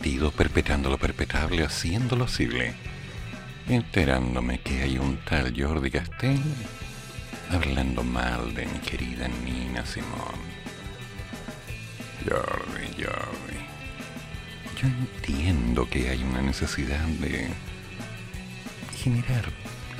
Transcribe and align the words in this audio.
Cometido, 0.00 0.30
perpetrando 0.30 0.88
lo 0.88 0.96
perpetrable, 0.96 1.62
haciendo 1.62 2.16
lo 2.16 2.24
posible, 2.24 2.72
enterándome 3.68 4.58
que 4.60 4.82
hay 4.82 4.96
un 4.96 5.18
tal 5.18 5.52
Jordi 5.54 5.90
Castell 5.90 6.40
hablando 7.50 8.02
mal 8.02 8.54
de 8.54 8.64
mi 8.64 8.78
querida 8.78 9.28
Nina 9.28 9.84
Simón. 9.84 10.40
Jordi, 12.24 12.86
Jordi. 12.96 13.60
Yo 14.80 14.88
entiendo 14.88 15.86
que 15.86 16.08
hay 16.08 16.22
una 16.22 16.40
necesidad 16.40 17.04
de 17.20 17.48
generar 18.96 19.44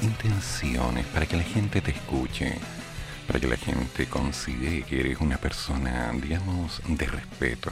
intenciones 0.01 1.04
para 1.09 1.26
que 1.26 1.37
la 1.37 1.42
gente 1.42 1.82
te 1.82 1.90
escuche, 1.90 2.54
para 3.26 3.38
que 3.38 3.48
la 3.48 3.56
gente 3.59 4.06
considere 4.06 4.82
que 4.82 5.01
eres 5.01 5.20
una 5.20 5.37
persona, 5.37 6.10
digamos, 6.14 6.80
de 6.88 7.07
respeto. 7.07 7.70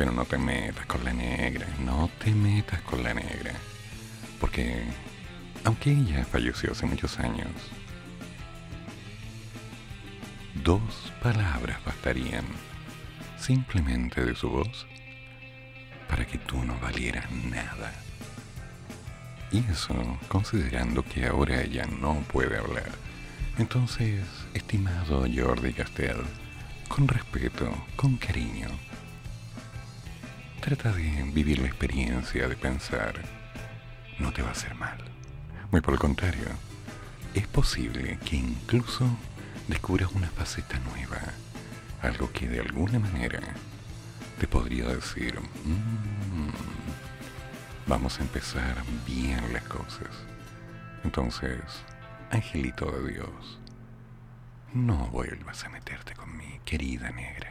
Pero 0.00 0.12
no 0.12 0.24
te 0.24 0.38
metas 0.38 0.86
con 0.86 1.04
la 1.04 1.12
negra, 1.12 1.66
no 1.84 2.08
te 2.24 2.30
metas 2.30 2.80
con 2.80 3.02
la 3.02 3.12
negra. 3.12 3.52
Porque, 4.40 4.82
aunque 5.62 5.90
ella 5.90 6.24
falleció 6.24 6.72
hace 6.72 6.86
muchos 6.86 7.18
años, 7.18 7.50
dos 10.64 11.12
palabras 11.22 11.84
bastarían 11.84 12.46
simplemente 13.38 14.24
de 14.24 14.34
su 14.34 14.48
voz 14.48 14.86
para 16.08 16.26
que 16.26 16.38
tú 16.38 16.64
no 16.64 16.80
valieras 16.80 17.30
nada. 17.30 17.92
Y 19.52 19.58
eso 19.70 20.18
considerando 20.28 21.04
que 21.04 21.26
ahora 21.26 21.60
ella 21.60 21.84
no 21.84 22.14
puede 22.32 22.56
hablar. 22.56 22.88
Entonces, 23.58 24.24
estimado 24.54 25.26
Jordi 25.30 25.74
Castell, 25.74 26.22
con 26.88 27.06
respeto, 27.06 27.70
con 27.96 28.16
cariño, 28.16 28.68
trata 30.60 30.92
de 30.92 31.30
vivir 31.32 31.58
la 31.58 31.66
experiencia 31.66 32.46
de 32.46 32.56
pensar, 32.56 33.14
no 34.18 34.32
te 34.32 34.42
va 34.42 34.50
a 34.50 34.52
hacer 34.52 34.74
mal. 34.74 34.98
Muy 35.70 35.80
por 35.80 35.94
el 35.94 36.00
contrario, 36.00 36.48
es 37.34 37.46
posible 37.46 38.18
que 38.24 38.36
incluso 38.36 39.06
descubras 39.68 40.10
una 40.12 40.28
faceta 40.28 40.78
nueva 40.80 41.20
algo 42.02 42.30
que 42.32 42.48
de 42.48 42.60
alguna 42.60 42.98
manera 42.98 43.40
te 44.38 44.46
podría 44.46 44.86
decir, 44.86 45.38
mm, 45.38 46.48
vamos 47.86 48.18
a 48.18 48.22
empezar 48.22 48.76
bien 49.06 49.52
las 49.52 49.64
cosas. 49.64 50.08
Entonces, 51.04 51.60
angelito 52.30 52.90
de 52.90 53.12
Dios, 53.12 53.60
no 54.72 55.08
vuelvas 55.08 55.64
a 55.64 55.68
meterte 55.68 56.14
con 56.14 56.36
mi 56.36 56.60
querida 56.64 57.10
negra. 57.10 57.49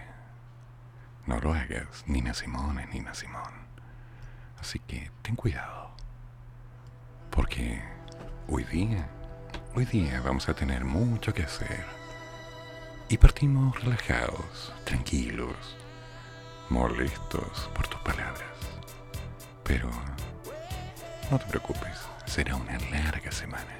No 1.29 1.39
lo 1.39 1.53
hagas, 1.53 2.05
Nina 2.07 2.33
Simón 2.33 2.81
Nina 2.91 3.13
Simón. 3.13 3.53
Así 4.59 4.79
que 4.79 5.11
ten 5.21 5.35
cuidado. 5.35 5.91
Porque 7.29 7.79
hoy 8.47 8.63
día, 8.63 9.07
hoy 9.75 9.85
día 9.85 10.21
vamos 10.21 10.49
a 10.49 10.55
tener 10.55 10.83
mucho 10.83 11.31
que 11.31 11.43
hacer 11.43 11.85
y 13.09 13.17
partimos 13.19 13.79
relajados, 13.83 14.73
tranquilos, 14.85 15.77
molestos 16.71 17.69
por 17.75 17.87
tus 17.87 18.01
palabras. 18.01 18.57
Pero 19.63 19.91
no 21.29 21.37
te 21.37 21.45
preocupes, 21.45 21.99
será 22.25 22.55
una 22.55 22.79
larga 22.89 23.31
semana. 23.31 23.77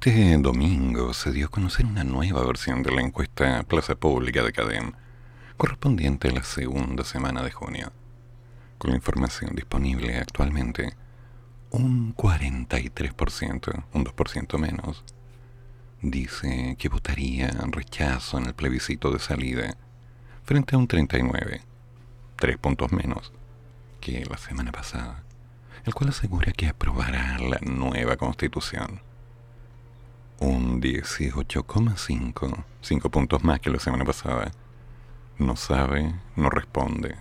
Este 0.00 0.38
domingo 0.38 1.12
se 1.12 1.32
dio 1.32 1.46
a 1.46 1.50
conocer 1.50 1.84
una 1.84 2.04
nueva 2.04 2.46
versión 2.46 2.84
de 2.84 2.92
la 2.92 3.02
encuesta 3.02 3.64
Plaza 3.64 3.96
Pública 3.96 4.44
de 4.44 4.52
Cadem, 4.52 4.92
correspondiente 5.56 6.28
a 6.28 6.34
la 6.34 6.44
segunda 6.44 7.02
semana 7.02 7.42
de 7.42 7.50
junio. 7.50 7.90
Con 8.78 8.90
la 8.90 8.96
información 8.96 9.56
disponible 9.56 10.16
actualmente, 10.16 10.94
un 11.70 12.14
43%, 12.14 13.84
un 13.92 14.04
2% 14.04 14.58
menos, 14.58 15.04
dice 16.00 16.76
que 16.78 16.88
votaría 16.88 17.50
rechazo 17.66 18.38
en 18.38 18.46
el 18.46 18.54
plebiscito 18.54 19.10
de 19.10 19.18
salida, 19.18 19.76
frente 20.44 20.76
a 20.76 20.78
un 20.78 20.86
39, 20.86 21.62
tres 22.36 22.56
puntos 22.56 22.92
menos 22.92 23.32
que 24.00 24.24
la 24.26 24.38
semana 24.38 24.70
pasada, 24.70 25.24
el 25.84 25.92
cual 25.92 26.10
asegura 26.10 26.52
que 26.52 26.68
aprobará 26.68 27.36
la 27.40 27.58
nueva 27.62 28.16
constitución 28.16 29.07
un 30.40 30.80
18,5, 30.80 32.64
5 32.80 33.10
puntos 33.10 33.42
más 33.42 33.60
que 33.60 33.70
la 33.70 33.78
semana 33.78 34.04
pasada. 34.04 34.52
No 35.38 35.56
sabe, 35.56 36.14
no 36.36 36.50
responde, 36.50 37.16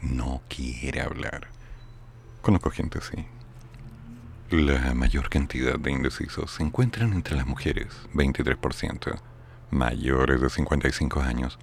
no 0.00 0.42
quiere 0.48 1.00
hablar. 1.00 1.48
Conozco 2.40 2.70
gente 2.70 2.98
así. 2.98 3.26
La 4.50 4.94
mayor 4.94 5.30
cantidad 5.30 5.78
de 5.78 5.90
indecisos 5.90 6.50
se 6.50 6.62
encuentran 6.62 7.12
entre 7.12 7.36
las 7.36 7.46
mujeres, 7.46 7.88
23%, 8.14 9.18
mayores 9.70 10.40
de 10.40 10.50
55 10.50 11.20
años, 11.20 11.58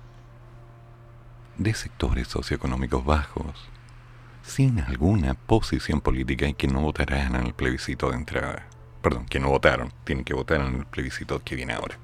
de 1.57 1.73
sectores 1.73 2.27
socioeconómicos 2.27 3.05
bajos, 3.05 3.69
sin 4.43 4.79
alguna 4.79 5.35
posición 5.35 6.01
política 6.01 6.47
y 6.47 6.53
que 6.53 6.67
no 6.67 6.81
votarán 6.81 7.35
en 7.35 7.45
el 7.45 7.53
plebiscito 7.53 8.09
de 8.09 8.15
entrada 8.15 8.68
perdón, 9.01 9.25
que 9.25 9.39
no 9.39 9.49
votaron, 9.49 9.91
tienen 10.03 10.25
que 10.25 10.33
votar 10.33 10.61
en 10.61 10.75
el 10.75 10.85
plebiscito 10.85 11.41
que 11.43 11.55
viene 11.55 11.73
ahora. 11.73 11.97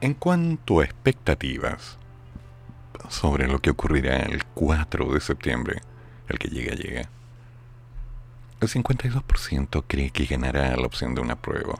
En 0.00 0.14
cuanto 0.14 0.80
a 0.80 0.84
expectativas 0.84 1.98
sobre 3.08 3.48
lo 3.48 3.60
que 3.60 3.70
ocurrirá 3.70 4.16
el 4.18 4.44
4 4.44 5.12
de 5.12 5.20
septiembre, 5.20 5.82
el 6.28 6.38
que 6.38 6.48
llega, 6.48 6.74
llega, 6.74 7.08
el 8.60 8.68
52% 8.68 9.84
cree 9.86 10.10
que 10.10 10.26
ganará 10.26 10.76
la 10.76 10.86
opción 10.86 11.14
de 11.14 11.20
una 11.20 11.36
prueba, 11.36 11.74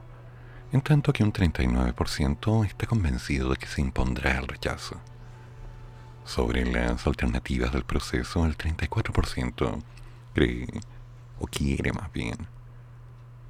en 0.72 0.80
tanto 0.80 1.12
que 1.12 1.22
un 1.22 1.32
39% 1.32 2.66
está 2.66 2.86
convencido 2.86 3.50
de 3.50 3.56
que 3.56 3.66
se 3.66 3.80
impondrá 3.80 4.38
el 4.38 4.48
rechazo. 4.48 5.00
Sobre 6.24 6.64
las 6.64 7.06
alternativas 7.06 7.72
del 7.72 7.84
proceso, 7.84 8.44
el 8.44 8.56
34% 8.56 9.82
cree, 10.34 10.66
o 11.38 11.46
quiere 11.46 11.92
más 11.92 12.12
bien, 12.12 12.48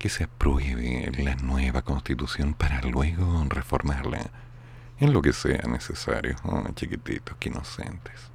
que 0.05 0.11
se 0.11 0.25
apruebe 0.25 1.11
la 1.17 1.35
nueva 1.37 1.81
constitución 1.81 2.53
para 2.53 2.83
luego 2.83 3.43
reformarla 3.49 4.31
en 5.01 5.15
lo 5.15 5.23
que 5.23 5.33
sea 5.33 5.63
necesario, 5.67 6.37
oh, 6.43 6.63
chiquititos, 6.75 7.35
que 7.39 7.49
inocentes. 7.49 8.31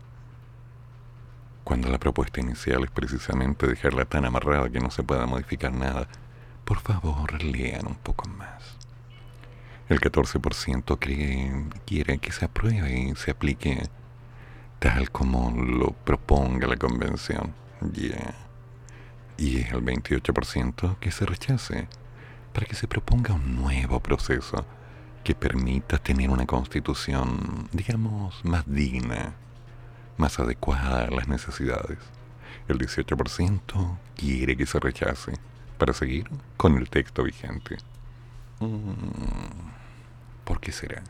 Cuando 1.63 1.89
la 1.89 1.99
propuesta 1.99 2.41
inicial 2.41 2.85
es 2.85 2.89
precisamente 2.89 3.67
dejarla 3.67 4.05
tan 4.05 4.25
amarrada 4.25 4.71
que 4.71 4.79
no 4.79 4.89
se 4.89 5.03
pueda 5.03 5.27
modificar 5.27 5.71
nada, 5.71 6.07
por 6.65 6.79
favor 6.79 7.39
lean 7.43 7.85
un 7.85 7.97
poco 7.97 8.27
más. 8.29 8.79
El 9.89 10.01
14% 10.01 10.97
cree, 10.99 11.67
quiere 11.85 12.17
que 12.17 12.31
se 12.31 12.45
apruebe 12.45 12.99
y 12.99 13.15
se 13.15 13.29
aplique 13.29 13.83
tal 14.79 15.11
como 15.11 15.51
lo 15.51 15.91
proponga 15.91 16.65
la 16.65 16.77
convención. 16.77 17.53
Ya 17.93 18.48
y 19.39 19.61
el 19.61 19.83
28% 19.83 20.99
que 20.99 21.11
se 21.11 21.25
rechace 21.25 21.87
para 22.53 22.65
que 22.65 22.75
se 22.75 22.87
proponga 22.87 23.33
un 23.33 23.55
nuevo 23.55 24.01
proceso 24.01 24.65
que 25.23 25.33
permita 25.33 25.97
tener 25.97 26.29
una 26.29 26.45
constitución, 26.45 27.69
digamos, 27.71 28.43
más 28.43 28.69
digna, 28.69 29.35
más 30.17 30.39
adecuada 30.39 31.05
a 31.05 31.11
las 31.11 31.29
necesidades. 31.29 31.99
El 32.67 32.79
18% 32.79 33.97
quiere 34.15 34.57
que 34.57 34.65
se 34.65 34.79
rechace 34.79 35.33
para 35.77 35.93
seguir 35.93 36.29
con 36.57 36.77
el 36.77 36.89
texto 36.89 37.23
vigente. 37.23 37.77
Mm, 38.59 39.69
¿Por 40.43 40.59
qué 40.59 40.73
será? 40.73 41.01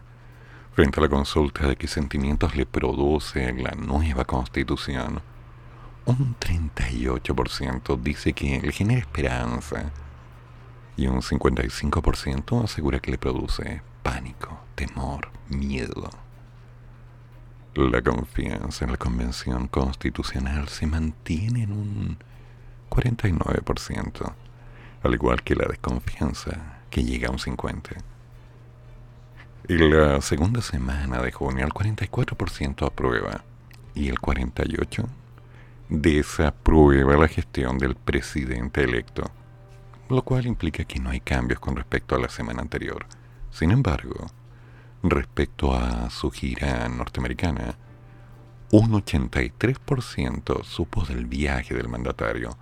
Frente 0.74 1.00
a 1.00 1.04
la 1.04 1.10
consulta 1.10 1.68
de 1.68 1.76
qué 1.76 1.88
sentimientos 1.88 2.56
le 2.56 2.68
produce 2.68 3.52
la 3.54 3.72
nueva 3.72 4.26
constitución, 4.26 5.22
un 6.10 6.36
38% 6.40 8.02
dice 8.02 8.34
que 8.34 8.60
le 8.62 8.72
genera 8.72 9.00
esperanza 9.00 9.92
y 10.98 11.08
un 11.08 11.22
55% 11.22 12.64
asegura 12.64 13.00
que 13.00 13.12
le 13.12 13.18
produce 13.18 13.82
pánico, 14.02 14.60
temor, 14.76 15.30
miedo. 15.50 16.10
La 17.76 18.02
confianza 18.02 18.86
en 18.86 18.92
la 18.92 18.98
Convención 18.98 19.68
Constitucional 19.68 20.68
se 20.68 20.88
mantiene 20.88 21.64
en 21.64 21.72
un 21.74 22.18
49%, 22.90 24.34
al 25.04 25.14
igual 25.14 25.44
que 25.44 25.56
la 25.56 25.68
desconfianza, 25.68 26.80
que 26.90 27.04
llega 27.04 27.30
a 27.30 27.32
un 27.32 27.38
50%. 27.38 27.96
Y 29.68 29.78
la 29.78 30.20
segunda 30.22 30.62
semana 30.62 31.22
de 31.22 31.32
junio 31.32 31.66
el 31.66 31.72
44% 31.72 32.88
aprueba 32.88 33.44
y 33.94 34.10
el 34.10 34.18
48% 34.20 35.19
desaprueba 35.90 37.18
la 37.18 37.28
gestión 37.28 37.80
del 37.80 37.96
presidente 37.96 38.84
electo, 38.84 39.24
lo 40.08 40.22
cual 40.24 40.46
implica 40.46 40.84
que 40.84 41.00
no 41.00 41.10
hay 41.10 41.20
cambios 41.20 41.60
con 41.60 41.76
respecto 41.76 42.16
a 42.16 42.20
la 42.20 42.30
semana 42.30 42.62
anterior. 42.62 43.08
Sin 43.50 43.72
embargo, 43.72 44.28
respecto 45.02 45.74
a 45.74 46.10
su 46.12 46.30
gira 46.30 46.88
norteamericana, 46.88 47.76
un 48.72 48.92
83% 48.92 50.64
supo 50.64 51.04
del 51.06 51.26
viaje 51.26 51.74
del 51.74 51.90
mandatario 51.90 52.56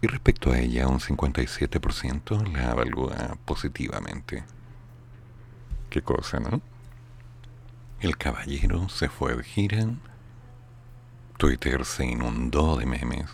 y 0.00 0.06
respecto 0.06 0.52
a 0.52 0.58
ella 0.60 0.86
un 0.86 1.00
57% 1.00 2.52
la 2.52 2.70
evalúa 2.70 3.36
positivamente. 3.44 4.44
Qué 5.90 6.02
cosa, 6.02 6.38
¿no? 6.38 6.60
El 7.98 8.16
caballero 8.16 8.88
se 8.88 9.08
fue 9.08 9.34
de 9.34 9.42
gira 9.42 9.88
Twitter 11.36 11.84
se 11.84 12.06
inundó 12.06 12.76
de 12.76 12.86
memes. 12.86 13.26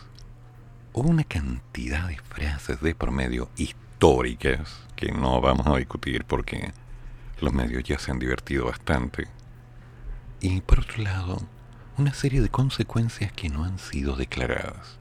Hubo 0.92 1.08
una 1.08 1.22
cantidad 1.22 2.08
de 2.08 2.18
frases 2.18 2.80
de 2.80 2.96
promedio 2.96 3.48
históricas 3.56 4.88
que 4.96 5.12
no 5.12 5.40
vamos 5.40 5.68
a 5.68 5.76
discutir 5.76 6.24
porque 6.24 6.72
los 7.40 7.52
medios 7.52 7.84
ya 7.84 8.00
se 8.00 8.10
han 8.10 8.18
divertido 8.18 8.66
bastante. 8.66 9.28
Y 10.40 10.62
por 10.62 10.80
otro 10.80 11.00
lado, 11.00 11.42
una 11.96 12.12
serie 12.12 12.40
de 12.40 12.48
consecuencias 12.48 13.30
que 13.30 13.48
no 13.48 13.64
han 13.64 13.78
sido 13.78 14.16
declaradas. 14.16 14.98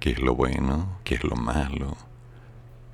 ¿Qué 0.00 0.12
es 0.12 0.18
lo 0.18 0.34
bueno? 0.34 0.98
¿Qué 1.04 1.16
es 1.16 1.24
lo 1.24 1.36
malo? 1.36 1.98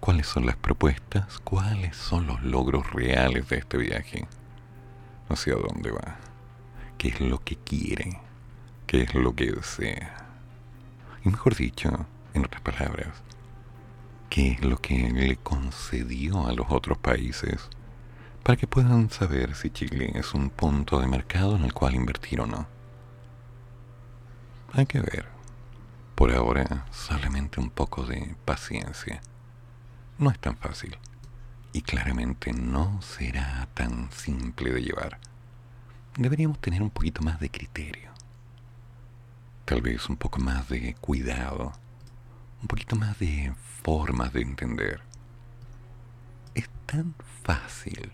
¿Cuáles 0.01 0.27
son 0.27 0.47
las 0.47 0.57
propuestas? 0.57 1.39
¿Cuáles 1.45 1.97
son 1.97 2.27
los 2.27 2.43
logros 2.43 2.91
reales 2.93 3.49
de 3.49 3.59
este 3.59 3.77
viaje? 3.77 4.27
¿Hacia 5.29 5.55
dónde 5.55 5.93
va? 5.93 6.17
¿Qué 6.99 7.07
es 7.07 7.21
lo 7.21 7.39
que 7.39 7.55
quiere? 7.55 8.21
Qué 8.93 9.05
es 9.05 9.15
lo 9.15 9.35
que 9.35 9.51
desea. 9.51 10.15
Y 11.25 11.31
mejor 11.31 11.57
dicho, 11.57 12.05
en 12.35 12.45
otras 12.45 12.61
palabras, 12.61 13.23
qué 14.29 14.51
es 14.51 14.63
lo 14.63 14.77
que 14.83 15.11
le 15.11 15.37
concedió 15.37 16.47
a 16.47 16.53
los 16.53 16.67
otros 16.69 16.99
países 16.99 17.71
para 18.43 18.59
que 18.59 18.67
puedan 18.67 19.09
saber 19.09 19.55
si 19.55 19.71
Chile 19.71 20.13
es 20.15 20.35
un 20.35 20.51
punto 20.51 21.01
de 21.01 21.07
mercado 21.07 21.57
en 21.57 21.65
el 21.65 21.73
cual 21.73 21.95
invertir 21.95 22.43
o 22.43 22.47
no. 22.47 22.67
Hay 24.75 24.85
que 24.85 25.01
ver. 25.01 25.27
Por 26.15 26.31
ahora, 26.35 26.85
solamente 26.91 27.61
un 27.61 27.71
poco 27.71 28.05
de 28.05 28.37
paciencia. 28.45 29.23
No 30.19 30.31
es 30.31 30.39
tan 30.39 30.59
fácil. 30.59 30.99
Y 31.73 31.81
claramente 31.81 32.53
no 32.53 33.01
será 33.01 33.67
tan 33.73 34.13
simple 34.13 34.71
de 34.71 34.83
llevar. 34.83 35.19
Deberíamos 36.19 36.59
tener 36.61 36.83
un 36.83 36.91
poquito 36.91 37.23
más 37.23 37.41
de 37.41 37.49
criterio 37.49 38.12
tal 39.65 39.81
vez 39.81 40.09
un 40.09 40.17
poco 40.17 40.41
más 40.41 40.69
de 40.69 40.95
cuidado, 41.01 41.73
un 42.61 42.69
poquito 42.69 42.97
más 42.97 43.19
de 43.19 43.53
formas 43.83 44.33
de 44.33 44.43
entender. 44.43 45.01
Es 46.55 46.69
tan 46.87 47.15
fácil 47.43 48.13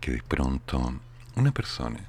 que 0.00 0.12
de 0.12 0.22
pronto 0.22 0.94
una 1.36 1.52
persona 1.52 2.00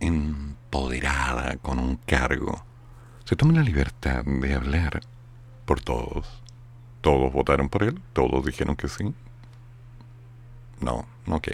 empoderada 0.00 1.56
con 1.56 1.78
un 1.78 1.96
cargo 1.96 2.64
se 3.24 3.36
tome 3.36 3.54
la 3.54 3.62
libertad 3.62 4.24
de 4.24 4.54
hablar 4.54 5.00
por 5.66 5.80
todos. 5.80 6.42
¿Todos 7.00 7.32
votaron 7.32 7.68
por 7.68 7.82
él? 7.82 8.00
¿Todos 8.12 8.44
dijeron 8.44 8.74
que 8.74 8.88
sí? 8.88 9.14
No, 10.80 11.06
ok. 11.26 11.48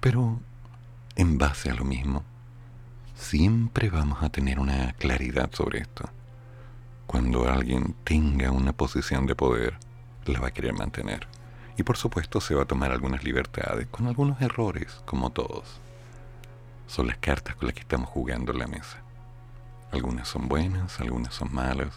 Pero 0.00 0.40
en 1.16 1.38
base 1.38 1.70
a 1.70 1.74
lo 1.74 1.84
mismo, 1.84 2.24
siempre 3.22 3.88
vamos 3.88 4.22
a 4.22 4.28
tener 4.28 4.58
una 4.58 4.92
claridad 4.94 5.50
sobre 5.52 5.78
esto. 5.80 6.10
Cuando 7.06 7.48
alguien 7.48 7.94
tenga 8.04 8.50
una 8.50 8.72
posición 8.72 9.26
de 9.26 9.34
poder, 9.34 9.78
la 10.26 10.40
va 10.40 10.48
a 10.48 10.52
querer 10.52 10.74
mantener. 10.74 11.26
Y 11.76 11.84
por 11.84 11.96
supuesto 11.96 12.40
se 12.40 12.54
va 12.54 12.64
a 12.64 12.66
tomar 12.66 12.90
algunas 12.90 13.24
libertades, 13.24 13.86
con 13.86 14.06
algunos 14.06 14.40
errores, 14.42 15.00
como 15.06 15.30
todos. 15.30 15.80
Son 16.86 17.06
las 17.06 17.16
cartas 17.18 17.54
con 17.54 17.66
las 17.66 17.74
que 17.74 17.80
estamos 17.80 18.10
jugando 18.10 18.52
en 18.52 18.58
la 18.58 18.66
mesa. 18.66 18.98
Algunas 19.92 20.28
son 20.28 20.48
buenas, 20.48 21.00
algunas 21.00 21.32
son 21.32 21.54
malas, 21.54 21.94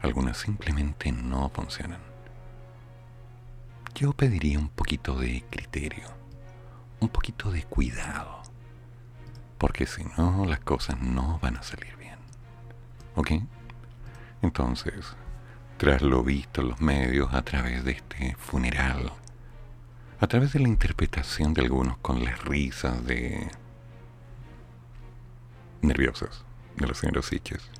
algunas 0.00 0.38
simplemente 0.38 1.12
no 1.12 1.48
funcionan. 1.50 2.00
Yo 3.94 4.12
pediría 4.12 4.58
un 4.58 4.68
poquito 4.68 5.14
de 5.14 5.44
criterio, 5.50 6.08
un 7.00 7.08
poquito 7.08 7.50
de 7.50 7.64
cuidado, 7.64 8.37
porque 9.58 9.86
si 9.86 10.04
no 10.16 10.44
las 10.46 10.60
cosas 10.60 11.00
no 11.00 11.38
van 11.42 11.56
a 11.56 11.62
salir 11.62 11.96
bien. 11.96 12.18
¿Ok? 13.16 13.32
Entonces, 14.40 15.16
tras 15.76 16.02
lo 16.02 16.22
visto 16.22 16.60
en 16.60 16.68
los 16.68 16.80
medios 16.80 17.34
a 17.34 17.42
través 17.42 17.84
de 17.84 17.92
este 17.92 18.36
funeral, 18.36 19.12
a 20.20 20.26
través 20.26 20.52
de 20.52 20.60
la 20.60 20.68
interpretación 20.68 21.54
de 21.54 21.62
algunos 21.62 21.98
con 21.98 22.24
las 22.24 22.44
risas 22.44 23.04
de 23.04 23.50
nerviosas 25.82 26.44
de 26.76 26.86
los 26.86 26.98
señores 26.98 27.26
Siches, 27.26 27.70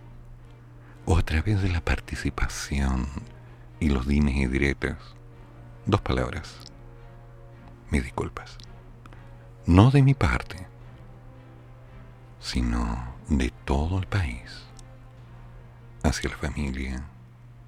o 1.04 1.16
a 1.16 1.23
través 1.23 1.62
de 1.62 1.70
la 1.70 1.80
participación 1.80 3.06
y 3.80 3.88
los 3.88 4.06
dimes 4.06 4.37
y 4.37 4.47
diretas, 4.47 4.99
dos 5.87 6.00
palabras, 6.00 6.56
mis 7.90 8.02
disculpas, 8.02 8.58
no 9.66 9.90
de 9.90 10.02
mi 10.02 10.14
parte, 10.14 10.66
sino 12.40 13.14
de 13.28 13.52
todo 13.64 13.99
el 13.99 14.07
país, 14.07 14.64
hacia 16.02 16.30
la 16.30 16.37
familia 16.37 17.04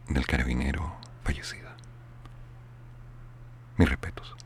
del 0.08 0.26
carabinero 0.26 0.94
fallecida. 1.22 1.76
Mis 3.76 3.88
respetos. 3.88 4.36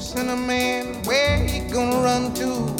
Cinnamon, 0.00 1.02
where 1.04 1.46
to? 2.34 2.79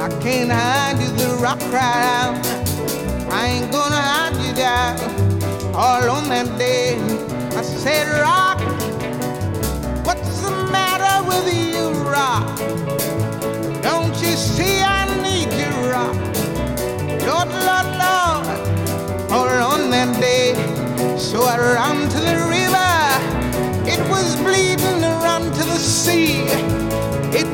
I 0.00 0.08
can't 0.20 0.50
hide 0.50 1.00
you, 1.00 1.10
the 1.16 1.38
rock 1.42 1.58
cried 1.58 2.04
out. 2.22 2.46
I 3.32 3.46
ain't 3.46 3.72
gonna 3.72 4.00
hide 4.00 4.36
you 4.46 4.54
down 4.54 4.96
all 5.74 6.08
on 6.08 6.28
that 6.28 6.56
day. 6.56 6.96
I 7.56 7.62
said, 7.62 8.06
Rock, 8.22 8.60
what's 10.06 10.40
the 10.40 10.52
matter 10.70 11.26
with 11.26 11.52
you, 11.52 11.90
Rock? 12.08 12.46
Don't 13.82 14.14
you 14.22 14.36
see 14.36 14.80
I 14.82 15.04
need 15.20 15.50
you, 15.52 15.72
Rock? 15.90 16.14
Lord, 17.26 17.48
Lord, 17.66 17.88
Lord, 18.02 19.32
all 19.32 19.48
on 19.72 19.90
that 19.90 20.14
day. 20.20 20.54
So 21.18 21.42
I 21.42 21.58
ran 21.58 22.08
to 22.08 22.20
the 22.20 22.38
river. 22.56 22.90
It 23.90 24.00
was 24.08 24.36
bleeding 24.36 25.02
around 25.02 25.52
to 25.54 25.64
the 25.64 25.76
sea. 25.76 26.77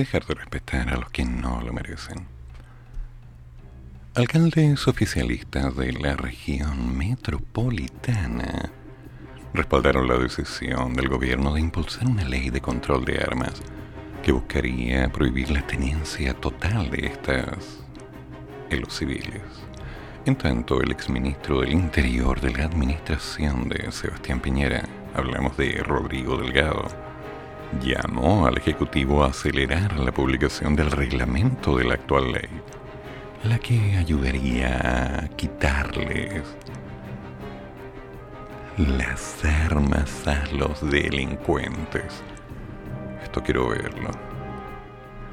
Dejar 0.00 0.26
de 0.26 0.34
respetar 0.34 0.88
a 0.88 0.96
los 0.96 1.10
que 1.10 1.24
no 1.24 1.60
lo 1.60 1.72
merecen. 1.72 2.26
Alcaldes 4.14 4.88
oficialistas 4.88 5.76
de 5.76 5.92
la 5.92 6.16
región 6.16 6.96
metropolitana 6.98 8.70
respaldaron 9.54 10.08
la 10.08 10.18
decisión 10.18 10.94
del 10.94 11.08
gobierno 11.08 11.54
de 11.54 11.60
impulsar 11.60 12.06
una 12.06 12.24
ley 12.24 12.50
de 12.50 12.60
control 12.60 13.04
de 13.04 13.18
armas 13.18 13.62
que 14.22 14.32
buscaría 14.32 15.08
prohibir 15.10 15.50
la 15.50 15.66
tenencia 15.66 16.34
total 16.34 16.90
de 16.90 17.06
estas 17.06 17.84
en 18.70 18.80
los 18.80 18.92
civiles. 18.94 19.42
En 20.26 20.36
tanto, 20.36 20.80
el 20.80 20.90
exministro 20.90 21.60
del 21.60 21.72
Interior 21.72 22.40
de 22.40 22.52
la 22.52 22.64
administración 22.64 23.68
de 23.68 23.90
Sebastián 23.90 24.40
Piñera, 24.40 24.88
hablamos 25.14 25.56
de 25.56 25.82
Rodrigo 25.82 26.36
Delgado, 26.36 26.88
llamó 27.82 28.46
al 28.46 28.58
Ejecutivo 28.58 29.22
a 29.24 29.28
acelerar 29.28 29.98
la 29.98 30.12
publicación 30.12 30.76
del 30.76 30.90
reglamento 30.90 31.76
de 31.76 31.84
la 31.84 31.94
actual 31.94 32.32
ley, 32.32 32.48
la 33.44 33.58
que 33.58 33.96
ayudaría 33.96 35.20
a 35.24 35.28
quitarles 35.36 36.42
las 38.76 39.44
armas 39.44 40.26
a 40.26 40.44
los 40.52 40.88
delincuentes. 40.90 42.22
esto 43.22 43.42
quiero 43.42 43.68
verlo. 43.68 44.10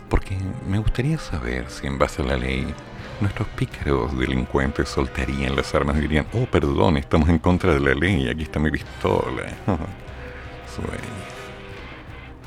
Porque 0.10 0.38
me 0.68 0.80
gustaría 0.80 1.18
saber 1.18 1.70
si 1.70 1.88
en 1.88 1.98
base 1.98 2.22
a 2.22 2.26
la 2.26 2.38
ley 2.38 2.74
nuestros 3.20 3.48
pícaros 3.50 4.18
delincuentes 4.18 4.90
soltarían 4.90 5.56
las 5.56 5.74
armas 5.76 5.98
y 5.98 6.02
dirían, 6.02 6.28
oh, 6.34 6.46
perdón, 6.46 6.98
estamos 6.98 7.28
en 7.30 7.40
contra 7.40 7.74
de 7.74 7.80
la 7.80 7.94
ley, 7.94 8.30
aquí 8.30 8.44
está 8.44 8.60
mi 8.60 8.72
pistola. 8.72 9.50
Sueño. 10.76 11.37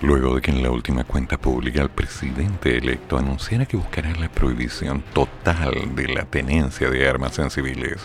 Luego 0.02 0.34
de 0.34 0.40
que 0.40 0.50
en 0.50 0.62
la 0.62 0.70
última 0.70 1.04
cuenta 1.04 1.36
pública 1.36 1.82
el 1.82 1.90
presidente 1.90 2.78
electo 2.78 3.18
anunciara 3.18 3.66
que 3.66 3.76
buscará 3.76 4.10
la 4.12 4.30
prohibición 4.30 5.04
total 5.12 5.94
de 5.94 6.08
la 6.08 6.24
tenencia 6.24 6.88
de 6.88 7.06
armas 7.06 7.38
en 7.38 7.50
civiles, 7.50 7.98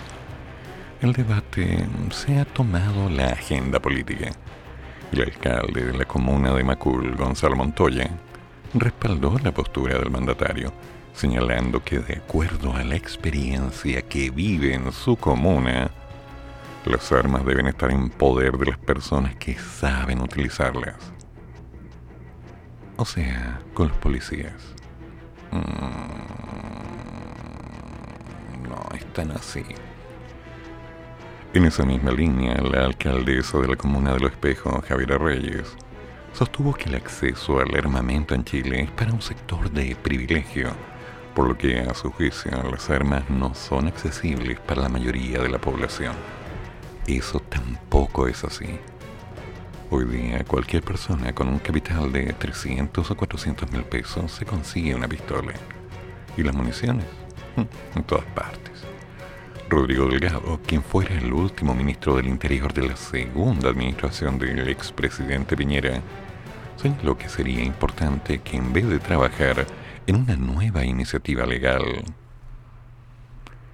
el 1.01 1.13
debate 1.13 1.87
se 2.11 2.37
ha 2.37 2.43
tomado 2.43 3.09
la 3.09 3.27
agenda 3.27 3.79
política. 3.79 4.31
El 5.13 5.21
alcalde 5.21 5.85
de 5.85 5.97
la 5.97 6.03
comuna 6.03 6.53
de 6.53 6.65
Macul, 6.65 7.15
Gonzalo 7.15 7.55
Montoya, 7.55 8.09
respaldó 8.73 9.37
la 9.41 9.53
postura 9.53 9.97
del 9.97 10.11
mandatario, 10.11 10.73
señalando 11.13 11.81
que 11.81 11.99
de 11.99 12.15
acuerdo 12.15 12.75
a 12.75 12.83
la 12.83 12.97
experiencia 12.97 14.01
que 14.01 14.31
vive 14.31 14.73
en 14.73 14.91
su 14.91 15.15
comuna, 15.15 15.89
las 16.83 17.09
armas 17.13 17.45
deben 17.45 17.67
estar 17.67 17.89
en 17.89 18.09
poder 18.09 18.57
de 18.57 18.65
las 18.65 18.77
personas 18.79 19.33
que 19.37 19.57
saben 19.57 20.19
utilizarlas. 20.19 21.14
O 22.97 23.05
sea, 23.05 23.59
con 23.73 23.89
los 23.89 23.97
policías. 23.97 24.53
Mm, 25.51 25.57
no 28.69 28.89
es 28.95 29.05
tan 29.13 29.31
así. 29.31 29.65
En 31.53 31.65
esa 31.65 31.83
misma 31.83 32.11
línea, 32.11 32.55
la 32.55 32.85
alcaldesa 32.85 33.59
de 33.59 33.67
la 33.67 33.75
comuna 33.75 34.13
de 34.13 34.19
Los 34.19 34.31
Espejos, 34.31 34.83
Javiera 34.85 35.17
Reyes, 35.17 35.75
sostuvo 36.33 36.73
que 36.73 36.89
el 36.89 36.95
acceso 36.95 37.59
al 37.59 37.75
armamento 37.75 38.33
en 38.35 38.43
Chile 38.43 38.83
es 38.83 38.91
para 38.91 39.13
un 39.13 39.21
sector 39.21 39.69
de 39.71 39.95
privilegio, 39.95 40.69
por 41.33 41.47
lo 41.47 41.57
que 41.57 41.79
a 41.79 41.93
su 41.93 42.11
juicio 42.11 42.51
las 42.69 42.89
armas 42.89 43.29
no 43.29 43.53
son 43.55 43.87
accesibles 43.87 44.59
para 44.61 44.83
la 44.83 44.89
mayoría 44.89 45.39
de 45.39 45.49
la 45.49 45.59
población. 45.59 46.13
Eso 47.07 47.39
tampoco 47.41 48.27
es 48.27 48.43
así. 48.43 48.79
Hoy 49.97 50.03
día 50.03 50.43
cualquier 50.43 50.83
persona 50.83 51.33
con 51.33 51.47
un 51.47 51.57
capital 51.59 52.11
de 52.11 52.33
300 52.33 53.11
o 53.11 53.15
400 53.15 53.71
mil 53.71 53.83
pesos 53.83 54.29
se 54.29 54.45
consigue 54.45 54.93
una 54.93 55.07
pistola. 55.07 55.53
¿Y 56.35 56.43
las 56.43 56.53
municiones? 56.53 57.05
En 57.95 58.03
todas 58.03 58.25
partes. 58.25 58.73
Rodrigo 59.69 60.09
Delgado, 60.09 60.59
quien 60.67 60.83
fuera 60.83 61.17
el 61.17 61.31
último 61.31 61.73
ministro 61.73 62.17
del 62.17 62.27
Interior 62.27 62.73
de 62.73 62.89
la 62.89 62.97
segunda 62.97 63.69
administración 63.69 64.37
del 64.37 64.67
expresidente 64.67 65.55
Piñera, 65.55 66.01
señaló 66.75 67.17
que 67.17 67.29
sería 67.29 67.63
importante 67.63 68.39
que 68.39 68.57
en 68.57 68.73
vez 68.73 68.89
de 68.89 68.99
trabajar 68.99 69.65
en 70.07 70.15
una 70.17 70.35
nueva 70.35 70.83
iniciativa 70.83 71.45
legal, 71.45 72.03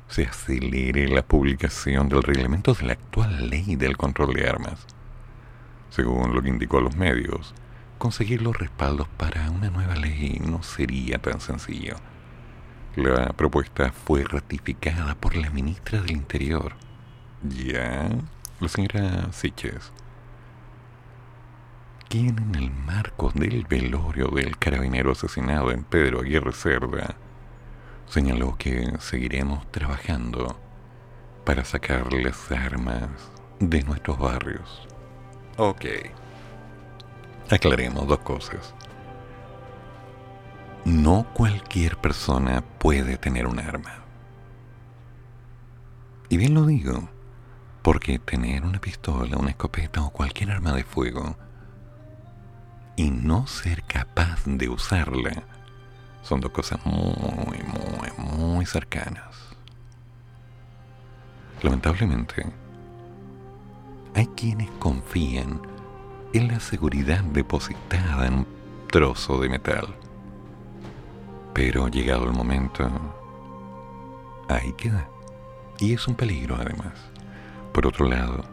se 0.07 0.25
acelere 0.25 1.07
la 1.07 1.23
publicación 1.23 2.09
del 2.09 2.21
reglamento 2.21 2.75
de 2.75 2.85
la 2.85 2.93
actual 2.93 3.49
ley 3.49 3.75
del 3.75 3.97
control 3.97 4.35
de 4.35 4.47
armas. 4.47 4.85
Según 5.91 6.33
lo 6.33 6.41
que 6.41 6.49
indicó 6.49 6.79
a 6.79 6.81
los 6.81 6.95
medios, 6.95 7.53
conseguir 7.99 8.41
los 8.41 8.57
respaldos 8.57 9.07
para 9.09 9.51
una 9.51 9.69
nueva 9.69 9.95
ley 9.95 10.41
no 10.43 10.63
sería 10.63 11.19
tan 11.19 11.39
sencillo 11.39 11.97
la 12.95 13.31
propuesta 13.31 13.93
fue 13.93 14.25
ratificada 14.25 15.15
por 15.15 15.37
la 15.37 15.49
ministra 15.49 16.01
del 16.01 16.11
Interior. 16.11 16.73
Ya, 17.41 18.09
la 18.59 18.67
señora 18.67 19.31
Siches, 19.31 19.93
quien 22.09 22.37
en 22.37 22.55
el 22.55 22.69
marco 22.69 23.31
del 23.33 23.65
velorio 23.65 24.27
del 24.27 24.57
carabinero 24.57 25.13
asesinado 25.13 25.71
en 25.71 25.85
Pedro 25.85 26.19
Aguirre 26.19 26.51
Cerda, 26.51 27.15
señaló 28.07 28.57
que 28.57 28.91
seguiremos 28.99 29.71
trabajando 29.71 30.59
para 31.45 31.63
sacar 31.63 32.11
las 32.11 32.51
armas 32.51 33.09
de 33.61 33.83
nuestros 33.83 34.19
barrios. 34.19 34.90
Ok. 35.63 35.85
Aclaremos 37.51 38.07
dos 38.07 38.19
cosas 38.19 38.73
no 40.85 41.27
cualquier 41.33 41.97
persona 41.97 42.63
puede 42.79 43.17
tener 43.17 43.47
un 43.47 43.59
arma. 43.59 43.99
Y 46.29 46.37
bien 46.37 46.53
lo 46.53 46.65
digo, 46.65 47.09
porque 47.81 48.19
tener 48.19 48.63
una 48.63 48.79
pistola, 48.79 49.37
una 49.37 49.51
escopeta 49.51 50.01
o 50.01 50.09
cualquier 50.09 50.51
arma 50.51 50.73
de 50.73 50.83
fuego 50.83 51.35
y 52.95 53.11
no 53.11 53.47
ser 53.47 53.83
capaz 53.83 54.43
de 54.45 54.69
usarla 54.69 55.43
son 56.23 56.39
dos 56.39 56.51
cosas 56.51 56.79
muy, 56.85 57.61
muy, 57.63 58.11
muy 58.17 58.65
cercanas. 58.65 59.35
Lamentablemente, 61.61 62.45
hay 64.15 64.27
quienes 64.27 64.69
confían 64.79 65.61
en 66.33 66.47
la 66.47 66.59
seguridad 66.59 67.23
depositada 67.23 68.27
en 68.27 68.33
un 68.33 68.47
trozo 68.89 69.39
de 69.39 69.49
metal 69.49 69.95
pero 71.53 71.87
llegado 71.89 72.25
el 72.25 72.31
momento, 72.33 72.89
ahí 74.47 74.73
queda. 74.73 75.07
Y 75.79 75.93
es 75.93 76.07
un 76.07 76.15
peligro 76.15 76.55
además. 76.55 76.93
Por 77.73 77.87
otro 77.87 78.07
lado, 78.07 78.43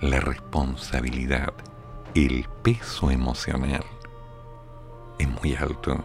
la 0.00 0.20
responsabilidad, 0.20 1.52
el 2.14 2.46
peso 2.62 3.10
emocional 3.10 3.84
es 5.18 5.28
muy 5.28 5.54
alto 5.54 6.02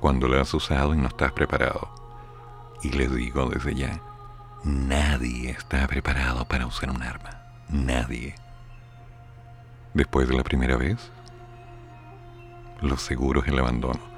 cuando 0.00 0.28
lo 0.28 0.40
has 0.40 0.52
usado 0.54 0.94
y 0.94 0.98
no 0.98 1.08
estás 1.08 1.32
preparado. 1.32 1.88
Y 2.82 2.90
les 2.90 3.14
digo 3.14 3.48
desde 3.48 3.74
ya, 3.74 4.00
nadie 4.64 5.50
está 5.50 5.86
preparado 5.86 6.44
para 6.46 6.66
usar 6.66 6.90
un 6.90 7.02
arma. 7.02 7.45
Nadie. 7.68 8.34
Después 9.94 10.28
de 10.28 10.36
la 10.36 10.42
primera 10.42 10.76
vez, 10.76 11.10
lo 12.80 12.96
seguro 12.96 13.42
es 13.42 13.48
el 13.48 13.58
abandono 13.58 14.16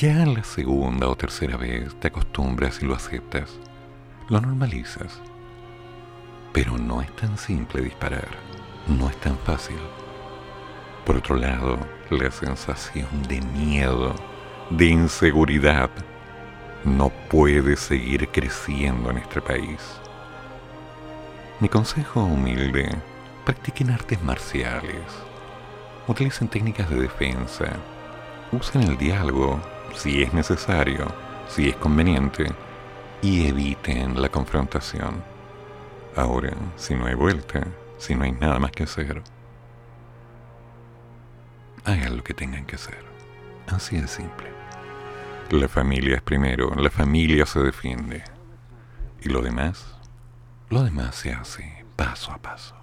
ya 0.00 0.24
la 0.24 0.42
segunda 0.44 1.08
o 1.08 1.14
tercera 1.14 1.58
vez 1.58 1.94
te 2.00 2.08
acostumbras 2.08 2.82
y 2.82 2.86
lo 2.86 2.94
aceptas, 2.94 3.50
lo 4.30 4.40
normalizas. 4.40 5.20
Pero 6.54 6.78
no 6.78 7.02
es 7.02 7.16
tan 7.16 7.36
simple 7.36 7.82
disparar, 7.82 8.28
no 8.88 9.10
es 9.10 9.20
tan 9.20 9.36
fácil. 9.40 9.76
Por 11.04 11.16
otro 11.18 11.36
lado, 11.36 11.78
la 12.08 12.30
sensación 12.30 13.08
de 13.28 13.42
miedo, 13.42 14.14
de 14.70 14.86
inseguridad, 14.86 15.90
no 16.82 17.10
puede 17.28 17.76
seguir 17.76 18.26
creciendo 18.28 19.10
en 19.10 19.18
este 19.18 19.42
país. 19.42 19.99
Mi 21.60 21.68
consejo 21.68 22.24
humilde, 22.24 22.88
practiquen 23.44 23.90
artes 23.90 24.22
marciales, 24.22 25.04
utilicen 26.08 26.48
técnicas 26.48 26.88
de 26.88 27.02
defensa, 27.02 27.66
usen 28.50 28.84
el 28.84 28.96
diálogo 28.96 29.60
si 29.94 30.22
es 30.22 30.32
necesario, 30.32 31.12
si 31.50 31.68
es 31.68 31.76
conveniente, 31.76 32.46
y 33.20 33.46
eviten 33.46 34.22
la 34.22 34.30
confrontación. 34.30 35.22
Ahora, 36.16 36.54
si 36.76 36.94
no 36.94 37.04
hay 37.04 37.14
vuelta, 37.14 37.66
si 37.98 38.14
no 38.14 38.24
hay 38.24 38.32
nada 38.32 38.58
más 38.58 38.70
que 38.70 38.84
hacer, 38.84 39.22
hagan 41.84 42.16
lo 42.16 42.24
que 42.24 42.32
tengan 42.32 42.64
que 42.64 42.76
hacer. 42.76 43.04
Así 43.66 44.00
de 44.00 44.08
simple. 44.08 44.48
La 45.50 45.68
familia 45.68 46.16
es 46.16 46.22
primero, 46.22 46.74
la 46.74 46.88
familia 46.88 47.44
se 47.44 47.60
defiende. 47.60 48.24
Y 49.20 49.28
lo 49.28 49.42
demás, 49.42 49.99
lo 50.70 50.84
demás 50.84 51.16
se 51.16 51.32
hace 51.32 51.84
paso 51.96 52.30
a 52.30 52.38
paso. 52.38 52.80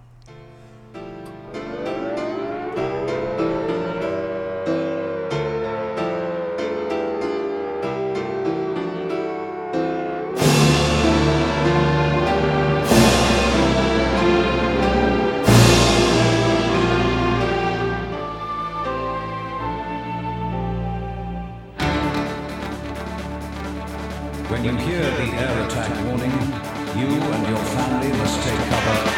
take 28.48 28.70
cover. 28.70 29.17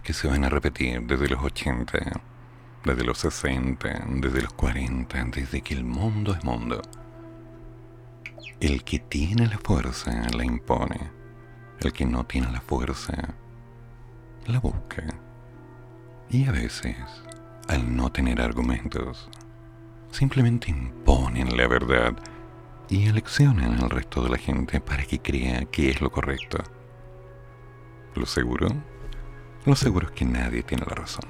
Que 0.00 0.12
se 0.12 0.28
van 0.28 0.44
a 0.44 0.48
repetir 0.48 1.02
desde 1.02 1.28
los 1.28 1.42
80, 1.42 1.98
desde 2.84 3.04
los 3.04 3.18
60, 3.18 4.06
desde 4.08 4.42
los 4.42 4.52
40, 4.54 5.24
desde 5.24 5.62
que 5.62 5.74
el 5.74 5.84
mundo 5.84 6.32
es 6.34 6.44
mundo. 6.44 6.82
El 8.60 8.84
que 8.84 8.98
tiene 8.98 9.46
la 9.46 9.58
fuerza 9.58 10.10
la 10.36 10.44
impone. 10.44 11.10
El 11.80 11.92
que 11.92 12.06
no 12.06 12.24
tiene 12.24 12.50
la 12.50 12.60
fuerza 12.60 13.34
la 14.46 14.60
busca. 14.60 15.04
Y 16.30 16.46
a 16.46 16.52
veces, 16.52 16.96
al 17.68 17.94
no 17.94 18.10
tener 18.10 18.40
argumentos, 18.40 19.28
simplemente 20.10 20.70
imponen 20.70 21.56
la 21.56 21.66
verdad 21.66 22.14
y 22.88 23.06
eleccionan 23.06 23.82
al 23.82 23.90
resto 23.90 24.22
de 24.22 24.30
la 24.30 24.38
gente 24.38 24.80
para 24.80 25.04
que 25.04 25.20
crea 25.20 25.64
que 25.66 25.90
es 25.90 26.00
lo 26.00 26.10
correcto. 26.10 26.58
¿Lo 28.14 28.26
seguro? 28.26 28.68
Lo 29.66 29.74
seguro 29.74 30.08
es 30.08 30.12
que 30.12 30.24
nadie 30.24 30.62
tiene 30.62 30.84
la 30.86 30.94
razón. 30.94 31.24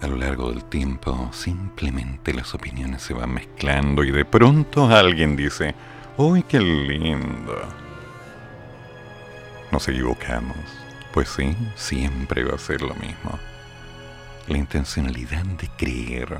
A 0.00 0.06
lo 0.06 0.16
largo 0.16 0.50
del 0.50 0.64
tiempo, 0.64 1.28
simplemente 1.32 2.32
las 2.32 2.54
opiniones 2.54 3.02
se 3.02 3.12
van 3.12 3.34
mezclando 3.34 4.02
y 4.04 4.10
de 4.10 4.24
pronto 4.24 4.86
alguien 4.86 5.36
dice, 5.36 5.74
¡Uy, 6.16 6.42
qué 6.44 6.60
lindo! 6.60 7.60
Nos 9.72 9.88
equivocamos. 9.88 10.56
Pues 11.12 11.28
sí, 11.28 11.56
siempre 11.74 12.44
va 12.44 12.54
a 12.54 12.58
ser 12.58 12.82
lo 12.82 12.94
mismo. 12.94 13.38
La 14.46 14.56
intencionalidad 14.56 15.44
de 15.44 15.68
creer, 15.76 16.38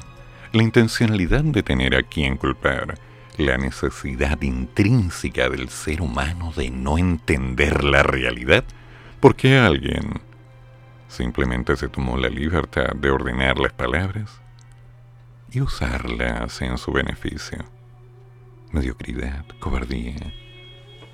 la 0.52 0.62
intencionalidad 0.62 1.42
de 1.42 1.62
tener 1.62 1.96
a 1.96 2.02
quien 2.02 2.36
culpar, 2.36 2.94
la 3.36 3.58
necesidad 3.58 4.40
intrínseca 4.42 5.48
del 5.48 5.68
ser 5.68 6.00
humano 6.02 6.52
de 6.56 6.70
no 6.70 6.98
entender 6.98 7.84
la 7.84 8.02
realidad, 8.02 8.64
porque 9.20 9.58
alguien 9.58 10.14
simplemente 11.08 11.76
se 11.76 11.88
tomó 11.88 12.16
la 12.16 12.30
libertad 12.30 12.94
de 12.94 13.10
ordenar 13.10 13.58
las 13.58 13.72
palabras 13.72 14.40
y 15.50 15.60
usarlas 15.60 16.62
en 16.62 16.78
su 16.78 16.90
beneficio. 16.92 17.58
Mediocridad, 18.72 19.44
cobardía, 19.58 20.16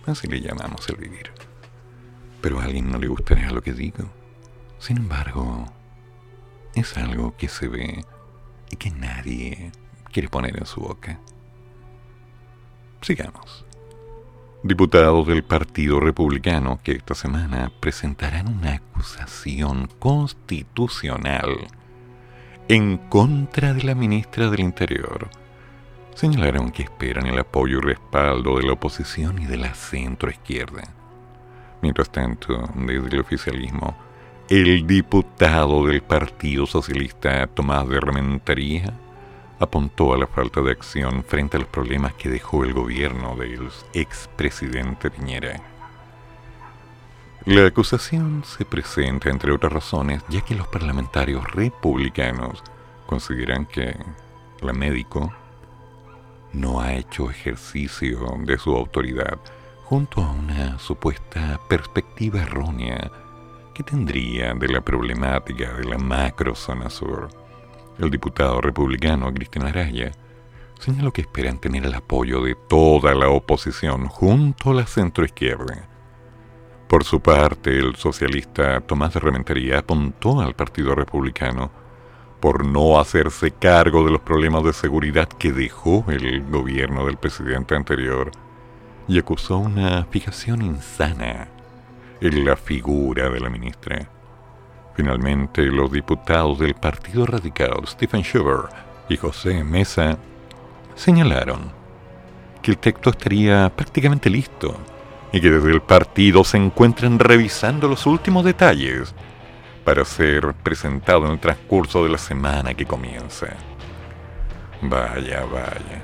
así 0.06 0.28
le 0.28 0.40
llamamos 0.40 0.88
el 0.88 0.96
vivir. 0.96 1.32
Pero 2.40 2.60
a 2.60 2.64
alguien 2.64 2.90
no 2.90 2.98
le 2.98 3.08
gustaría 3.08 3.50
lo 3.50 3.62
que 3.62 3.72
digo. 3.72 4.08
Sin 4.78 4.98
embargo, 4.98 5.66
es 6.74 6.96
algo 6.96 7.36
que 7.36 7.48
se 7.48 7.66
ve 7.66 8.04
y 8.70 8.76
que 8.76 8.90
nadie 8.90 9.72
quiere 10.12 10.28
poner 10.28 10.56
en 10.58 10.66
su 10.66 10.80
boca. 10.80 11.18
Sigamos 13.00 13.65
diputados 14.66 15.26
del 15.26 15.44
Partido 15.44 16.00
Republicano 16.00 16.80
que 16.82 16.92
esta 16.92 17.14
semana 17.14 17.70
presentarán 17.80 18.48
una 18.48 18.74
acusación 18.74 19.88
constitucional 19.98 21.68
en 22.68 22.96
contra 22.96 23.74
de 23.74 23.84
la 23.84 23.94
ministra 23.94 24.50
del 24.50 24.60
Interior. 24.60 25.28
Señalaron 26.14 26.70
que 26.70 26.82
esperan 26.82 27.26
el 27.26 27.38
apoyo 27.38 27.78
y 27.78 27.82
respaldo 27.82 28.56
de 28.56 28.64
la 28.64 28.72
oposición 28.72 29.40
y 29.40 29.46
de 29.46 29.58
la 29.58 29.74
centroizquierda. 29.74 30.82
Mientras 31.82 32.10
tanto, 32.10 32.68
desde 32.74 33.08
el 33.08 33.20
oficialismo, 33.20 33.96
el 34.48 34.86
diputado 34.86 35.86
del 35.86 36.02
Partido 36.02 36.66
Socialista 36.66 37.46
Tomás 37.48 37.88
de 37.88 38.00
Rementería 38.00 38.92
apuntó 39.58 40.12
a 40.12 40.18
la 40.18 40.26
falta 40.26 40.60
de 40.60 40.72
acción 40.72 41.24
frente 41.24 41.56
a 41.56 41.60
los 41.60 41.68
problemas 41.68 42.14
que 42.14 42.28
dejó 42.28 42.64
el 42.64 42.74
gobierno 42.74 43.36
del 43.36 43.70
expresidente 43.94 45.10
Piñera. 45.10 45.60
La 47.46 47.66
acusación 47.66 48.42
se 48.44 48.64
presenta, 48.64 49.30
entre 49.30 49.52
otras 49.52 49.72
razones, 49.72 50.22
ya 50.28 50.40
que 50.40 50.54
los 50.54 50.66
parlamentarios 50.66 51.50
republicanos 51.52 52.62
consideran 53.06 53.66
que 53.66 53.96
la 54.60 54.72
médico 54.72 55.32
no 56.52 56.80
ha 56.80 56.94
hecho 56.94 57.30
ejercicio 57.30 58.18
de 58.40 58.58
su 58.58 58.74
autoridad 58.74 59.38
junto 59.84 60.22
a 60.22 60.32
una 60.32 60.78
supuesta 60.78 61.60
perspectiva 61.68 62.42
errónea 62.42 63.10
que 63.72 63.84
tendría 63.84 64.54
de 64.54 64.68
la 64.68 64.80
problemática 64.80 65.72
de 65.74 65.84
la 65.84 65.98
macrozona 65.98 66.90
sur 66.90 67.45
el 67.98 68.10
diputado 68.10 68.60
republicano 68.60 69.32
Cristian 69.32 69.66
Araya 69.66 70.12
señaló 70.78 71.12
que 71.12 71.22
esperan 71.22 71.58
tener 71.58 71.84
el 71.86 71.94
apoyo 71.94 72.42
de 72.42 72.54
toda 72.68 73.14
la 73.14 73.28
oposición 73.28 74.06
junto 74.08 74.70
a 74.70 74.74
la 74.74 74.86
centroizquierda. 74.86 75.88
Por 76.88 77.04
su 77.04 77.20
parte, 77.20 77.76
el 77.78 77.96
socialista 77.96 78.80
Tomás 78.80 79.14
de 79.14 79.20
Rementería 79.20 79.80
apuntó 79.80 80.40
al 80.40 80.54
Partido 80.54 80.94
Republicano 80.94 81.70
por 82.40 82.64
no 82.64 83.00
hacerse 83.00 83.50
cargo 83.50 84.04
de 84.04 84.12
los 84.12 84.20
problemas 84.20 84.62
de 84.62 84.72
seguridad 84.72 85.28
que 85.28 85.52
dejó 85.52 86.04
el 86.08 86.42
gobierno 86.44 87.06
del 87.06 87.16
presidente 87.16 87.74
anterior 87.74 88.30
y 89.08 89.18
acusó 89.18 89.58
una 89.58 90.04
fijación 90.04 90.62
insana 90.62 91.48
en 92.20 92.44
la 92.44 92.56
figura 92.56 93.30
de 93.30 93.40
la 93.40 93.50
ministra. 93.50 94.08
Finalmente, 94.96 95.62
los 95.66 95.92
diputados 95.92 96.58
del 96.58 96.74
Partido 96.74 97.26
Radical, 97.26 97.86
Stephen 97.86 98.22
Schubert 98.22 98.72
y 99.10 99.18
José 99.18 99.62
Mesa, 99.62 100.16
señalaron 100.94 101.70
que 102.62 102.70
el 102.70 102.78
texto 102.78 103.10
estaría 103.10 103.70
prácticamente 103.76 104.30
listo 104.30 104.74
y 105.32 105.40
que 105.42 105.50
desde 105.50 105.70
el 105.70 105.82
partido 105.82 106.44
se 106.44 106.56
encuentran 106.56 107.18
revisando 107.18 107.88
los 107.88 108.06
últimos 108.06 108.42
detalles 108.42 109.14
para 109.84 110.02
ser 110.06 110.54
presentado 110.54 111.26
en 111.26 111.32
el 111.32 111.40
transcurso 111.40 112.02
de 112.02 112.10
la 112.10 112.18
semana 112.18 112.72
que 112.72 112.86
comienza. 112.86 113.48
Vaya, 114.80 115.44
vaya. 115.44 116.02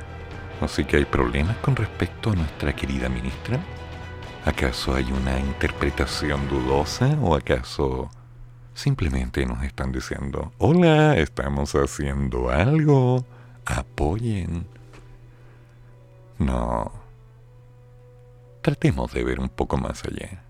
Así 0.60 0.84
que 0.84 0.98
hay 0.98 1.06
problemas 1.06 1.56
con 1.56 1.74
respecto 1.76 2.30
a 2.30 2.36
nuestra 2.36 2.76
querida 2.76 3.08
ministra. 3.08 3.58
¿Acaso 4.44 4.94
hay 4.94 5.10
una 5.10 5.38
interpretación 5.38 6.46
dudosa 6.48 7.16
o 7.22 7.34
acaso 7.34 8.10
Simplemente 8.74 9.44
nos 9.44 9.62
están 9.62 9.92
diciendo, 9.92 10.52
hola, 10.58 11.16
estamos 11.18 11.74
haciendo 11.74 12.50
algo, 12.50 13.24
apoyen. 13.66 14.66
No. 16.38 16.90
Tratemos 18.62 19.12
de 19.12 19.24
ver 19.24 19.40
un 19.40 19.50
poco 19.50 19.76
más 19.76 20.02
allá. 20.04 20.42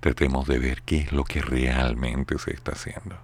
Tratemos 0.00 0.46
de 0.48 0.58
ver 0.58 0.82
qué 0.82 0.98
es 0.98 1.12
lo 1.12 1.24
que 1.24 1.42
realmente 1.42 2.38
se 2.38 2.52
está 2.52 2.72
haciendo. 2.72 3.16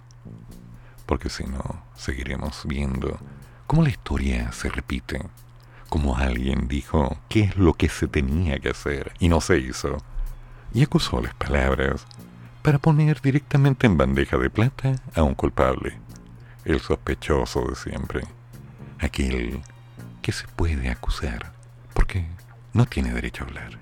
Porque 1.05 1.29
si 1.29 1.45
no, 1.45 1.83
seguiremos 1.95 2.61
viendo 2.65 3.19
cómo 3.65 3.81
la 3.81 3.89
historia 3.89 4.51
se 4.51 4.69
repite. 4.69 5.21
Como 5.89 6.17
alguien 6.17 6.67
dijo 6.67 7.17
qué 7.29 7.41
es 7.41 7.57
lo 7.57 7.73
que 7.73 7.89
se 7.89 8.07
tenía 8.07 8.59
que 8.59 8.69
hacer 8.69 9.11
y 9.19 9.27
no 9.27 9.41
se 9.41 9.57
hizo. 9.57 9.97
Y 10.71 10.83
acusó 10.83 11.19
las 11.19 11.33
palabras 11.33 12.05
para 12.61 12.77
poner 12.77 13.21
directamente 13.21 13.87
en 13.87 13.97
bandeja 13.97 14.37
de 14.37 14.49
plata 14.49 14.95
a 15.15 15.23
un 15.23 15.35
culpable, 15.35 15.97
el 16.65 16.79
sospechoso 16.79 17.65
de 17.67 17.75
siempre, 17.75 18.21
aquel 18.99 19.61
que 20.21 20.31
se 20.31 20.47
puede 20.47 20.89
acusar 20.89 21.51
porque 21.93 22.25
no 22.73 22.85
tiene 22.85 23.13
derecho 23.13 23.43
a 23.43 23.47
hablar. 23.47 23.79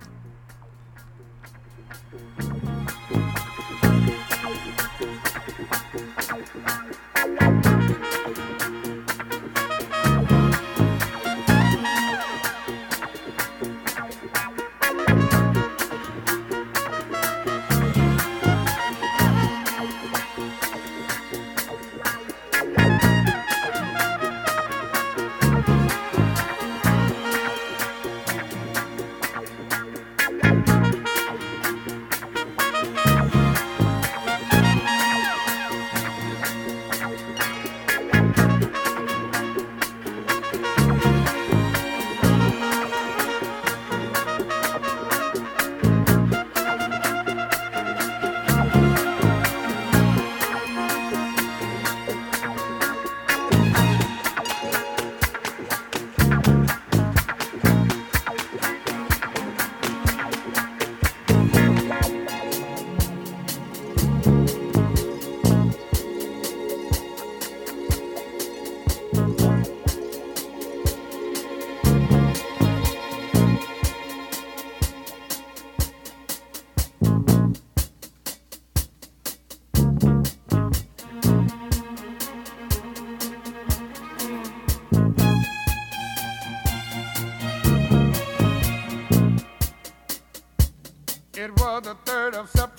of 92.38 92.50
surprise. 92.52 92.77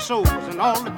souls 0.00 0.28
and 0.28 0.60
all 0.60 0.80
the 0.82 0.89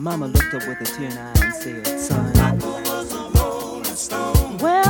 Mama 0.00 0.28
looked 0.28 0.54
up 0.54 0.66
with 0.66 0.80
a 0.80 0.84
tear 0.84 1.10
in 1.10 1.12
her 1.12 1.32
eye 1.36 1.44
and 1.44 1.54
said, 1.54 2.00
Son, 2.00 2.36
I 2.38 2.54
was 2.54 3.12
a 3.12 3.28
rolling 3.38 3.84
stone. 3.84 4.56
Well, 4.56 4.89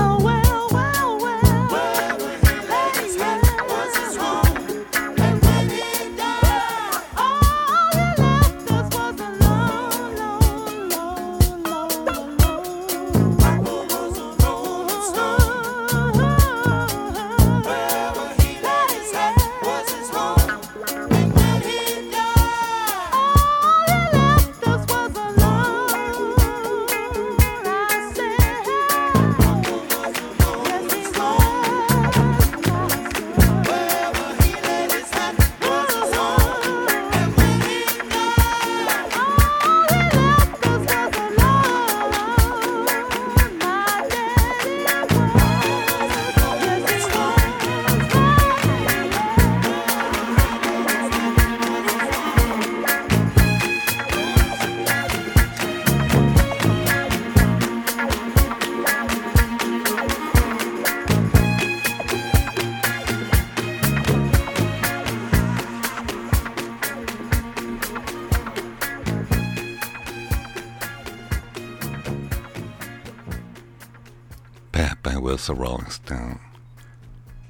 Rolling 75.54 75.88
Stone, 75.88 76.38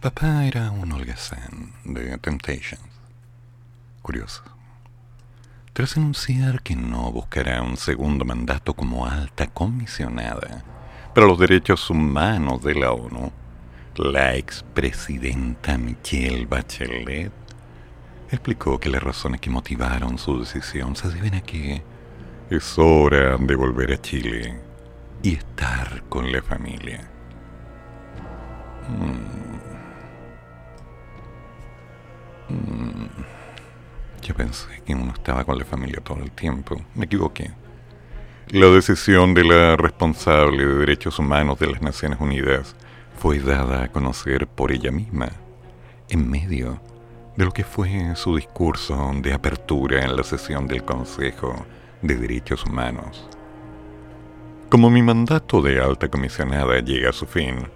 papá 0.01 0.45
era 0.45 0.71
un 0.71 0.93
holgazán 0.93 1.73
de 1.85 2.17
Temptations. 2.19 2.83
Curioso. 4.03 4.43
Tras 5.73 5.97
anunciar 5.97 6.63
que 6.63 6.77
no 6.77 7.13
buscará 7.13 7.63
un 7.63 7.77
segundo 7.77 8.25
mandato 8.25 8.75
como 8.75 9.07
alta 9.07 9.47
comisionada 9.47 10.65
para 11.15 11.27
los 11.27 11.39
derechos 11.39 11.91
humanos 11.91 12.63
de 12.63 12.75
la 12.75 12.93
ONU, 12.93 13.33
la 13.97 14.37
expresidenta 14.37 15.77
Michelle 15.77 16.47
Bachelet 16.47 17.33
explicó 18.31 18.79
que 18.79 18.89
las 18.89 19.03
razones 19.03 19.41
que 19.41 19.51
motivaron 19.51 20.19
su 20.19 20.41
decisión 20.41 20.97
se 20.97 21.09
deben 21.09 21.35
a 21.35 21.41
que 21.41 21.83
es 22.49 22.79
hora 22.79 23.37
de 23.37 23.55
volver 23.55 23.93
a 23.93 24.01
Chile 24.01 24.59
y 25.23 25.35
estar 25.35 26.05
con 26.09 26.33
la 26.33 26.43
familia. 26.43 27.10
Mm. 28.91 29.41
Mm. 32.55 33.09
Yo 34.23 34.35
pensé 34.35 34.69
que 34.85 34.95
uno 34.95 35.13
estaba 35.13 35.45
con 35.45 35.59
la 35.59 35.65
familia 35.65 36.01
todo 36.03 36.23
el 36.23 36.31
tiempo. 36.33 36.77
Me 36.95 37.07
equivoqué. 37.07 37.51
La 38.49 38.67
decisión 38.67 39.33
de 39.35 39.45
la 39.45 39.77
responsable 39.77 40.67
de 40.67 40.75
derechos 40.75 41.19
humanos 41.19 41.59
de 41.59 41.69
las 41.69 41.81
Naciones 41.81 42.19
Unidas 42.21 42.75
fue 43.17 43.39
dada 43.39 43.85
a 43.85 43.89
conocer 43.89 44.47
por 44.49 44.73
ella 44.73 44.91
misma, 44.91 45.29
en 46.09 46.29
medio 46.29 46.81
de 47.37 47.45
lo 47.45 47.53
que 47.53 47.65
fue 47.65 48.17
su 48.17 48.37
discurso 48.37 49.13
de 49.23 49.33
apertura 49.33 50.05
en 50.05 50.17
la 50.17 50.25
sesión 50.25 50.67
del 50.67 50.85
Consejo 50.85 51.65
de 52.03 52.17
Derechos 52.17 52.65
Humanos. 52.65 53.29
Como 54.69 54.91
mi 54.91 55.03
mandato 55.03 55.63
de 55.63 55.81
alta 55.81 56.09
comisionada 56.09 56.81
llega 56.81 57.11
a 57.11 57.13
su 57.13 57.27
fin, 57.27 57.69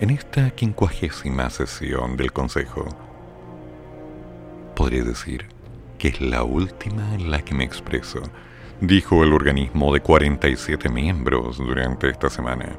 en 0.00 0.10
esta 0.10 0.50
quincuagésima 0.50 1.50
sesión 1.50 2.16
del 2.16 2.32
Consejo, 2.32 2.86
podría 4.76 5.02
decir 5.02 5.46
que 5.98 6.08
es 6.08 6.20
la 6.20 6.44
última 6.44 7.14
en 7.14 7.32
la 7.32 7.42
que 7.42 7.54
me 7.54 7.64
expreso, 7.64 8.22
dijo 8.80 9.24
el 9.24 9.32
organismo 9.32 9.92
de 9.92 10.00
47 10.00 10.88
miembros 10.88 11.58
durante 11.58 12.10
esta 12.10 12.30
semana. 12.30 12.76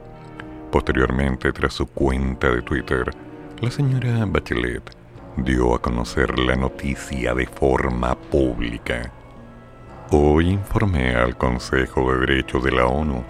Posteriormente, 0.71 1.51
tras 1.51 1.73
su 1.73 1.87
cuenta 1.87 2.49
de 2.51 2.61
Twitter, 2.61 3.11
la 3.59 3.69
señora 3.69 4.25
Bachelet 4.25 4.95
dio 5.35 5.75
a 5.75 5.81
conocer 5.81 6.39
la 6.39 6.55
noticia 6.55 7.33
de 7.33 7.47
forma 7.47 8.15
pública. 8.15 9.11
Hoy 10.11 10.51
informé 10.51 11.15
al 11.15 11.37
Consejo 11.37 12.13
de 12.13 12.19
Derechos 12.21 12.63
de 12.63 12.71
la 12.71 12.85
ONU, 12.85 13.23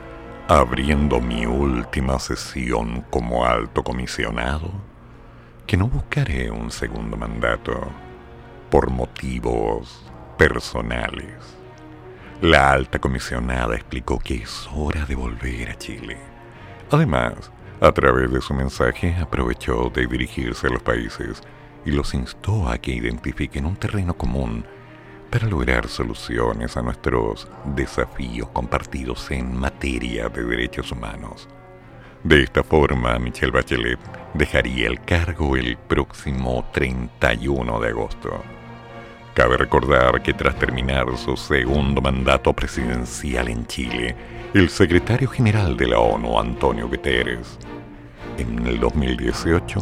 abriendo 0.49 1.21
mi 1.21 1.45
última 1.45 2.17
sesión 2.17 3.05
como 3.11 3.45
alto 3.45 3.83
comisionado, 3.83 4.71
que 5.67 5.77
no 5.77 5.87
buscaré 5.87 6.49
un 6.49 6.71
segundo 6.71 7.15
mandato 7.15 7.87
por 8.71 8.89
motivos 8.89 10.03
personales. 10.39 11.55
La 12.41 12.71
alta 12.71 12.97
comisionada 12.97 13.75
explicó 13.75 14.17
que 14.17 14.37
es 14.37 14.67
hora 14.73 15.05
de 15.05 15.13
volver 15.13 15.69
a 15.69 15.77
Chile. 15.77 16.17
Además, 16.89 17.51
a 17.79 17.91
través 17.91 18.31
de 18.31 18.41
su 18.41 18.55
mensaje 18.55 19.15
aprovechó 19.21 19.91
de 19.93 20.07
dirigirse 20.07 20.65
a 20.65 20.71
los 20.71 20.81
países 20.81 21.43
y 21.85 21.91
los 21.91 22.15
instó 22.15 22.67
a 22.69 22.79
que 22.79 22.91
identifiquen 22.91 23.67
un 23.67 23.75
terreno 23.75 24.15
común 24.15 24.65
para 25.30 25.47
lograr 25.47 25.88
soluciones 25.88 26.75
a 26.75 26.82
nuestros 26.82 27.47
desafíos 27.75 28.49
compartidos 28.49 29.30
en 29.32 29.57
materia 29.57 30.30
de 30.30 30.43
derechos 30.43 30.91
humanos. 30.91 31.47
De 32.23 32.43
esta 32.43 32.63
forma, 32.63 33.17
Michelle 33.19 33.51
Bachelet 33.51 33.99
dejaría 34.34 34.88
el 34.88 35.01
cargo 35.01 35.55
el 35.55 35.77
próximo 35.77 36.65
31 36.73 37.80
de 37.80 37.88
agosto. 37.89 38.43
Cabe 39.34 39.57
recordar 39.57 40.21
que 40.21 40.34
tras 40.34 40.55
terminar 40.57 41.05
su 41.17 41.38
segundo 41.38 42.01
mandato 42.01 42.51
presidencial 42.51 43.47
en 43.47 43.65
Chile, 43.67 44.15
el 44.53 44.69
secretario 44.69 45.30
general 45.30 45.77
de 45.77 45.88
la 45.88 45.99
ONU, 45.99 46.39
Antonio 46.39 46.89
Guterres, 46.89 47.57
en 48.38 48.65
el 48.65 48.80
2018, 48.80 49.80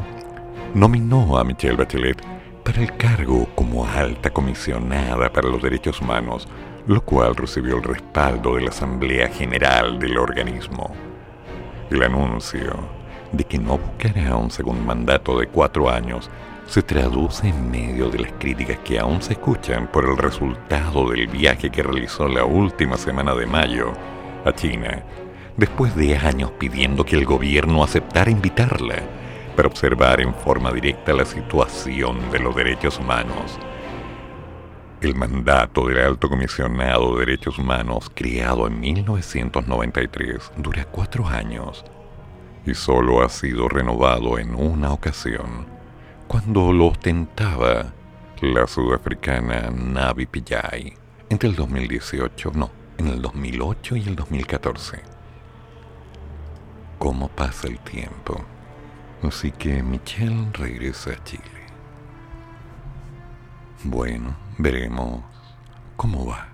nominó 0.76 1.38
a 1.38 1.44
Michelle 1.44 1.78
Bachelet 1.78 2.37
para 2.68 2.82
el 2.82 2.98
cargo 2.98 3.48
como 3.56 3.86
alta 3.86 4.30
comisionada 4.30 5.32
para 5.32 5.48
los 5.48 5.62
derechos 5.62 6.02
humanos, 6.02 6.50
lo 6.86 7.00
cual 7.00 7.34
recibió 7.34 7.78
el 7.78 7.84
respaldo 7.84 8.56
de 8.56 8.64
la 8.64 8.72
Asamblea 8.72 9.30
General 9.30 9.98
del 9.98 10.18
organismo. 10.18 10.94
El 11.90 12.04
anuncio 12.04 12.78
de 13.32 13.46
que 13.46 13.58
no 13.58 13.78
buscará 13.78 14.36
un 14.36 14.52
segundo 14.52 14.84
mandato 14.84 15.40
de 15.40 15.48
cuatro 15.48 15.90
años 15.90 16.30
se 16.66 16.82
traduce 16.82 17.48
en 17.48 17.72
medio 17.72 18.10
de 18.10 18.20
las 18.20 18.34
críticas 18.34 18.80
que 18.80 19.00
aún 19.00 19.22
se 19.22 19.32
escuchan 19.32 19.88
por 19.88 20.04
el 20.04 20.18
resultado 20.18 21.10
del 21.10 21.28
viaje 21.28 21.70
que 21.70 21.84
realizó 21.84 22.28
la 22.28 22.44
última 22.44 22.98
semana 22.98 23.34
de 23.34 23.46
mayo 23.46 23.94
a 24.44 24.52
China, 24.52 25.04
después 25.56 25.96
de 25.96 26.18
años 26.18 26.52
pidiendo 26.60 27.06
que 27.06 27.16
el 27.16 27.24
gobierno 27.24 27.82
aceptara 27.82 28.30
invitarla 28.30 29.04
para 29.58 29.70
observar 29.70 30.22
en 30.22 30.36
forma 30.36 30.72
directa 30.72 31.14
la 31.14 31.26
situación 31.26 32.30
de 32.32 32.38
los 32.38 32.56
derechos 32.56 33.00
humanos. 33.00 33.58
El 35.02 35.16
mandato 35.16 35.88
del 35.88 35.98
Alto 35.98 36.30
Comisionado 36.30 37.16
de 37.16 37.26
Derechos 37.26 37.58
Humanos, 37.58 38.12
creado 38.14 38.68
en 38.68 38.80
1993, 38.80 40.52
dura 40.58 40.86
cuatro 40.86 41.28
años 41.28 41.84
y 42.68 42.76
solo 42.76 43.24
ha 43.24 43.30
sido 43.30 43.68
renovado 43.68 44.38
en 44.38 44.54
una 44.54 44.92
ocasión 44.94 45.66
cuando 46.28 46.72
lo 46.72 46.88
ostentaba 46.88 47.94
la 48.42 48.68
sudafricana 48.68 49.72
Navi 49.72 50.28
Pillay 50.28 50.94
entre 51.30 51.50
el 51.50 51.56
2018, 51.56 52.52
no, 52.54 52.70
en 53.00 53.08
el 53.08 53.22
2008 53.24 53.96
y 53.96 54.04
el 54.04 54.16
2014. 54.16 55.02
¿Cómo 57.00 57.28
pasa 57.30 57.68
el 57.68 57.80
tiempo? 57.80 58.46
Así 59.24 59.52
que 59.52 59.82
Michelle 59.82 60.52
regresa 60.54 61.12
a 61.12 61.24
Chile. 61.24 61.44
Bueno, 63.84 64.36
veremos 64.58 65.24
cómo 65.96 66.26
va. 66.26 66.48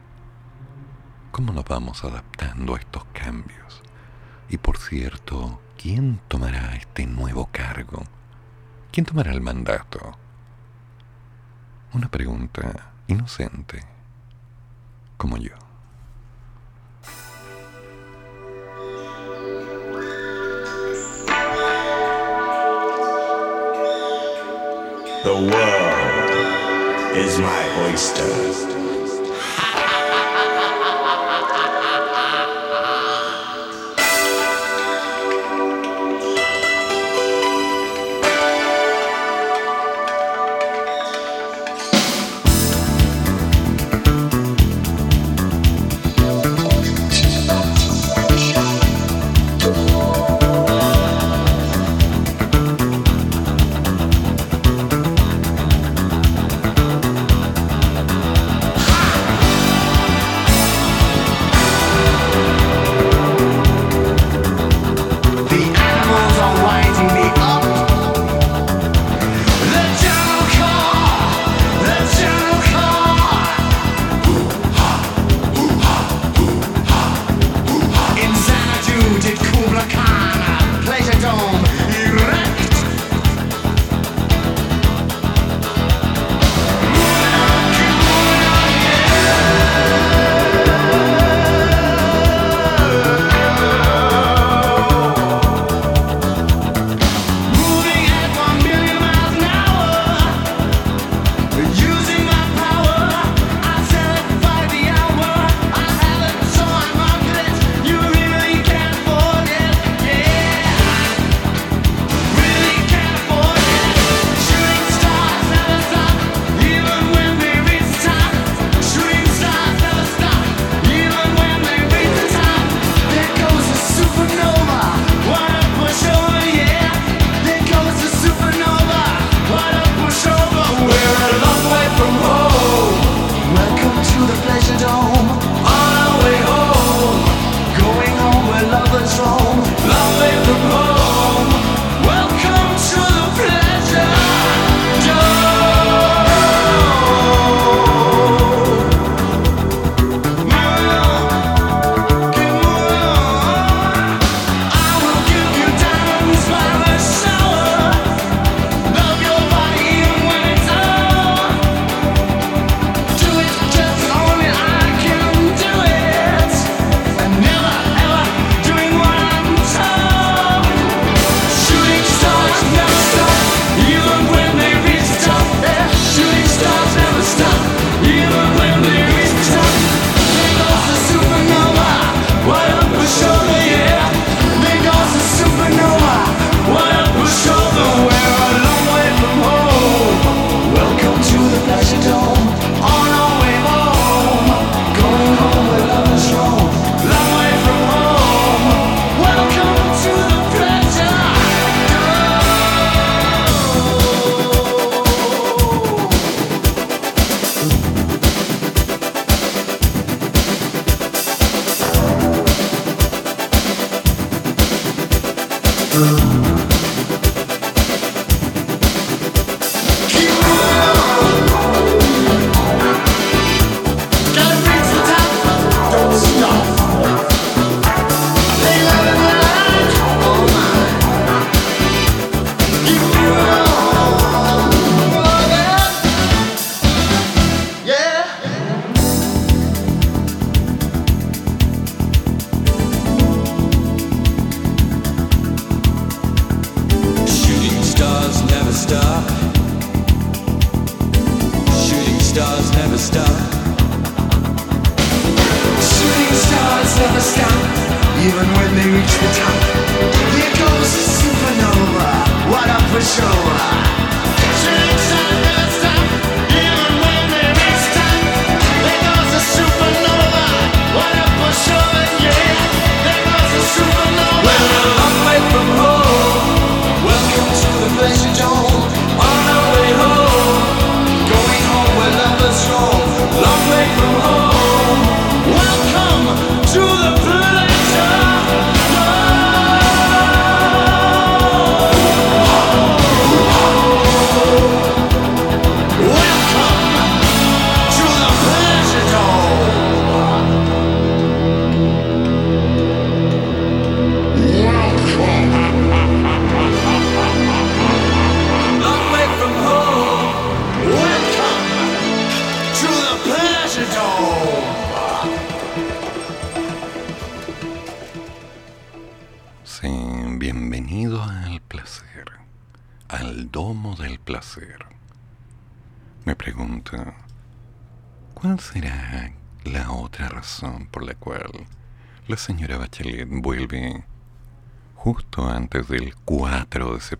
¿Cómo 1.32 1.52
nos 1.52 1.66
vamos 1.66 2.04
adaptando 2.04 2.76
a 2.76 2.80
estos 2.80 3.04
cambios? 3.06 3.82
Y 4.50 4.58
por 4.58 4.78
cierto, 4.78 5.60
¿quién 5.78 6.22
tomará 6.28 6.76
este 6.76 7.06
nuevo 7.06 7.50
cargo? 7.52 8.04
¿Quién 8.92 9.06
tomará 9.06 9.32
el 9.32 9.42
mandato? 9.42 10.18
Una 11.94 12.10
pregunta 12.10 12.94
inocente, 13.08 13.84
como 15.18 15.38
yo. 15.38 15.63
The 25.24 25.34
world 25.34 27.16
is 27.16 27.40
my 27.40 27.88
oyster. 27.88 28.83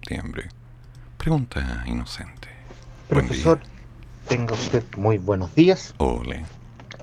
Septiembre? 0.04 0.50
Pregunta 1.18 1.84
inocente. 1.88 2.50
Profesor, 3.08 3.60
tenga 4.28 4.54
usted 4.54 4.84
muy 4.98 5.18
buenos 5.18 5.56
días. 5.56 5.94
Ole. 5.98 6.44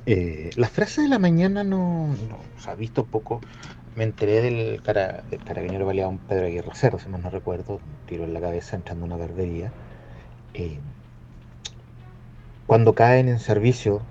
Eh, 0.07 0.51
la 0.57 0.69
frase 0.69 1.03
de 1.03 1.09
la 1.09 1.19
mañana 1.19 1.65
no, 1.65 2.09
no 2.09 2.39
se 2.59 2.71
ha 2.71 2.75
visto 2.75 3.07
poco. 3.07 3.41
Me 3.97 4.05
enteré 4.05 4.43
del, 4.43 4.83
cara, 4.83 5.25
del 5.31 5.43
carabinero 5.43 5.87
baleado 5.87 6.17
Pedro 6.29 6.47
Aguirre 6.47 6.75
Cerro, 6.75 6.99
si 6.99 7.09
mal 7.09 7.23
no 7.23 7.31
recuerdo, 7.31 7.75
un 7.75 8.07
tiro 8.07 8.25
en 8.25 8.35
la 8.35 8.41
cabeza 8.41 8.77
entrando 8.77 9.05
a 9.05 9.07
una 9.07 9.17
barbería. 9.17 9.73
Eh, 10.55 10.79
cuando 12.67 12.95
caen 12.95 13.29
en 13.29 13.39
servicio, 13.39 14.03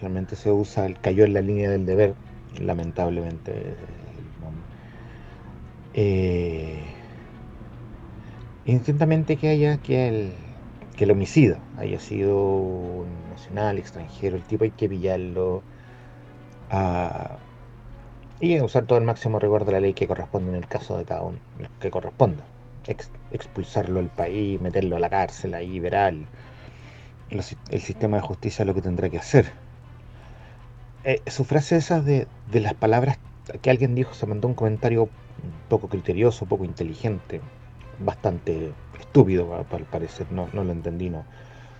realmente 0.00 0.36
se 0.36 0.52
usa 0.52 0.86
el 0.86 0.98
cayó 1.00 1.24
en 1.24 1.34
la 1.34 1.40
línea 1.40 1.68
del 1.70 1.84
deber, 1.84 2.14
lamentablemente. 2.60 3.74
Eh, 5.94 6.87
intentamente 8.72 9.36
que 9.36 9.48
haya 9.48 9.78
que 9.78 10.08
el, 10.08 10.32
que 10.96 11.04
el 11.04 11.10
homicida 11.10 11.58
haya 11.76 11.98
sido 12.00 13.06
nacional, 13.30 13.78
extranjero, 13.78 14.36
el 14.36 14.42
tipo 14.44 14.64
hay 14.64 14.70
que 14.70 14.88
pillarlo 14.88 15.62
y 18.40 18.60
usar 18.60 18.84
todo 18.86 18.98
el 18.98 19.04
máximo 19.04 19.38
rigor 19.38 19.64
de 19.64 19.72
la 19.72 19.80
ley 19.80 19.94
que 19.94 20.06
corresponde 20.06 20.50
en 20.50 20.56
el 20.56 20.68
caso 20.68 20.96
de 20.98 21.04
cada 21.04 21.22
uno, 21.22 21.38
que 21.80 21.90
corresponda. 21.90 22.44
expulsarlo 23.30 24.00
del 24.00 24.10
país, 24.10 24.60
meterlo 24.60 24.96
a 24.96 25.00
la 25.00 25.10
cárcel, 25.10 25.54
ahí 25.54 25.80
verá 25.80 26.08
el, 26.08 26.26
el 27.30 27.80
sistema 27.80 28.18
de 28.18 28.22
justicia 28.22 28.64
lo 28.64 28.74
que 28.74 28.82
tendrá 28.82 29.08
que 29.10 29.18
hacer 29.18 29.52
eh, 31.04 31.22
su 31.26 31.44
frase 31.44 31.76
esa 31.76 32.00
de, 32.00 32.26
las 32.52 32.74
palabras 32.74 33.18
que 33.62 33.70
alguien 33.70 33.94
dijo, 33.94 34.14
se 34.14 34.26
mandó 34.26 34.48
un 34.48 34.54
comentario 34.54 35.08
poco 35.68 35.88
criterioso, 35.88 36.44
poco 36.44 36.64
inteligente, 36.64 37.40
bastante 38.00 38.72
estúpido 38.98 39.54
al 39.54 39.84
parecer, 39.84 40.26
no, 40.30 40.48
lo 40.52 40.70
entendí, 40.70 41.10
no, 41.10 41.24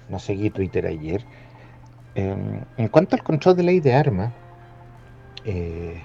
no 0.09 0.19
seguí 0.19 0.51
Twitter 0.51 0.87
ayer. 0.87 1.25
Em, 2.15 2.61
en 2.77 2.89
cuanto 2.89 3.17
al 3.17 3.23
control 3.23 3.57
de 3.57 3.63
ley 3.63 3.81
de 3.81 3.95
armas, 3.95 4.33
eh, 5.45 6.03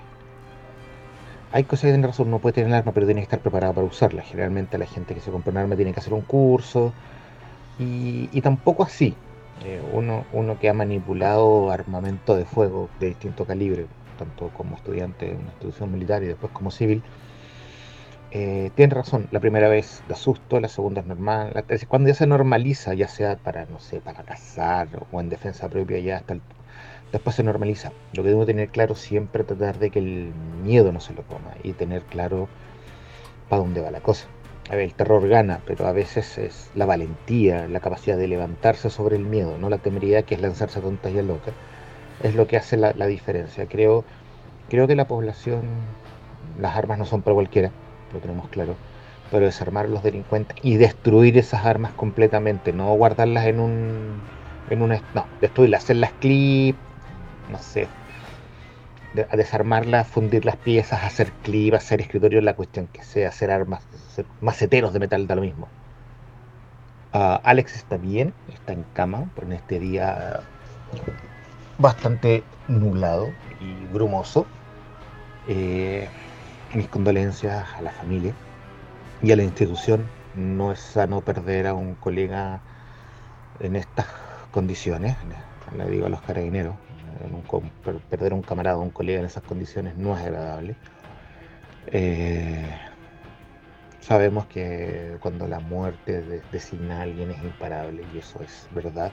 hay 1.51 1.63
cosas 1.65 1.81
que 1.81 1.87
tienen 1.87 2.03
razón, 2.03 2.27
uno 2.27 2.39
puede 2.39 2.53
tener 2.53 2.69
el 2.69 2.75
arma, 2.75 2.91
pero 2.93 3.05
tiene 3.05 3.21
que 3.21 3.25
estar 3.25 3.39
preparado 3.39 3.73
para 3.73 3.87
usarla. 3.87 4.23
Generalmente 4.23 4.77
la 4.77 4.85
gente 4.87 5.13
que 5.13 5.21
se 5.21 5.31
compra 5.31 5.51
un 5.51 5.57
arma 5.57 5.75
tiene 5.75 5.93
que 5.93 5.99
hacer 5.99 6.13
un 6.13 6.21
curso, 6.21 6.93
y, 7.79 8.29
y 8.31 8.41
tampoco 8.41 8.83
así. 8.83 9.15
Eh, 9.65 9.81
uno, 9.93 10.25
uno 10.33 10.59
que 10.59 10.69
ha 10.69 10.73
manipulado 10.73 11.71
armamento 11.71 12.35
de 12.35 12.45
fuego 12.45 12.89
de 12.99 13.07
distinto 13.07 13.45
calibre, 13.45 13.87
tanto 14.17 14.49
como 14.49 14.75
estudiante 14.75 15.31
en 15.31 15.37
una 15.37 15.51
institución 15.51 15.91
militar 15.91 16.23
y 16.23 16.27
después 16.27 16.51
como 16.51 16.71
civil, 16.71 17.03
eh, 18.33 18.71
tiene 18.75 18.93
razón, 18.93 19.27
la 19.31 19.39
primera 19.39 19.69
vez 19.69 20.03
da 20.09 20.15
susto, 20.15 20.59
la 20.59 20.67
segunda 20.67 21.01
es 21.01 21.07
normal, 21.07 21.53
cuando 21.87 22.09
ya 22.09 22.15
se 22.15 22.27
normaliza, 22.27 22.93
ya 22.93 23.07
sea 23.07 23.37
para, 23.37 23.65
no 23.65 23.79
sé, 23.79 24.01
para 24.01 24.23
cazar 24.23 24.87
o 25.11 25.21
en 25.21 25.29
defensa 25.29 25.69
propia, 25.69 25.99
ya 25.99 26.17
hasta 26.17 26.37
después 27.11 27.35
se 27.35 27.43
normaliza. 27.43 27.91
Lo 28.13 28.23
que 28.23 28.29
debo 28.29 28.45
tener 28.45 28.69
claro 28.69 28.95
siempre 28.95 29.43
tratar 29.43 29.79
de 29.79 29.91
que 29.91 29.99
el 29.99 30.33
miedo 30.63 30.91
no 30.91 30.99
se 30.99 31.13
lo 31.13 31.23
coma 31.23 31.53
y 31.63 31.73
tener 31.73 32.01
claro 32.03 32.49
para 33.49 33.61
dónde 33.61 33.81
va 33.81 33.91
la 33.91 34.01
cosa 34.01 34.27
el 34.71 34.93
terror 34.93 35.27
gana, 35.27 35.61
pero 35.65 35.87
a 35.87 35.91
veces 35.91 36.37
es 36.37 36.71
la 36.75 36.85
valentía, 36.85 37.67
la 37.67 37.79
capacidad 37.79 38.17
de 38.17 38.27
levantarse 38.27 38.89
sobre 38.89 39.17
el 39.17 39.25
miedo, 39.25 39.57
no 39.57 39.69
la 39.69 39.77
temeridad 39.77 40.23
que 40.23 40.35
es 40.35 40.41
lanzarse 40.41 40.79
a 40.79 40.81
tontas 40.81 41.13
y 41.13 41.19
a 41.19 41.23
locas, 41.23 41.53
es 42.21 42.35
lo 42.35 42.47
que 42.47 42.57
hace 42.57 42.77
la, 42.77 42.93
diferencia. 43.07 43.67
Creo, 43.67 44.05
creo 44.69 44.87
que 44.87 44.95
la 44.95 45.07
población, 45.07 45.63
las 46.59 46.75
armas 46.77 46.97
no 46.97 47.05
son 47.05 47.21
para 47.21 47.35
cualquiera, 47.35 47.71
lo 48.13 48.19
tenemos 48.19 48.47
claro, 48.49 48.75
pero 49.31 49.45
desarmar 49.45 49.85
a 49.85 49.89
los 49.89 50.03
delincuentes 50.03 50.57
y 50.61 50.77
destruir 50.77 51.37
esas 51.37 51.65
armas 51.65 51.91
completamente, 51.93 52.71
no 52.71 52.93
guardarlas 52.93 53.45
en 53.45 53.59
un, 53.59 54.21
en 54.69 54.81
un, 54.81 54.89
no, 54.89 55.25
destruirlas, 55.41 55.83
hacerlas 55.83 56.11
clip, 56.19 56.75
no 57.51 57.57
sé, 57.57 57.87
desarmarlas, 59.33 60.07
fundir 60.07 60.45
las 60.45 60.55
piezas, 60.57 61.03
hacer 61.03 61.31
clip, 61.43 61.73
hacer 61.73 62.01
escritorio, 62.01 62.41
la 62.41 62.55
cuestión 62.55 62.87
que 62.87 63.03
sea, 63.03 63.29
hacer 63.29 63.51
armas, 63.51 63.83
maceteros 64.41 64.93
de 64.93 64.99
metal, 64.99 65.27
da 65.27 65.35
lo 65.35 65.41
mismo. 65.41 65.67
Ah, 67.11 67.39
Alex 67.43 67.75
está 67.75 67.97
bien, 67.97 68.33
está 68.51 68.73
en 68.73 68.83
cama, 68.93 69.29
por 69.35 69.43
en 69.43 69.53
este 69.53 69.79
día 69.79 70.39
bastante 71.77 72.43
nublado 72.67 73.29
y 73.59 73.93
brumoso. 73.93 74.45
Eh, 75.47 76.07
mis 76.73 76.87
condolencias 76.87 77.67
a 77.75 77.81
la 77.81 77.91
familia 77.91 78.33
y 79.21 79.31
a 79.31 79.35
la 79.35 79.43
institución. 79.43 80.05
No 80.35 80.71
es 80.71 80.79
sano 80.79 81.21
perder 81.21 81.67
a 81.67 81.73
un 81.73 81.95
colega 81.95 82.61
en 83.59 83.75
estas 83.75 84.07
condiciones, 84.51 85.15
le 85.77 85.85
digo 85.89 86.07
a 86.07 86.09
los 86.09 86.21
carabineros, 86.21 86.75
perder 88.09 88.31
a 88.31 88.35
un 88.35 88.41
camarada 88.41 88.77
o 88.77 88.81
un 88.81 88.89
colega 88.89 89.19
en 89.19 89.25
esas 89.25 89.43
condiciones 89.43 89.95
no 89.95 90.17
es 90.17 90.23
agradable. 90.23 90.75
Eh, 91.87 92.67
sabemos 93.99 94.47
que 94.47 95.17
cuando 95.19 95.47
la 95.47 95.59
muerte 95.59 96.43
designa 96.51 96.99
a 96.99 97.01
alguien 97.03 97.31
es 97.31 97.43
imparable 97.43 98.03
y 98.13 98.17
eso 98.17 98.41
es 98.41 98.67
verdad. 98.71 99.11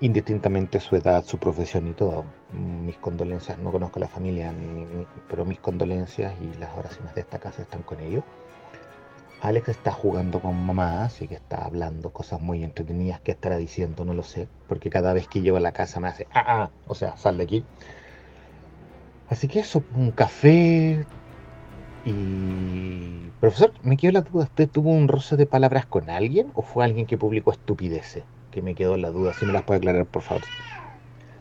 Indistintamente 0.00 0.80
su 0.80 0.96
edad, 0.96 1.24
su 1.24 1.38
profesión 1.38 1.88
y 1.88 1.92
todo. 1.92 2.24
Mis 2.52 2.96
condolencias, 2.96 3.58
no 3.58 3.70
conozco 3.70 3.98
a 3.98 4.00
la 4.00 4.08
familia, 4.08 4.52
pero 5.28 5.44
mis 5.44 5.60
condolencias 5.60 6.34
y 6.40 6.58
las 6.58 6.76
oraciones 6.76 7.14
de 7.14 7.20
esta 7.20 7.38
casa 7.38 7.62
están 7.62 7.82
con 7.82 8.00
ellos. 8.00 8.24
Alex 9.42 9.70
está 9.70 9.92
jugando 9.92 10.40
con 10.40 10.54
mamá, 10.66 11.04
así 11.04 11.26
que 11.26 11.34
está 11.34 11.64
hablando 11.64 12.10
cosas 12.10 12.40
muy 12.42 12.62
entretenidas. 12.62 13.20
¿Qué 13.20 13.32
estará 13.32 13.56
diciendo? 13.56 14.04
No 14.04 14.12
lo 14.14 14.22
sé, 14.22 14.48
porque 14.68 14.90
cada 14.90 15.12
vez 15.14 15.28
que 15.28 15.40
llego 15.40 15.56
a 15.56 15.60
la 15.60 15.72
casa 15.72 16.00
me 16.00 16.08
hace, 16.08 16.26
ah, 16.34 16.44
ah, 16.46 16.70
o 16.86 16.94
sea, 16.94 17.16
sal 17.16 17.38
de 17.38 17.44
aquí. 17.44 17.64
Así 19.28 19.48
que 19.48 19.60
eso, 19.60 19.82
un 19.94 20.10
café. 20.10 21.06
Y. 22.04 23.30
Profesor, 23.40 23.72
me 23.82 23.96
quedó 23.96 24.12
la 24.12 24.20
duda. 24.22 24.44
¿Usted 24.44 24.68
tuvo 24.68 24.90
un 24.90 25.08
roce 25.08 25.36
de 25.36 25.46
palabras 25.46 25.86
con 25.86 26.10
alguien 26.10 26.50
o 26.54 26.62
fue 26.62 26.84
alguien 26.84 27.06
que 27.06 27.16
publicó 27.16 27.52
estupideces? 27.52 28.24
Que 28.50 28.62
me 28.62 28.74
quedó 28.74 28.96
la 28.96 29.10
duda. 29.10 29.32
Si 29.34 29.46
me 29.46 29.52
las 29.52 29.62
puede 29.62 29.78
aclarar, 29.78 30.06
por 30.06 30.22
favor. 30.22 30.42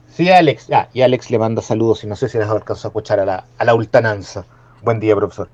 Sí, 0.07 0.29
Alex. 0.29 0.67
Ah, 0.71 0.89
y 0.93 1.01
Alex 1.01 1.31
le 1.31 1.39
manda 1.39 1.61
saludos 1.61 2.03
y 2.03 2.07
no 2.07 2.15
sé 2.15 2.29
si 2.29 2.37
les 2.37 2.47
alcanzó 2.47 2.87
a 2.87 2.89
escuchar 2.89 3.19
a 3.19 3.25
la, 3.25 3.45
a 3.57 3.65
la 3.65 3.73
ultananza. 3.73 4.45
Buen 4.83 4.99
día, 4.99 5.15
profesor. 5.15 5.49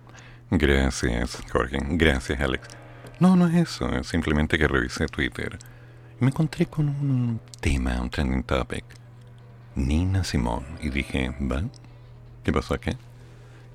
Gracias, 0.52 1.38
Jorge. 1.52 1.78
Gracias, 1.82 2.40
Alex. 2.40 2.68
No, 3.20 3.36
no 3.36 3.48
es 3.48 3.56
eso. 3.56 3.90
Es 3.90 4.08
simplemente 4.08 4.58
que 4.58 4.68
revisé 4.68 5.08
Twitter 5.08 5.58
me 6.20 6.28
encontré 6.28 6.66
con 6.66 6.88
un 6.88 7.42
tema, 7.60 8.02
un 8.02 8.10
trending 8.10 8.44
topic. 8.44 8.86
Nina 9.76 10.24
Simón. 10.24 10.66
Y 10.82 10.90
dije, 10.90 11.36
¿va? 11.42 11.64
¿Qué 12.44 12.54
pasó 12.54 12.76
aquí? 12.76 12.92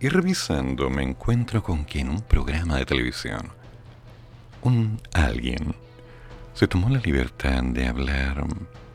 Y 0.00 0.08
revisando 0.08 0.88
me 0.88 1.02
encuentro 1.02 1.62
con 1.62 1.84
que 1.84 2.00
en 2.00 2.08
un 2.08 2.22
programa 2.22 2.78
de 2.78 2.86
televisión, 2.86 3.50
un 4.62 5.00
alguien 5.12 5.74
se 6.54 6.68
tomó 6.68 6.88
la 6.88 7.00
libertad 7.00 7.62
de 7.62 7.86
hablar 7.86 8.44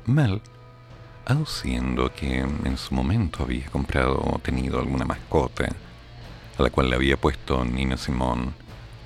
mal, 0.05 0.41
aduciendo 1.25 2.13
que 2.13 2.39
en 2.39 2.77
su 2.77 2.93
momento 2.93 3.43
había 3.43 3.65
comprado 3.67 4.21
o 4.21 4.39
tenido 4.39 4.79
alguna 4.79 5.05
mascota 5.05 5.69
a 6.57 6.63
la 6.63 6.69
cual 6.69 6.89
le 6.89 6.95
había 6.95 7.17
puesto 7.17 7.65
Nina 7.65 7.97
Simón 7.97 8.53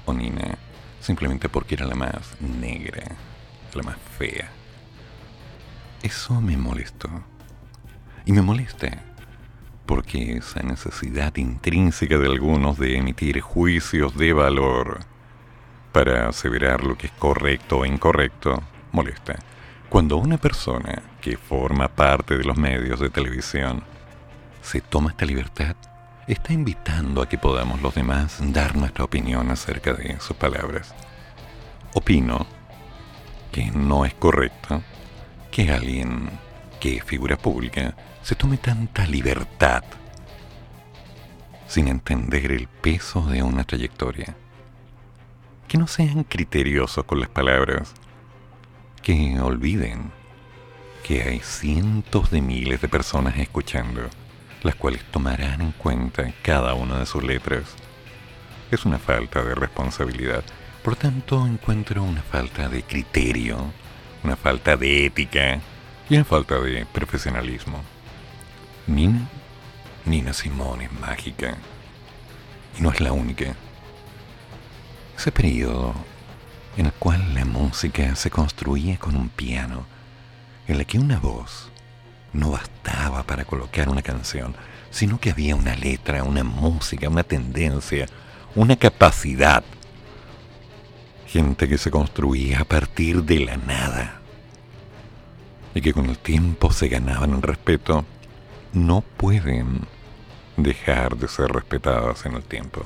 o 0.06 0.14
Nina 0.14 0.58
simplemente 1.00 1.50
porque 1.50 1.76
era 1.76 1.86
la 1.86 1.95
más 1.95 2.36
negra, 2.41 3.04
la 3.74 3.84
más 3.84 3.97
fea. 4.18 4.50
Eso 6.04 6.39
me 6.41 6.58
molestó. 6.58 7.10
Y 8.26 8.32
me 8.32 8.41
molesta 8.41 9.04
porque 9.86 10.38
esa 10.38 10.62
necesidad 10.62 11.36
intrínseca 11.38 12.18
de 12.18 12.28
algunos 12.28 12.78
de 12.78 12.97
emitir 12.97 13.41
juicios 13.41 14.16
de 14.16 14.34
valor 14.34 15.00
para 15.91 16.29
aseverar 16.29 16.83
lo 16.83 16.97
que 16.97 17.07
es 17.07 17.13
correcto 17.13 17.79
o 17.79 17.85
incorrecto 17.85 18.61
molesta. 18.91 19.35
Cuando 19.89 20.17
una 20.17 20.37
persona 20.37 21.01
que 21.21 21.37
forma 21.37 21.87
parte 21.87 22.37
de 22.37 22.43
los 22.43 22.57
medios 22.57 22.99
de 22.99 23.09
televisión 23.09 23.83
se 24.61 24.81
toma 24.81 25.11
esta 25.11 25.25
libertad, 25.25 25.75
está 26.27 26.53
invitando 26.53 27.21
a 27.21 27.29
que 27.29 27.39
podamos 27.39 27.81
los 27.81 27.95
demás 27.95 28.37
dar 28.39 28.75
nuestra 28.75 29.03
opinión 29.03 29.49
acerca 29.49 29.93
de 29.93 30.19
sus 30.19 30.35
palabras. 30.35 30.93
Opino 31.93 32.45
que 33.51 33.71
no 33.71 34.05
es 34.05 34.13
correcto 34.13 34.83
que 35.49 35.71
alguien 35.71 36.29
que 36.79 36.97
es 36.97 37.03
figura 37.03 37.35
pública 37.35 37.95
se 38.21 38.35
tome 38.35 38.57
tanta 38.57 39.05
libertad 39.07 39.83
sin 41.67 41.87
entender 41.87 42.51
el 42.51 42.67
peso 42.67 43.21
de 43.27 43.43
una 43.43 43.63
trayectoria. 43.63 44.35
Que 45.70 45.78
no 45.78 45.86
sean 45.86 46.24
criteriosos 46.24 47.05
con 47.05 47.20
las 47.20 47.30
palabras, 47.30 47.93
que 49.03 49.39
olviden 49.39 50.11
que 51.03 51.22
hay 51.22 51.41
cientos 51.41 52.32
de 52.32 52.41
miles 52.41 52.82
de 52.82 52.88
personas 52.89 53.38
escuchando, 53.38 54.01
las 54.63 54.74
cuales 54.74 55.03
tomarán 55.11 55.61
en 55.61 55.72
cuenta 55.74 56.34
cada 56.41 56.74
una 56.74 56.97
de 56.97 57.05
sus 57.05 57.24
letras. 57.24 57.76
Es 58.72 58.84
una 58.84 58.97
falta 58.97 59.43
de 59.43 59.53
responsabilidad. 59.53 60.43
Por 60.84 60.95
tanto, 60.95 61.45
encuentro 61.45 62.01
una 62.01 62.24
falta 62.24 62.67
de 62.67 62.82
criterio, 62.82 63.72
una 64.24 64.36
falta 64.36 64.76
de 64.76 65.05
ética 65.05 65.59
y 66.09 66.15
una 66.15 66.26
falta 66.26 66.59
de 66.59 66.88
profesionalismo. 66.88 67.84
Nina, 68.88 69.30
Nina 70.03 70.34
Simone 70.34 70.86
es 70.86 70.93
mágica. 70.93 71.55
Y 72.76 72.82
no 72.82 72.91
es 72.91 72.99
la 73.01 73.11
única. 73.11 73.55
Ese 75.20 75.34
periodo 75.34 75.93
en 76.78 76.86
el 76.86 76.93
cual 76.93 77.34
la 77.36 77.43
música 77.43 78.15
se 78.15 78.32
construía 78.32 78.97
con 78.97 79.17
un 79.17 79.28
piano, 79.28 79.86
en 80.65 80.78
el 80.78 80.86
que 80.86 80.97
una 80.97 81.20
voz 81.20 81.70
no 82.32 82.51
bastaba 82.51 83.24
para 83.24 83.43
colocar 83.43 83.89
una 83.89 84.01
canción, 84.01 84.55
sino 84.91 85.20
que 85.20 85.32
había 85.32 85.57
una 85.57 85.76
letra, 85.76 86.24
una 86.24 86.45
música, 86.45 87.09
una 87.09 87.26
tendencia, 87.26 88.05
una 88.55 88.78
capacidad. 88.78 89.61
Gente 91.28 91.67
que 91.67 91.78
se 91.78 91.91
construía 91.91 92.61
a 92.61 92.63
partir 92.63 93.22
de 93.24 93.41
la 93.41 93.57
nada 93.57 94.22
y 95.76 95.82
que 95.82 95.91
con 95.91 96.05
el 96.05 96.17
tiempo 96.17 96.72
se 96.72 96.88
ganaban 96.88 97.34
el 97.34 97.41
respeto 97.41 98.05
no 98.72 99.01
pueden 99.01 99.82
dejar 100.55 101.17
de 101.17 101.28
ser 101.28 101.49
respetadas 101.51 102.26
en 102.26 102.36
el 102.36 102.43
tiempo. 102.43 102.86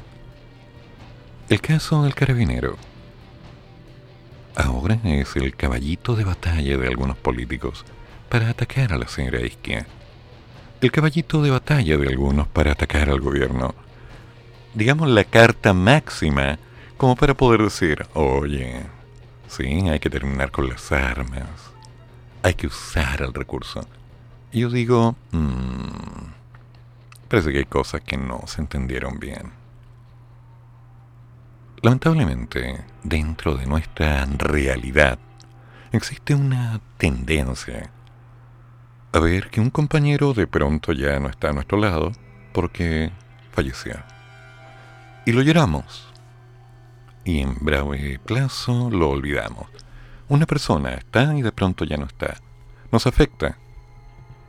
El 1.53 1.61
caso 1.61 2.01
del 2.01 2.15
carabinero 2.15 2.77
ahora 4.55 4.97
es 5.03 5.35
el 5.35 5.55
caballito 5.55 6.15
de 6.15 6.23
batalla 6.23 6.79
de 6.79 6.87
algunos 6.87 7.15
políticos 7.15 7.85
para 8.27 8.49
atacar 8.49 8.91
a 8.91 8.97
la 8.97 9.07
señora 9.07 9.39
Isquia. 9.39 9.85
El 10.81 10.91
caballito 10.91 11.43
de 11.43 11.51
batalla 11.51 11.95
de 11.97 12.07
algunos 12.07 12.47
para 12.47 12.71
atacar 12.71 13.07
al 13.07 13.21
gobierno. 13.21 13.75
Digamos 14.73 15.09
la 15.09 15.25
carta 15.25 15.73
máxima 15.73 16.57
como 16.97 17.15
para 17.15 17.35
poder 17.35 17.61
decir, 17.61 18.03
oye, 18.15 18.87
sí, 19.47 19.87
hay 19.87 19.99
que 19.99 20.09
terminar 20.09 20.49
con 20.49 20.67
las 20.67 20.91
armas, 20.91 21.51
hay 22.41 22.55
que 22.55 22.65
usar 22.65 23.21
el 23.21 23.31
recurso. 23.31 23.85
Yo 24.51 24.71
digo, 24.71 25.15
mmm, 25.29 26.31
parece 27.27 27.51
que 27.51 27.59
hay 27.59 27.65
cosas 27.65 28.01
que 28.01 28.17
no 28.17 28.41
se 28.47 28.59
entendieron 28.59 29.19
bien. 29.19 29.62
Lamentablemente, 31.83 32.81
dentro 33.03 33.55
de 33.55 33.65
nuestra 33.65 34.25
realidad, 34.25 35.19
existe 35.91 36.33
una 36.33 36.79
tendencia 36.97 37.91
a 39.11 39.19
ver 39.19 39.49
que 39.49 39.59
un 39.59 39.69
compañero 39.69 40.33
de 40.33 40.47
pronto 40.47 40.93
ya 40.93 41.19
no 41.19 41.27
está 41.27 41.49
a 41.49 41.51
nuestro 41.51 41.77
lado 41.77 42.13
porque 42.53 43.11
falleció. 43.51 43.97
Y 45.25 45.33
lo 45.33 45.41
lloramos. 45.41 46.07
Y 47.25 47.41
en 47.41 47.53
breve 47.59 48.17
plazo 48.17 48.89
lo 48.89 49.09
olvidamos. 49.09 49.67
Una 50.29 50.45
persona 50.45 50.93
está 50.93 51.35
y 51.35 51.41
de 51.41 51.51
pronto 51.51 51.83
ya 51.83 51.97
no 51.97 52.05
está. 52.05 52.37
Nos 52.93 53.07
afecta 53.07 53.57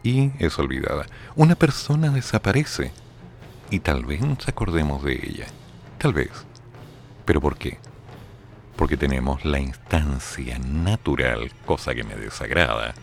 y 0.05 0.31
es 0.39 0.57
olvidada. 0.61 1.07
Una 1.35 1.57
persona 1.57 2.11
desaparece 2.11 2.93
y 3.71 3.81
tal 3.81 4.05
vez 4.05 4.21
nos 4.21 4.47
acordemos 4.47 5.03
de 5.03 5.15
ella. 5.15 5.47
Tal 5.99 6.13
vez. 6.13 6.31
¿Pero 7.25 7.41
por 7.41 7.57
qué? 7.57 7.79
Porque 8.77 8.97
tenemos 8.97 9.45
la 9.45 9.61
instancia 9.61 10.59
natural, 10.59 11.51
cosa 11.65 11.95
que 11.95 12.05
me 12.05 12.17
desagrada, 12.17 12.95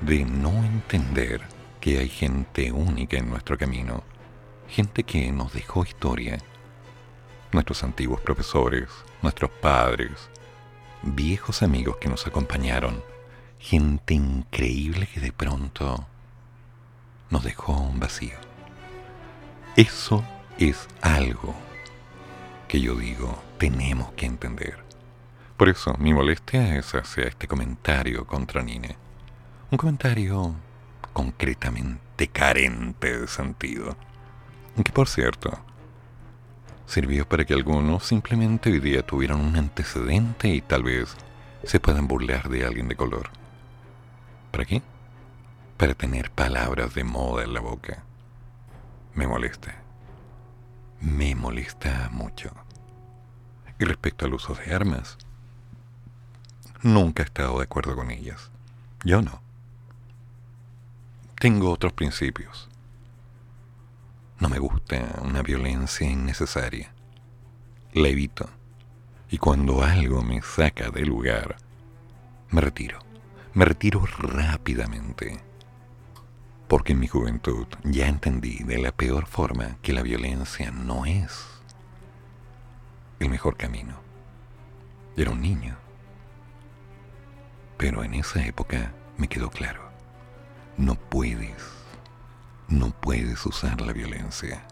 de 0.00 0.24
no 0.24 0.64
entender 0.64 1.40
que 1.80 1.98
hay 1.98 2.08
gente 2.08 2.72
única 2.72 3.16
en 3.16 3.28
nuestro 3.28 3.56
camino, 3.56 4.02
gente 4.68 5.04
que 5.04 5.30
nos 5.30 5.52
dejó 5.52 5.84
historia, 5.84 6.38
nuestros 7.52 7.84
antiguos 7.84 8.20
profesores, 8.20 8.88
nuestros 9.22 9.50
padres, 9.50 10.28
viejos 11.02 11.62
amigos 11.62 11.98
que 11.98 12.08
nos 12.08 12.26
acompañaron, 12.26 13.02
gente 13.58 14.14
increíble 14.14 15.06
que 15.06 15.20
de 15.20 15.32
pronto 15.32 16.06
nos 17.30 17.44
dejó 17.44 17.72
un 17.72 18.00
vacío. 18.00 18.36
Eso 19.76 20.24
es 20.58 20.88
algo 21.02 21.54
que 22.68 22.80
yo 22.80 22.94
digo, 22.94 23.40
tenemos 23.58 24.12
que 24.12 24.26
entender. 24.26 24.78
Por 25.56 25.68
eso 25.68 25.94
mi 25.98 26.12
molestia 26.12 26.76
es 26.76 26.94
hacia 26.94 27.24
este 27.24 27.48
comentario 27.48 28.26
contra 28.26 28.62
Nine. 28.62 28.96
Un 29.70 29.78
comentario 29.78 30.54
concretamente 31.12 32.28
carente 32.28 33.20
de 33.20 33.26
sentido. 33.26 33.96
Que 34.84 34.92
por 34.92 35.08
cierto, 35.08 35.58
sirvió 36.86 37.26
para 37.26 37.44
que 37.44 37.54
algunos 37.54 38.04
simplemente 38.04 38.70
hoy 38.70 38.80
día 38.80 39.06
tuvieran 39.06 39.40
un 39.40 39.56
antecedente 39.56 40.48
y 40.48 40.60
tal 40.60 40.82
vez 40.82 41.16
se 41.64 41.80
puedan 41.80 42.06
burlar 42.06 42.50
de 42.50 42.66
alguien 42.66 42.88
de 42.88 42.96
color. 42.96 43.30
¿Para 44.50 44.66
qué? 44.66 44.82
Para 45.78 45.94
tener 45.94 46.30
palabras 46.30 46.94
de 46.94 47.04
moda 47.04 47.44
en 47.44 47.54
la 47.54 47.60
boca. 47.60 48.04
Me 49.14 49.26
molesta. 49.26 49.85
Me 51.00 51.34
molesta 51.34 52.08
mucho. 52.10 52.50
Y 53.78 53.84
respecto 53.84 54.24
al 54.24 54.34
uso 54.34 54.54
de 54.54 54.74
armas, 54.74 55.18
nunca 56.82 57.22
he 57.22 57.26
estado 57.26 57.58
de 57.58 57.64
acuerdo 57.64 57.94
con 57.94 58.10
ellas. 58.10 58.50
Yo 59.04 59.20
no. 59.22 59.42
Tengo 61.38 61.70
otros 61.70 61.92
principios. 61.92 62.68
No 64.38 64.48
me 64.48 64.58
gusta 64.58 65.20
una 65.22 65.42
violencia 65.42 66.08
innecesaria. 66.08 66.92
La 67.92 68.08
evito. 68.08 68.48
Y 69.30 69.38
cuando 69.38 69.82
algo 69.82 70.22
me 70.22 70.40
saca 70.42 70.90
del 70.90 71.08
lugar, 71.08 71.56
me 72.50 72.60
retiro. 72.60 72.98
Me 73.54 73.64
retiro 73.64 74.04
rápidamente. 74.04 75.45
Porque 76.68 76.94
en 76.94 77.00
mi 77.00 77.06
juventud 77.06 77.66
ya 77.84 78.08
entendí 78.08 78.58
de 78.64 78.78
la 78.78 78.92
peor 78.92 79.26
forma 79.26 79.78
que 79.82 79.92
la 79.92 80.02
violencia 80.02 80.70
no 80.72 81.06
es 81.06 81.46
el 83.20 83.30
mejor 83.30 83.56
camino. 83.56 84.00
Era 85.16 85.30
un 85.30 85.40
niño. 85.40 85.76
Pero 87.76 88.02
en 88.02 88.14
esa 88.14 88.44
época 88.44 88.92
me 89.16 89.28
quedó 89.28 89.50
claro. 89.50 89.90
No 90.76 90.96
puedes, 90.96 91.62
no 92.68 92.90
puedes 92.90 93.46
usar 93.46 93.80
la 93.80 93.92
violencia. 93.92 94.66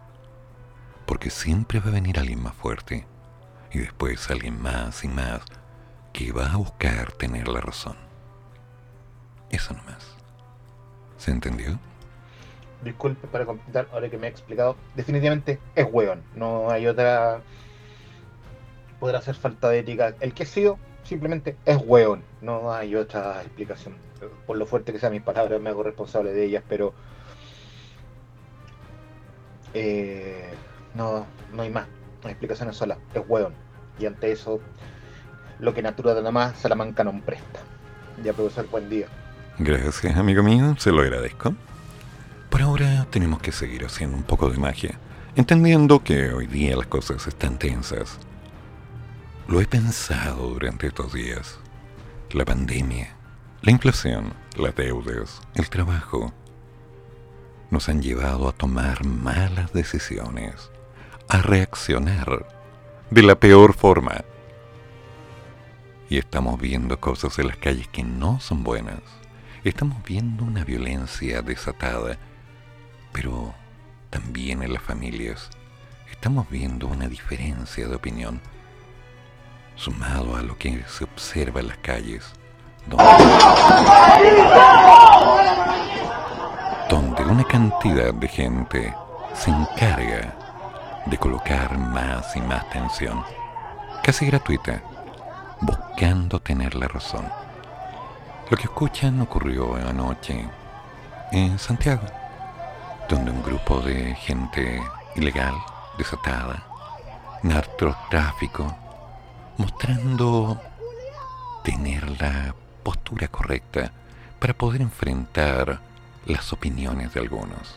Porque 1.06 1.30
siempre 1.30 1.80
va 1.80 1.88
a 1.88 1.92
venir 1.92 2.18
alguien 2.18 2.42
más 2.42 2.54
fuerte. 2.54 3.06
Y 3.72 3.78
después 3.78 4.30
alguien 4.30 4.60
más 4.60 5.04
y 5.04 5.08
más 5.08 5.42
que 6.12 6.32
va 6.32 6.52
a 6.52 6.56
buscar 6.56 7.12
tener 7.12 7.48
la 7.48 7.60
razón. 7.60 7.96
Eso 9.50 9.74
nomás. 9.74 10.13
¿Se 11.24 11.30
entendió? 11.30 11.78
Disculpe 12.82 13.26
para 13.28 13.46
completar, 13.46 13.88
ahora 13.94 14.10
que 14.10 14.18
me 14.18 14.26
he 14.26 14.30
explicado, 14.30 14.76
definitivamente 14.94 15.58
es 15.74 15.86
hueón, 15.90 16.22
no 16.36 16.70
hay 16.70 16.86
otra... 16.86 17.40
Podrá 19.00 19.22
ser 19.22 19.34
falta 19.34 19.70
de 19.70 19.78
ética. 19.78 20.14
El 20.20 20.34
que 20.34 20.42
ha 20.42 20.46
sido 20.46 20.78
simplemente 21.02 21.56
es 21.64 21.78
hueón, 21.82 22.22
no 22.42 22.70
hay 22.74 22.94
otra 22.94 23.40
explicación. 23.40 23.94
Por 24.46 24.58
lo 24.58 24.66
fuerte 24.66 24.92
que 24.92 24.98
sean 24.98 25.12
mis 25.12 25.22
palabras, 25.22 25.58
me 25.62 25.70
hago 25.70 25.82
responsable 25.82 26.34
de 26.34 26.44
ellas, 26.44 26.62
pero... 26.68 26.92
Eh, 29.72 30.52
no, 30.94 31.24
no 31.54 31.62
hay 31.62 31.70
más, 31.70 31.86
no 32.20 32.26
hay 32.26 32.32
explicaciones 32.32 32.76
solas, 32.76 32.98
es 33.14 33.22
hueón. 33.26 33.54
Y 33.98 34.04
ante 34.04 34.30
eso, 34.30 34.60
lo 35.58 35.72
que 35.72 35.80
natura 35.80 36.12
nada 36.12 36.30
más, 36.30 36.58
Salamanca 36.58 37.02
no 37.02 37.18
presta. 37.22 37.60
Ya, 38.22 38.34
profesor, 38.34 38.68
buen 38.68 38.90
día. 38.90 39.08
Gracias, 39.58 40.16
amigo 40.16 40.42
mío, 40.42 40.74
se 40.78 40.90
lo 40.90 41.02
agradezco. 41.02 41.54
Por 42.50 42.60
ahora 42.60 43.06
tenemos 43.10 43.40
que 43.40 43.52
seguir 43.52 43.84
haciendo 43.84 44.16
un 44.16 44.24
poco 44.24 44.50
de 44.50 44.58
magia, 44.58 44.98
entendiendo 45.36 46.02
que 46.02 46.32
hoy 46.32 46.48
día 46.48 46.76
las 46.76 46.88
cosas 46.88 47.24
están 47.28 47.56
tensas. 47.56 48.18
Lo 49.46 49.60
he 49.60 49.66
pensado 49.66 50.48
durante 50.48 50.88
estos 50.88 51.12
días. 51.12 51.60
La 52.32 52.44
pandemia, 52.44 53.14
la 53.62 53.70
inflación, 53.70 54.34
las 54.56 54.74
deudas, 54.74 55.40
el 55.54 55.70
trabajo, 55.70 56.32
nos 57.70 57.88
han 57.88 58.02
llevado 58.02 58.48
a 58.48 58.52
tomar 58.52 59.04
malas 59.04 59.72
decisiones, 59.72 60.68
a 61.28 61.42
reaccionar 61.42 62.48
de 63.08 63.22
la 63.22 63.36
peor 63.36 63.72
forma. 63.72 64.24
Y 66.10 66.18
estamos 66.18 66.60
viendo 66.60 66.98
cosas 66.98 67.38
en 67.38 67.46
las 67.46 67.56
calles 67.56 67.86
que 67.86 68.02
no 68.02 68.40
son 68.40 68.64
buenas. 68.64 69.23
Estamos 69.64 70.04
viendo 70.04 70.44
una 70.44 70.62
violencia 70.62 71.40
desatada, 71.40 72.18
pero 73.14 73.54
también 74.10 74.62
en 74.62 74.74
las 74.74 74.82
familias 74.82 75.48
estamos 76.12 76.50
viendo 76.50 76.86
una 76.86 77.08
diferencia 77.08 77.88
de 77.88 77.96
opinión, 77.96 78.42
sumado 79.74 80.36
a 80.36 80.42
lo 80.42 80.58
que 80.58 80.84
se 80.86 81.04
observa 81.04 81.60
en 81.60 81.68
las 81.68 81.78
calles, 81.78 82.30
donde, 82.86 83.04
una 87.24 87.44
cantidad 87.44 88.12
de 88.12 88.28
gente 88.28 88.94
se 89.32 89.50
encarga 89.50 90.36
de 91.06 91.16
colocar 91.16 91.78
más 91.78 92.36
y 92.36 92.40
más 92.42 92.68
tensión, 92.68 93.24
casi 94.02 94.26
gratuita, 94.26 94.82
buscando 95.62 96.38
tener 96.38 96.74
la 96.74 96.86
razón. 96.86 97.43
Lo 98.50 98.58
que 98.58 98.64
escuchan 98.64 99.20
ocurrió 99.22 99.74
anoche 99.74 100.46
en 101.32 101.58
Santiago, 101.58 102.06
donde 103.08 103.30
un 103.30 103.42
grupo 103.42 103.80
de 103.80 104.14
gente 104.16 104.82
ilegal, 105.16 105.54
desatada, 105.96 106.62
narcotráfico, 107.42 108.76
mostrando 109.56 110.60
tener 111.64 112.20
la 112.20 112.54
postura 112.82 113.28
correcta 113.28 113.90
para 114.38 114.52
poder 114.52 114.82
enfrentar 114.82 115.80
las 116.26 116.52
opiniones 116.52 117.14
de 117.14 117.20
algunos. 117.20 117.76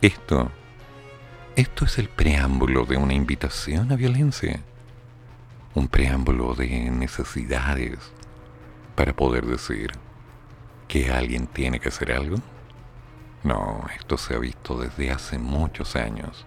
Esto, 0.00 0.52
esto 1.56 1.84
es 1.86 1.98
el 1.98 2.08
preámbulo 2.08 2.84
de 2.84 2.98
una 2.98 3.14
invitación 3.14 3.90
a 3.90 3.96
violencia, 3.96 4.60
un 5.74 5.88
preámbulo 5.88 6.54
de 6.54 6.88
necesidades, 6.90 7.98
para 8.94 9.14
poder 9.14 9.46
decir 9.46 9.92
que 10.88 11.10
alguien 11.10 11.46
tiene 11.46 11.80
que 11.80 11.88
hacer 11.88 12.12
algo? 12.12 12.36
No, 13.44 13.86
esto 13.98 14.16
se 14.18 14.34
ha 14.34 14.38
visto 14.38 14.78
desde 14.78 15.10
hace 15.10 15.38
muchos 15.38 15.96
años. 15.96 16.46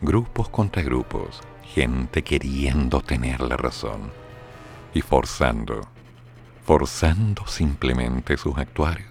Grupos 0.00 0.48
contra 0.48 0.82
grupos, 0.82 1.40
gente 1.62 2.22
queriendo 2.22 3.00
tener 3.00 3.40
la 3.40 3.56
razón 3.56 4.12
y 4.94 5.00
forzando, 5.00 5.80
forzando 6.64 7.46
simplemente 7.46 8.36
sus 8.36 8.56
actuares, 8.56 9.08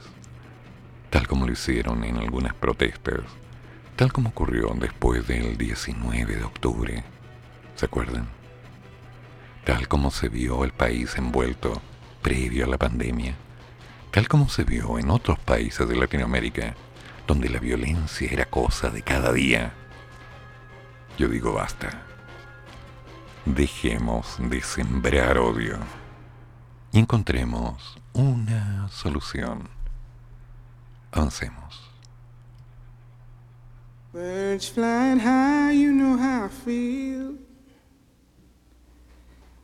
tal 1.10 1.28
como 1.28 1.46
lo 1.46 1.52
hicieron 1.52 2.04
en 2.04 2.18
algunas 2.18 2.54
protestas, 2.54 3.22
tal 3.96 4.14
como 4.14 4.30
ocurrió 4.30 4.74
después 4.80 5.28
del 5.28 5.58
19 5.58 6.36
de 6.38 6.44
octubre. 6.44 7.04
¿Se 7.76 7.86
acuerdan? 7.86 8.28
Tal 9.66 9.88
como 9.88 10.10
se 10.10 10.30
vio 10.30 10.64
el 10.64 10.72
país 10.72 11.18
envuelto 11.18 11.82
previo 12.24 12.66
a 12.66 12.68
la 12.68 12.78
pandemia, 12.78 13.36
tal 14.10 14.28
como 14.28 14.50
se 14.50 14.64
vio 14.64 14.98
en 14.98 15.12
otros 15.12 15.38
países 15.38 15.88
de 15.88 15.96
Latinoamérica, 15.96 16.76
donde 17.28 17.50
la 17.50 17.60
violencia 17.60 18.30
era 18.32 18.46
cosa 18.46 18.90
de 18.90 19.04
cada 19.04 19.32
día. 19.32 19.74
Yo 21.20 21.28
digo 21.28 21.54
basta. 21.54 22.02
Dejemos 23.46 24.38
de 24.40 24.62
sembrar 24.62 25.38
odio 25.38 25.78
y 26.94 27.00
encontremos 27.00 27.98
una 28.14 28.88
solución. 28.90 29.68
Avancemos. 31.12 31.92
Birds 34.14 34.70
flying 34.70 35.20
you 35.78 35.92
know 35.92 36.16
how 36.18 36.46
I 36.46 36.50
feel. 36.50 37.43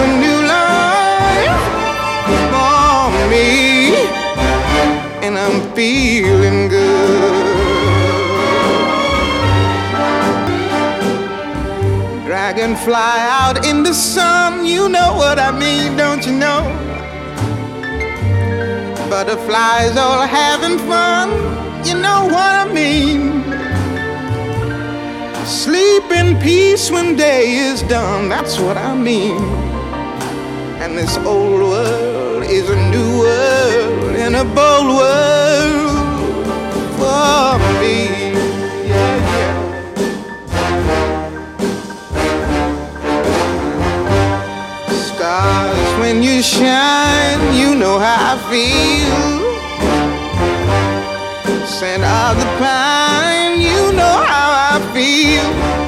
a 0.00 0.06
new 0.24 0.40
life 0.46 1.62
for 2.52 3.28
me, 3.30 3.94
and 5.24 5.38
I'm 5.38 5.74
feeling 5.74 6.68
good. 6.68 7.56
Dragonfly 12.26 12.94
out 12.94 13.66
in 13.66 13.82
the 13.82 13.94
sun, 13.94 14.64
you 14.64 14.88
know 14.88 15.14
what 15.16 15.38
I 15.38 15.50
mean, 15.50 15.96
don't 15.96 16.24
you 16.26 16.32
know? 16.32 16.88
butterflies 19.08 19.96
all 19.96 20.26
having 20.26 20.78
fun. 20.78 21.30
You 21.84 21.94
know 21.94 22.24
what 22.26 22.52
I 22.62 22.72
mean? 22.72 23.42
Sleep 25.46 26.04
in 26.12 26.38
peace 26.40 26.90
when 26.90 27.16
day 27.16 27.56
is 27.56 27.82
done. 27.82 28.28
That's 28.28 28.58
what 28.58 28.76
I 28.76 28.94
mean. 28.94 29.67
And 30.80 30.96
this 30.96 31.16
old 31.18 31.60
world 31.60 32.44
is 32.44 32.70
a 32.70 32.76
new 32.90 33.18
world 33.18 34.14
and 34.16 34.36
a 34.36 34.44
bold 34.44 34.96
world 34.96 36.46
for 36.96 37.58
me. 37.80 37.96
Yeah, 38.86 39.16
yeah. 39.34 39.54
Stars, 44.88 45.90
when 46.00 46.22
you 46.22 46.42
shine, 46.42 47.40
you 47.54 47.74
know 47.74 47.98
how 47.98 48.34
I 48.34 48.38
feel. 48.48 49.18
Scent 51.66 52.04
of 52.04 52.36
the 52.38 52.46
pine, 52.58 53.60
you 53.60 53.92
know 53.92 54.16
how 54.30 54.48
I 54.72 54.80
feel. 54.94 55.87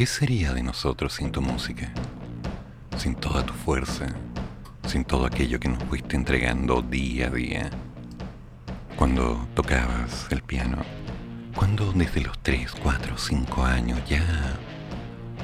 ¿Qué 0.00 0.06
sería 0.06 0.54
de 0.54 0.62
nosotros 0.62 1.12
sin 1.12 1.30
tu 1.30 1.42
música? 1.42 1.92
Sin 2.96 3.14
toda 3.14 3.44
tu 3.44 3.52
fuerza, 3.52 4.06
sin 4.86 5.04
todo 5.04 5.26
aquello 5.26 5.60
que 5.60 5.68
nos 5.68 5.84
fuiste 5.84 6.16
entregando 6.16 6.80
día 6.80 7.26
a 7.26 7.30
día. 7.30 7.70
Cuando 8.96 9.46
tocabas 9.52 10.26
el 10.30 10.40
piano, 10.40 10.78
cuando 11.54 11.92
desde 11.92 12.22
los 12.22 12.38
3, 12.38 12.76
4, 12.82 13.18
5 13.18 13.62
años 13.62 14.00
ya 14.08 14.24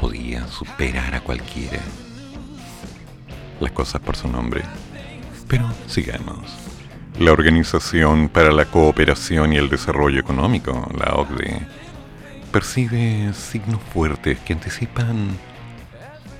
podías 0.00 0.48
superar 0.48 1.14
a 1.14 1.20
cualquiera. 1.20 1.82
Las 3.60 3.72
cosas 3.72 4.00
por 4.00 4.16
su 4.16 4.26
nombre. 4.26 4.62
Pero 5.48 5.70
sigamos. 5.86 6.50
La 7.18 7.32
Organización 7.32 8.30
para 8.30 8.52
la 8.52 8.64
Cooperación 8.64 9.52
y 9.52 9.56
el 9.56 9.68
Desarrollo 9.68 10.18
Económico, 10.18 10.90
la 10.98 11.12
OCDE, 11.12 11.60
percibe 12.56 13.34
signos 13.34 13.82
fuertes 13.92 14.38
que 14.38 14.54
anticipan 14.54 15.28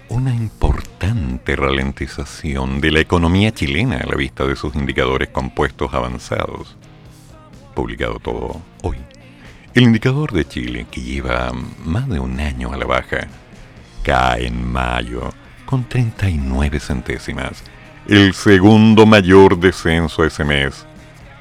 una 0.09 0.35
importante 0.35 1.55
ralentización 1.57 2.81
de 2.81 2.91
la 2.91 3.01
economía 3.01 3.53
chilena 3.53 3.99
a 3.99 4.07
la 4.07 4.17
vista 4.17 4.47
de 4.47 4.57
sus 4.57 4.75
indicadores 4.77 5.29
compuestos 5.29 5.93
avanzados. 5.93 6.75
Publicado 7.75 8.19
todo 8.19 8.63
hoy. 8.81 8.97
El 9.75 9.83
indicador 9.83 10.33
de 10.33 10.49
Chile, 10.49 10.87
que 10.91 11.03
lleva 11.03 11.53
más 11.85 12.09
de 12.09 12.19
un 12.19 12.41
año 12.41 12.73
a 12.73 12.79
la 12.79 12.87
baja, 12.87 13.29
cae 14.03 14.47
en 14.47 14.67
mayo 14.73 15.35
con 15.67 15.87
39 15.87 16.81
centésimas, 16.81 17.63
el 18.09 18.33
segundo 18.33 19.05
mayor 19.05 19.61
descenso 19.61 20.25
ese 20.25 20.45
mes 20.47 20.87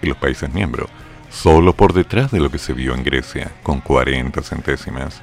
en 0.01 0.09
los 0.09 0.17
países 0.17 0.53
miembros, 0.53 0.89
solo 1.35 1.73
por 1.73 1.93
detrás 1.93 2.31
de 2.31 2.39
lo 2.39 2.49
que 2.49 2.57
se 2.57 2.73
vio 2.73 2.95
en 2.95 3.03
Grecia, 3.03 3.51
con 3.61 3.81
40 3.81 4.41
centésimas, 4.41 5.21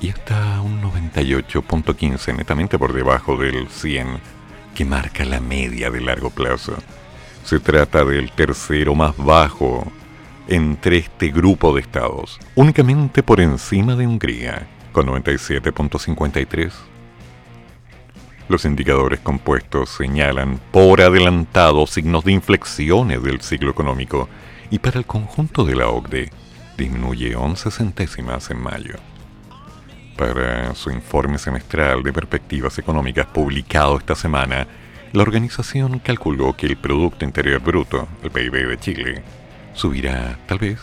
y 0.00 0.10
hasta 0.10 0.60
un 0.60 0.80
98.15, 0.80 2.36
netamente 2.36 2.78
por 2.78 2.92
debajo 2.92 3.36
del 3.36 3.68
100, 3.68 4.20
que 4.74 4.84
marca 4.84 5.24
la 5.24 5.40
media 5.40 5.90
de 5.90 6.00
largo 6.00 6.30
plazo. 6.30 6.74
Se 7.44 7.58
trata 7.58 8.04
del 8.04 8.30
tercero 8.30 8.94
más 8.94 9.16
bajo 9.16 9.90
entre 10.48 10.98
este 10.98 11.28
grupo 11.28 11.74
de 11.74 11.80
estados, 11.80 12.38
únicamente 12.54 13.22
por 13.22 13.40
encima 13.40 13.96
de 13.96 14.06
Hungría, 14.06 14.68
con 14.92 15.06
97.53. 15.06 16.72
Los 18.48 18.64
indicadores 18.64 19.20
compuestos 19.20 19.90
señalan 19.90 20.60
por 20.70 21.00
adelantado 21.00 21.86
signos 21.86 22.24
de 22.24 22.32
inflexiones 22.32 23.22
del 23.22 23.40
ciclo 23.40 23.70
económico 23.70 24.28
y 24.72 24.78
para 24.78 24.98
el 24.98 25.04
conjunto 25.04 25.66
de 25.66 25.76
la 25.76 25.88
OCDE 25.88 26.30
disminuye 26.78 27.36
11 27.36 27.70
centésimas 27.70 28.50
en 28.50 28.58
mayo. 28.58 28.94
Para 30.16 30.74
su 30.74 30.90
informe 30.90 31.36
semestral 31.36 32.02
de 32.02 32.10
perspectivas 32.10 32.78
económicas 32.78 33.26
publicado 33.26 33.98
esta 33.98 34.14
semana, 34.14 34.66
la 35.12 35.22
organización 35.22 35.98
calculó 35.98 36.56
que 36.56 36.64
el 36.64 36.78
Producto 36.78 37.26
Interior 37.26 37.60
Bruto, 37.60 38.08
el 38.22 38.30
PIB 38.30 38.68
de 38.68 38.78
Chile, 38.78 39.22
subirá 39.74 40.38
tal 40.46 40.58
vez 40.58 40.80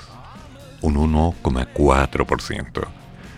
un 0.81 0.95
1,4%. 0.95 2.87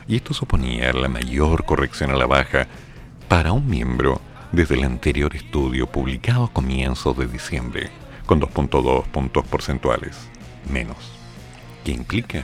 Y 0.10 0.18
esto 0.18 0.34
suponía 0.34 0.92
la 0.92 1.08
mayor 1.08 1.64
corrección 1.64 2.12
a 2.12 2.18
la 2.18 2.26
baja 2.26 2.68
para 3.30 3.54
un 3.54 3.70
miembro 3.70 4.20
desde 4.52 4.76
el 4.76 4.84
anterior 4.84 5.34
estudio 5.34 5.88
publicado 5.88 6.44
a 6.44 6.52
comienzos 6.52 7.18
de 7.18 7.28
diciembre, 7.28 7.90
con 8.26 8.42
2.2 8.42 9.06
puntos 9.06 9.46
porcentuales 9.46 10.31
menos. 10.70 11.12
¿Qué 11.84 11.92
implica? 11.92 12.44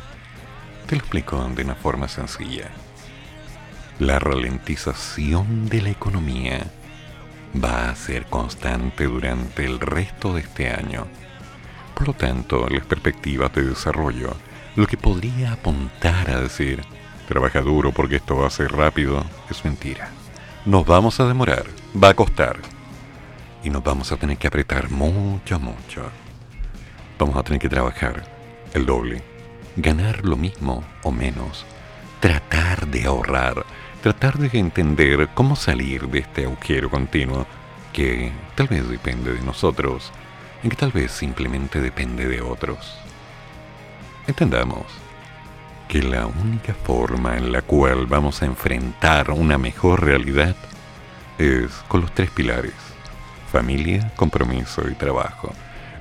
Te 0.88 0.96
lo 0.96 1.00
explico 1.00 1.38
de 1.56 1.64
una 1.64 1.76
forma 1.76 2.08
sencilla. 2.08 2.70
La 4.00 4.20
ralentización 4.20 5.70
de 5.70 5.82
la 5.82 5.90
economía 5.90 6.72
va 7.64 7.90
a 7.90 7.96
ser 7.96 8.26
constante 8.26 9.06
durante 9.06 9.66
el 9.66 9.80
resto 9.80 10.34
de 10.34 10.42
este 10.42 10.70
año. 10.70 11.08
Por 11.94 12.08
lo 12.08 12.14
tanto, 12.14 12.68
las 12.70 12.86
perspectivas 12.86 13.52
de 13.54 13.64
desarrollo, 13.64 14.36
lo 14.76 14.86
que 14.86 14.98
podría 14.98 15.54
apuntar 15.54 16.30
a 16.30 16.40
decir, 16.40 16.84
trabaja 17.28 17.62
duro 17.62 17.92
porque 17.92 18.18
esto 18.18 18.38
va 18.38 18.48
a 18.48 18.52
ser 18.52 18.72
rápido, 18.72 19.26
es 19.50 19.66
mentira. 19.66 20.10
Nos 20.66 20.86
vamos 20.86 21.20
a 21.20 21.28
demorar, 21.28 21.66
va 22.02 22.10
a 22.10 22.14
costar. 22.14 22.58
Y 23.64 23.70
nos 23.70 23.84
vamos 23.84 24.12
a 24.12 24.18
tener 24.18 24.38
que 24.38 24.48
apretar 24.48 24.90
mucho, 24.92 25.60
mucho. 25.60 26.12
Vamos 27.20 27.36
a 27.36 27.44
tener 27.44 27.60
que 27.60 27.70
trabajar 27.70 28.24
el 28.74 28.86
doble, 28.86 29.24
ganar 29.76 30.24
lo 30.24 30.38
mismo 30.38 30.84
o 31.04 31.12
menos, 31.12 31.66
tratar 32.20 32.88
de 32.88 33.06
ahorrar, 33.06 33.66
tratar 34.02 34.38
de 34.38 34.60
entender 34.60 35.30
cómo 35.34 35.56
salir 35.56 36.08
de 36.10 36.20
este 36.20 36.46
agujero 36.46 36.90
continuo 36.90 37.48
que 37.94 38.32
tal 38.56 38.68
vez 38.68 38.88
depende 38.88 39.34
de 39.34 39.42
nosotros 39.42 40.12
y 40.62 40.70
que 40.70 40.76
tal 40.76 40.92
vez 40.92 41.12
simplemente 41.12 41.82
depende 41.82 42.28
de 42.28 42.42
otros. 42.42 43.00
Entendamos 44.28 44.86
que 45.88 46.04
la 46.04 46.28
única 46.28 46.74
forma 46.74 47.38
en 47.38 47.52
la 47.52 47.62
cual 47.62 48.06
vamos 48.06 48.42
a 48.42 48.46
enfrentar 48.46 49.32
una 49.32 49.58
mejor 49.58 50.04
realidad 50.04 50.56
es 51.38 51.72
con 51.88 52.02
los 52.02 52.12
tres 52.14 52.30
pilares, 52.30 52.74
familia, 53.52 54.12
compromiso 54.16 54.88
y 54.90 54.96
trabajo. 54.96 55.54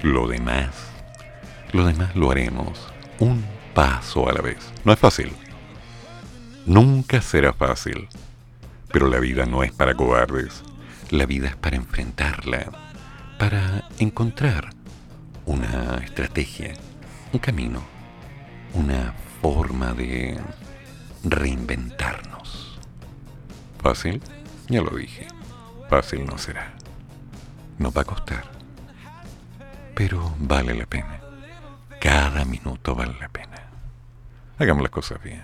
Lo 0.02 0.26
demás, 0.26 0.90
lo 1.76 1.86
demás 1.86 2.16
lo 2.16 2.30
haremos 2.30 2.88
un 3.18 3.44
paso 3.74 4.28
a 4.28 4.32
la 4.32 4.40
vez. 4.40 4.72
No 4.84 4.92
es 4.92 4.98
fácil. 4.98 5.32
Nunca 6.64 7.20
será 7.20 7.52
fácil. 7.52 8.08
Pero 8.90 9.08
la 9.08 9.18
vida 9.20 9.44
no 9.46 9.62
es 9.62 9.72
para 9.72 9.94
cobardes. 9.94 10.62
La 11.10 11.26
vida 11.26 11.48
es 11.48 11.56
para 11.56 11.76
enfrentarla, 11.76 12.72
para 13.38 13.88
encontrar 13.98 14.70
una 15.44 15.98
estrategia, 16.02 16.72
un 17.32 17.38
camino, 17.38 17.82
una 18.72 19.14
forma 19.40 19.92
de 19.92 20.40
reinventarnos. 21.22 22.80
¿Fácil? 23.80 24.20
Ya 24.68 24.80
lo 24.80 24.96
dije. 24.96 25.28
Fácil 25.88 26.24
no 26.24 26.38
será. 26.38 26.74
Nos 27.78 27.96
va 27.96 28.00
a 28.00 28.04
costar. 28.04 28.44
Pero 29.94 30.34
vale 30.40 30.74
la 30.74 30.86
pena. 30.86 31.25
Cada 32.06 32.44
minuto 32.44 32.94
vale 32.94 33.16
la 33.18 33.28
pena. 33.28 33.60
Hagamos 34.58 34.80
las 34.80 34.92
cosas 34.92 35.20
bien. 35.20 35.42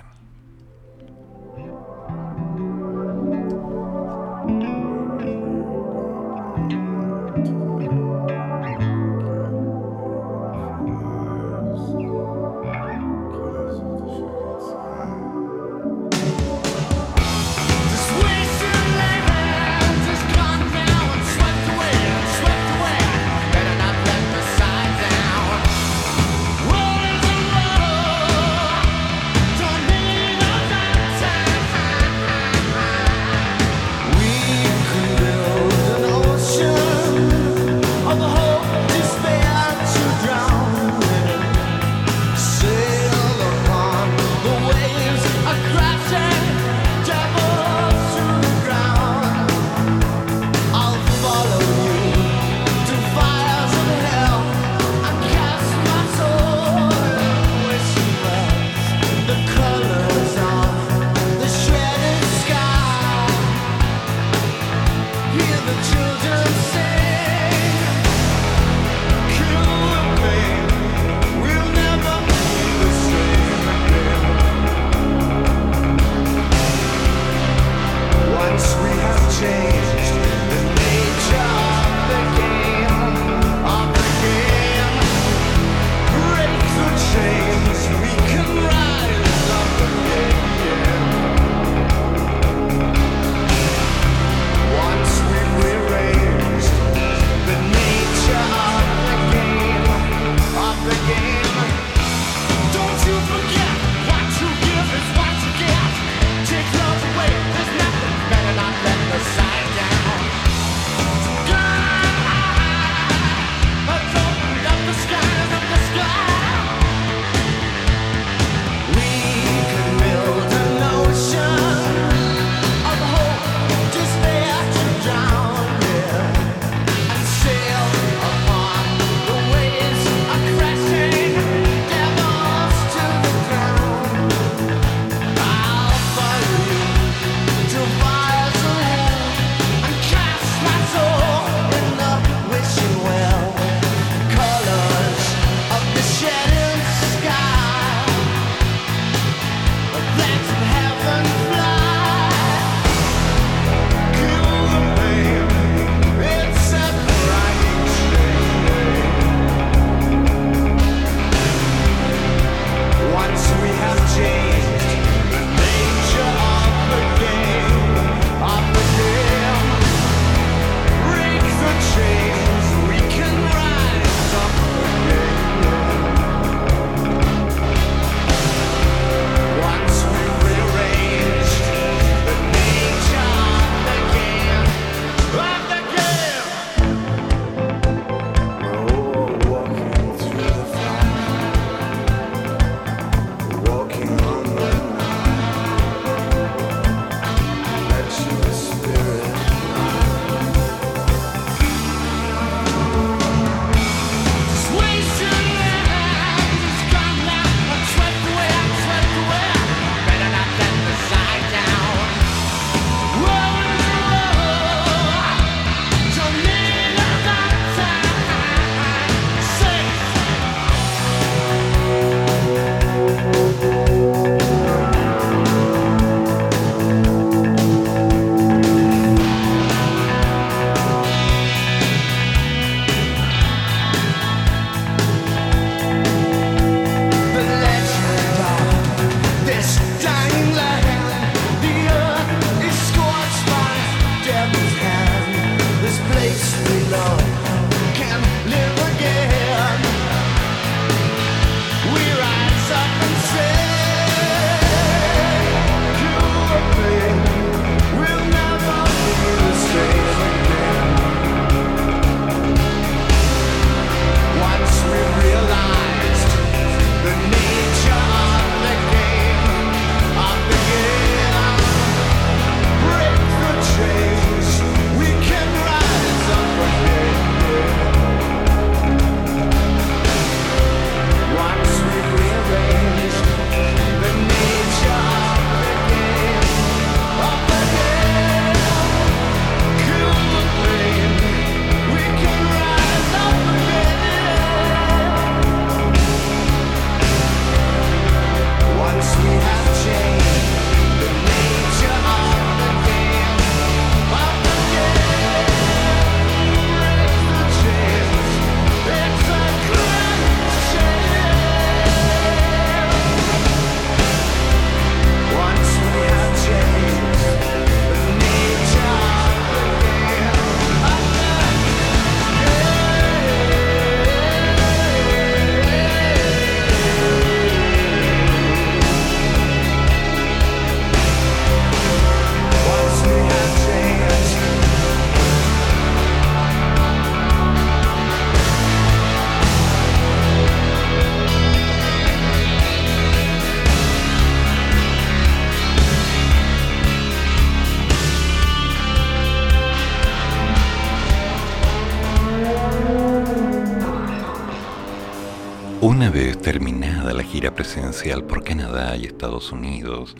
Presidencial 358.02 358.24
por 358.24 358.42
Canadá 358.42 358.96
y 358.96 359.04
Estados 359.04 359.52
Unidos, 359.52 360.16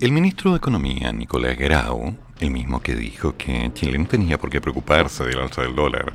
el 0.00 0.10
ministro 0.10 0.50
de 0.50 0.56
Economía, 0.56 1.12
Nicolás 1.12 1.56
Grau, 1.56 2.16
el 2.40 2.50
mismo 2.50 2.82
que 2.82 2.96
dijo 2.96 3.36
que 3.36 3.70
Chile 3.72 3.98
no 3.98 4.06
tenía 4.06 4.36
por 4.36 4.50
qué 4.50 4.60
preocuparse 4.60 5.24
del 5.24 5.38
alza 5.38 5.62
del 5.62 5.76
dólar, 5.76 6.12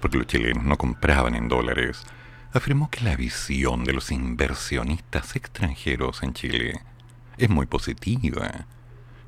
porque 0.00 0.18
los 0.18 0.26
chilenos 0.26 0.64
no 0.64 0.76
compraban 0.76 1.36
en 1.36 1.46
dólares, 1.46 2.02
afirmó 2.52 2.90
que 2.90 3.04
la 3.04 3.14
visión 3.14 3.84
de 3.84 3.92
los 3.92 4.10
inversionistas 4.10 5.36
extranjeros 5.36 6.24
en 6.24 6.34
Chile 6.34 6.80
es 7.38 7.48
muy 7.48 7.66
positiva 7.66 8.66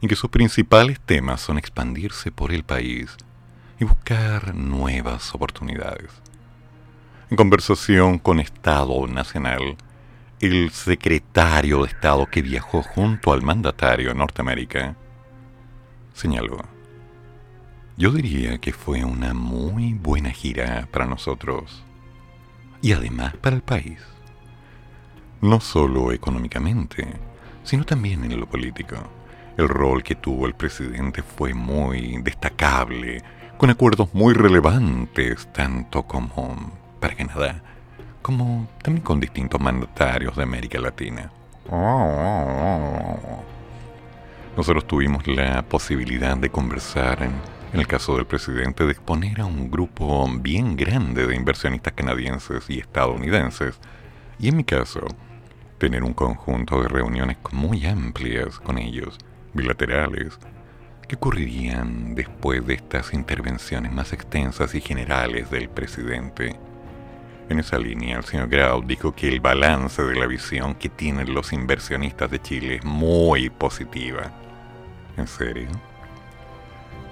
y 0.01 0.09
que 0.09 0.17
sus 0.17 0.31
principales 0.31 0.99
temas 0.99 1.41
son 1.41 1.57
expandirse 1.57 2.33
por 2.33 2.53
el 2.53 2.65
país 2.65 3.17
y 3.79 3.85
buscar 3.85 4.57
nuevas 4.57 5.35
oportunidades. 5.37 6.11
En 7.31 7.37
conversación 7.37 8.19
con 8.19 8.41
Estado 8.41 9.07
Nacional, 9.07 9.77
el 10.45 10.71
secretario 10.73 11.83
de 11.83 11.89
Estado 11.89 12.27
que 12.27 12.43
viajó 12.43 12.83
junto 12.83 13.33
al 13.33 13.41
mandatario 13.41 14.11
en 14.11 14.19
Norteamérica 14.19 14.95
señaló, 16.13 16.59
yo 17.97 18.11
diría 18.11 18.59
que 18.59 18.73
fue 18.73 19.05
una 19.05 19.33
muy 19.33 19.95
buena 19.95 20.31
gira 20.31 20.87
para 20.93 21.07
nosotros 21.07 21.83
y 22.83 22.93
además 22.93 23.35
para 23.39 23.57
el 23.57 23.63
país. 23.63 24.01
No 25.41 25.61
solo 25.61 26.13
económicamente, 26.13 27.07
sino 27.63 27.85
también 27.85 28.25
en 28.25 28.39
lo 28.39 28.47
político. 28.47 28.97
El 29.57 29.69
rol 29.69 30.03
que 30.03 30.15
tuvo 30.15 30.47
el 30.47 30.55
presidente 30.55 31.23
fue 31.23 31.55
muy 31.55 32.21
destacable, 32.23 33.23
con 33.57 33.71
acuerdos 33.71 34.13
muy 34.13 34.35
relevantes, 34.35 35.51
tanto 35.55 36.03
como 36.03 36.71
para 37.01 37.15
Canadá, 37.15 37.63
como 38.25 38.67
también 38.83 39.05
con 39.05 39.21
distintos 39.21 39.61
mandatarios 39.61 40.35
de 40.35 40.45
América 40.45 40.81
Latina. 40.81 41.31
Nosotros 44.57 44.87
tuvimos 44.87 45.27
la 45.27 45.63
posibilidad 45.63 46.35
de 46.35 46.49
conversar, 46.49 47.23
en, 47.23 47.35
el 47.79 47.87
caso 47.87 48.17
del 48.17 48.25
presidente, 48.25 48.87
de 48.87 48.93
exponer 48.93 49.43
a 49.43 49.45
un 49.45 49.71
grupo 49.71 50.27
bien 50.41 50.75
grande 50.75 51.27
de 51.27 51.37
inversionistas 51.37 51.93
canadienses 51.93 52.71
y 52.71 52.79
estadounidenses, 52.79 53.79
y 54.39 54.49
en 54.49 54.57
mi 54.57 54.65
caso, 54.65 55.01
tener 55.77 56.03
un 56.03 56.15
conjunto 56.15 56.81
de 56.81 56.89
reuniones 56.89 57.37
muy 57.53 57.85
amplias 57.85 58.59
con 58.59 58.79
ellos, 58.79 59.19
bilaterales, 59.53 60.39
que 61.07 61.17
ocurrirían 61.17 62.15
después 62.15 62.67
de 62.67 62.73
estas 62.73 63.13
intervenciones 63.13 63.93
más 63.93 64.15
extensas 64.15 64.75
y 64.75 64.81
generales 64.81 65.51
del 65.51 65.69
presidente. 65.69 66.57
En 67.49 67.59
esa 67.59 67.79
línea, 67.79 68.17
el 68.17 68.25
señor 68.25 68.49
Grau 68.49 68.83
dijo 68.83 69.15
que 69.15 69.29
el 69.29 69.41
balance 69.41 70.03
de 70.03 70.15
la 70.15 70.27
visión 70.27 70.75
que 70.75 70.89
tienen 70.89 71.35
los 71.35 71.53
inversionistas 71.53 72.31
de 72.31 72.41
Chile 72.41 72.77
es 72.77 72.85
muy 72.85 73.51
positiva. 73.51 74.33
¿En 75.17 75.27
serio? 75.27 75.69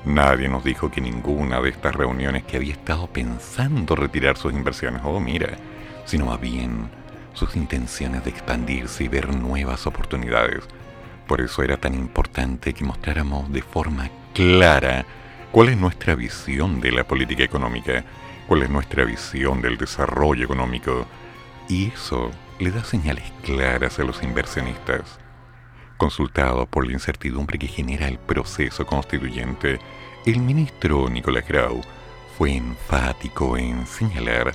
Nadie 0.07 0.49
nos 0.49 0.65
dijo 0.65 0.91
que 0.91 1.01
ninguna 1.03 1.61
de 1.61 1.69
estas 1.69 1.95
reuniones 1.95 2.45
que 2.45 2.57
había 2.57 2.73
estado 2.73 3.07
pensando 3.09 3.95
retirar 3.95 4.39
sus 4.39 4.53
inversiones, 4.53 5.03
oh 5.05 5.21
mira, 5.21 5.51
sino 6.07 6.27
más 6.27 6.41
bien 6.41 6.91
sus 7.35 7.55
intenciones 7.55 8.25
de 8.25 8.31
expandirse 8.31 9.05
y 9.05 9.09
ver 9.09 9.35
nuevas 9.35 9.87
oportunidades. 9.87 10.65
Por 11.27 11.41
eso 11.43 11.63
era 11.63 11.77
tan 11.77 11.95
importante 11.95 12.73
que 12.73 12.85
mostráramos 12.85 13.53
de 13.53 13.63
forma 13.63 14.11
clara 14.35 15.05
cuál 15.53 15.69
es 15.69 15.77
nuestra 15.77 16.15
visión 16.15 16.81
de 16.81 16.91
la 16.91 17.05
política 17.05 17.45
económica 17.45 18.05
cuál 18.47 18.63
es 18.63 18.71
nuestra 18.71 19.05
visión 19.05 19.63
del 19.63 19.79
desarrollo 19.79 20.45
económico 20.45 21.07
y 21.69 21.89
eso 21.89 22.31
le 22.59 22.71
da 22.71 22.85
señales 22.85 23.33
claras 23.43 23.99
a 23.99 24.05
los 24.05 24.23
inversionistas. 24.23 25.19
Consultado 25.97 26.67
por 26.67 26.87
la 26.87 26.93
incertidumbre 26.93 27.59
que 27.59 27.69
genera 27.69 28.09
el 28.09 28.19
proceso 28.19 28.85
constituyente, 28.87 29.79
el 30.27 30.39
ministro 30.41 31.09
Nicolás 31.09 31.47
Grau 31.47 31.81
fue 32.37 32.57
enfático 32.57 33.57
en 33.57 33.87
señalar 33.87 34.53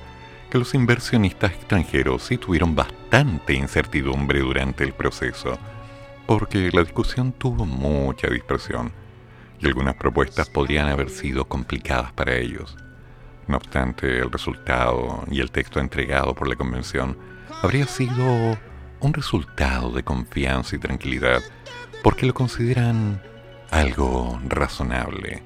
que 0.49 0.57
los 0.57 0.73
inversionistas 0.73 1.51
extranjeros 1.51 2.23
sí 2.23 2.37
tuvieron 2.37 2.75
bastante 2.75 3.53
incertidumbre 3.53 4.39
durante 4.39 4.83
el 4.83 4.93
proceso, 4.93 5.57
porque 6.25 6.69
la 6.71 6.83
discusión 6.83 7.33
tuvo 7.33 7.65
mucha 7.65 8.27
dispersión 8.27 8.91
y 9.59 9.67
algunas 9.67 9.95
propuestas 9.95 10.49
podrían 10.49 10.87
haber 10.87 11.09
sido 11.09 11.45
complicadas 11.45 12.11
para 12.13 12.35
ellos. 12.35 12.77
No 13.47 13.57
obstante, 13.57 14.19
el 14.19 14.31
resultado 14.31 15.23
y 15.31 15.39
el 15.39 15.51
texto 15.51 15.79
entregado 15.79 16.35
por 16.35 16.49
la 16.49 16.55
convención 16.55 17.17
habría 17.61 17.85
sido 17.87 18.57
un 18.99 19.13
resultado 19.13 19.91
de 19.91 20.03
confianza 20.03 20.75
y 20.75 20.79
tranquilidad 20.79 21.41
porque 22.03 22.25
lo 22.25 22.33
consideran 22.33 23.21
algo 23.71 24.39
razonable. 24.45 25.43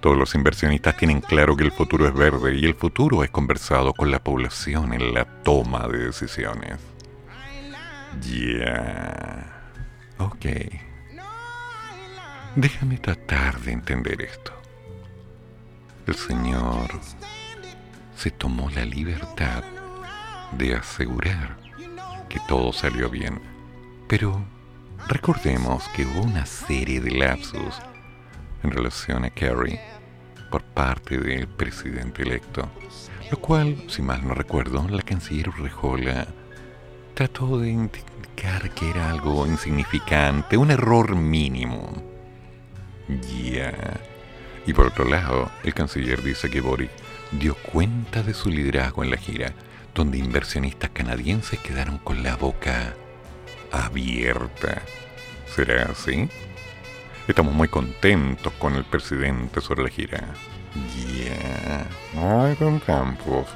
Todos 0.00 0.16
los 0.16 0.34
inversionistas 0.34 0.96
tienen 0.96 1.20
claro 1.20 1.56
que 1.56 1.64
el 1.64 1.72
futuro 1.72 2.06
es 2.06 2.14
verde 2.14 2.54
y 2.54 2.64
el 2.66 2.74
futuro 2.74 3.24
es 3.24 3.30
conversado 3.30 3.94
con 3.94 4.10
la 4.10 4.22
población 4.22 4.92
en 4.92 5.14
la 5.14 5.24
toma 5.42 5.88
de 5.88 5.98
decisiones. 5.98 6.78
Ya. 8.20 9.70
Ok. 10.18 10.46
Déjame 12.54 12.98
tratar 12.98 13.58
de 13.60 13.72
entender 13.72 14.22
esto 14.22 14.55
el 16.06 16.14
Señor 16.14 16.88
se 18.14 18.30
tomó 18.30 18.70
la 18.70 18.84
libertad 18.84 19.64
de 20.52 20.74
asegurar 20.74 21.56
que 22.28 22.38
todo 22.46 22.72
salió 22.72 23.10
bien. 23.10 23.40
Pero 24.08 24.44
recordemos 25.08 25.88
que 25.88 26.06
hubo 26.06 26.22
una 26.22 26.46
serie 26.46 27.00
de 27.00 27.10
lapsus 27.10 27.80
en 28.62 28.70
relación 28.70 29.24
a 29.24 29.30
Kerry 29.30 29.78
por 30.50 30.62
parte 30.62 31.18
del 31.18 31.48
presidente 31.48 32.22
electo, 32.22 32.68
lo 33.30 33.40
cual, 33.40 33.84
si 33.88 34.00
mal 34.00 34.26
no 34.26 34.34
recuerdo, 34.34 34.86
la 34.88 35.02
canciller 35.02 35.50
Rejola 35.50 36.28
trató 37.14 37.58
de 37.58 37.70
indicar 37.70 38.70
que 38.70 38.90
era 38.90 39.10
algo 39.10 39.46
insignificante, 39.46 40.56
un 40.56 40.70
error 40.70 41.16
mínimo. 41.16 41.90
Ya. 43.08 43.74
Y 44.66 44.74
por 44.74 44.86
otro 44.86 45.04
lado, 45.04 45.50
el 45.62 45.72
canciller 45.74 46.22
dice 46.22 46.50
que 46.50 46.60
Boric 46.60 46.90
dio 47.30 47.54
cuenta 47.54 48.22
de 48.22 48.34
su 48.34 48.50
liderazgo 48.50 49.04
en 49.04 49.10
la 49.10 49.16
gira, 49.16 49.52
donde 49.94 50.18
inversionistas 50.18 50.90
canadienses 50.90 51.60
quedaron 51.60 51.98
con 51.98 52.22
la 52.24 52.36
boca 52.36 52.94
abierta. 53.70 54.82
¿Será 55.54 55.84
así? 55.84 56.28
Estamos 57.28 57.54
muy 57.54 57.68
contentos 57.68 58.52
con 58.54 58.74
el 58.74 58.84
presidente 58.84 59.60
sobre 59.60 59.84
la 59.84 59.88
gira. 59.88 60.24
Yeah. 60.96 61.86
ay, 62.44 62.56
con 62.56 62.80
Campos. 62.80 63.46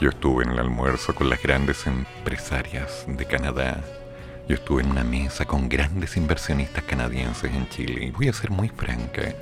Yo 0.00 0.10
estuve 0.10 0.44
en 0.44 0.50
el 0.50 0.58
almuerzo 0.58 1.14
con 1.14 1.30
las 1.30 1.42
grandes 1.42 1.86
empresarias 1.86 3.04
de 3.06 3.24
Canadá. 3.26 3.82
Yo 4.48 4.56
estuve 4.56 4.82
en 4.82 4.90
una 4.90 5.04
mesa 5.04 5.44
con 5.44 5.68
grandes 5.68 6.16
inversionistas 6.16 6.84
canadienses 6.84 7.52
en 7.52 7.68
Chile. 7.68 8.06
Y 8.06 8.10
voy 8.10 8.28
a 8.28 8.32
ser 8.32 8.50
muy 8.50 8.68
franca 8.68 9.34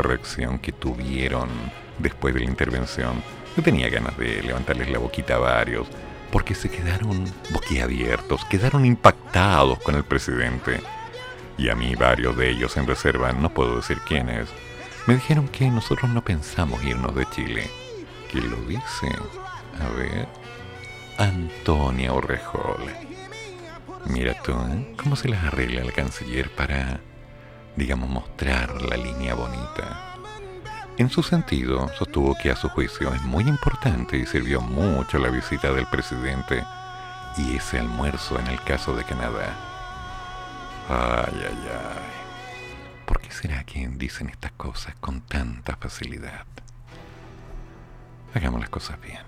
reacción 0.00 0.58
que 0.58 0.72
tuvieron 0.72 1.50
después 1.98 2.32
de 2.32 2.40
la 2.40 2.46
intervención. 2.46 3.22
Yo 3.56 3.62
tenía 3.62 3.90
ganas 3.90 4.16
de 4.16 4.42
levantarles 4.42 4.88
la 4.90 4.98
boquita 4.98 5.34
a 5.34 5.38
varios, 5.38 5.86
porque 6.30 6.54
se 6.54 6.70
quedaron 6.70 7.24
boquiabiertos, 7.50 8.44
quedaron 8.46 8.86
impactados 8.86 9.78
con 9.80 9.94
el 9.94 10.04
presidente. 10.04 10.80
Y 11.58 11.68
a 11.68 11.74
mí 11.74 11.94
varios 11.94 12.34
de 12.36 12.48
ellos 12.48 12.76
en 12.78 12.86
reserva, 12.86 13.32
no 13.32 13.52
puedo 13.52 13.76
decir 13.76 13.98
quiénes, 14.06 14.48
me 15.06 15.14
dijeron 15.14 15.48
que 15.48 15.68
nosotros 15.68 16.10
no 16.10 16.24
pensamos 16.24 16.82
irnos 16.84 17.14
de 17.14 17.26
Chile. 17.30 17.68
¿Quién 18.30 18.50
lo 18.50 18.56
dice? 18.62 19.08
A 19.80 19.88
ver. 19.96 20.28
Antonia 21.18 22.12
Orrejola. 22.14 22.92
Mira 24.06 24.34
tú, 24.42 24.52
¿eh? 24.52 24.94
¿cómo 24.96 25.16
se 25.16 25.28
las 25.28 25.44
arregla 25.44 25.82
el 25.82 25.92
canciller 25.92 26.50
para 26.50 27.00
digamos, 27.76 28.08
mostrar 28.08 28.82
la 28.82 28.96
línea 28.96 29.34
bonita. 29.34 30.16
En 30.98 31.08
su 31.08 31.22
sentido, 31.22 31.88
sostuvo 31.98 32.34
que 32.34 32.50
a 32.50 32.56
su 32.56 32.68
juicio 32.68 33.12
es 33.14 33.22
muy 33.22 33.44
importante 33.44 34.18
y 34.18 34.26
sirvió 34.26 34.60
mucho 34.60 35.18
la 35.18 35.30
visita 35.30 35.72
del 35.72 35.86
presidente 35.86 36.62
y 37.38 37.56
ese 37.56 37.78
almuerzo 37.78 38.38
en 38.38 38.46
el 38.48 38.60
caso 38.62 38.94
de 38.94 39.04
Canadá. 39.04 39.56
Ay, 40.88 41.34
ay, 41.34 41.68
ay. 41.70 43.04
¿Por 43.06 43.20
qué 43.20 43.30
será 43.30 43.64
que 43.64 43.88
dicen 43.88 44.28
estas 44.28 44.52
cosas 44.52 44.94
con 45.00 45.22
tanta 45.22 45.76
facilidad? 45.76 46.44
Hagamos 48.34 48.60
las 48.60 48.70
cosas 48.70 49.00
bien. 49.00 49.20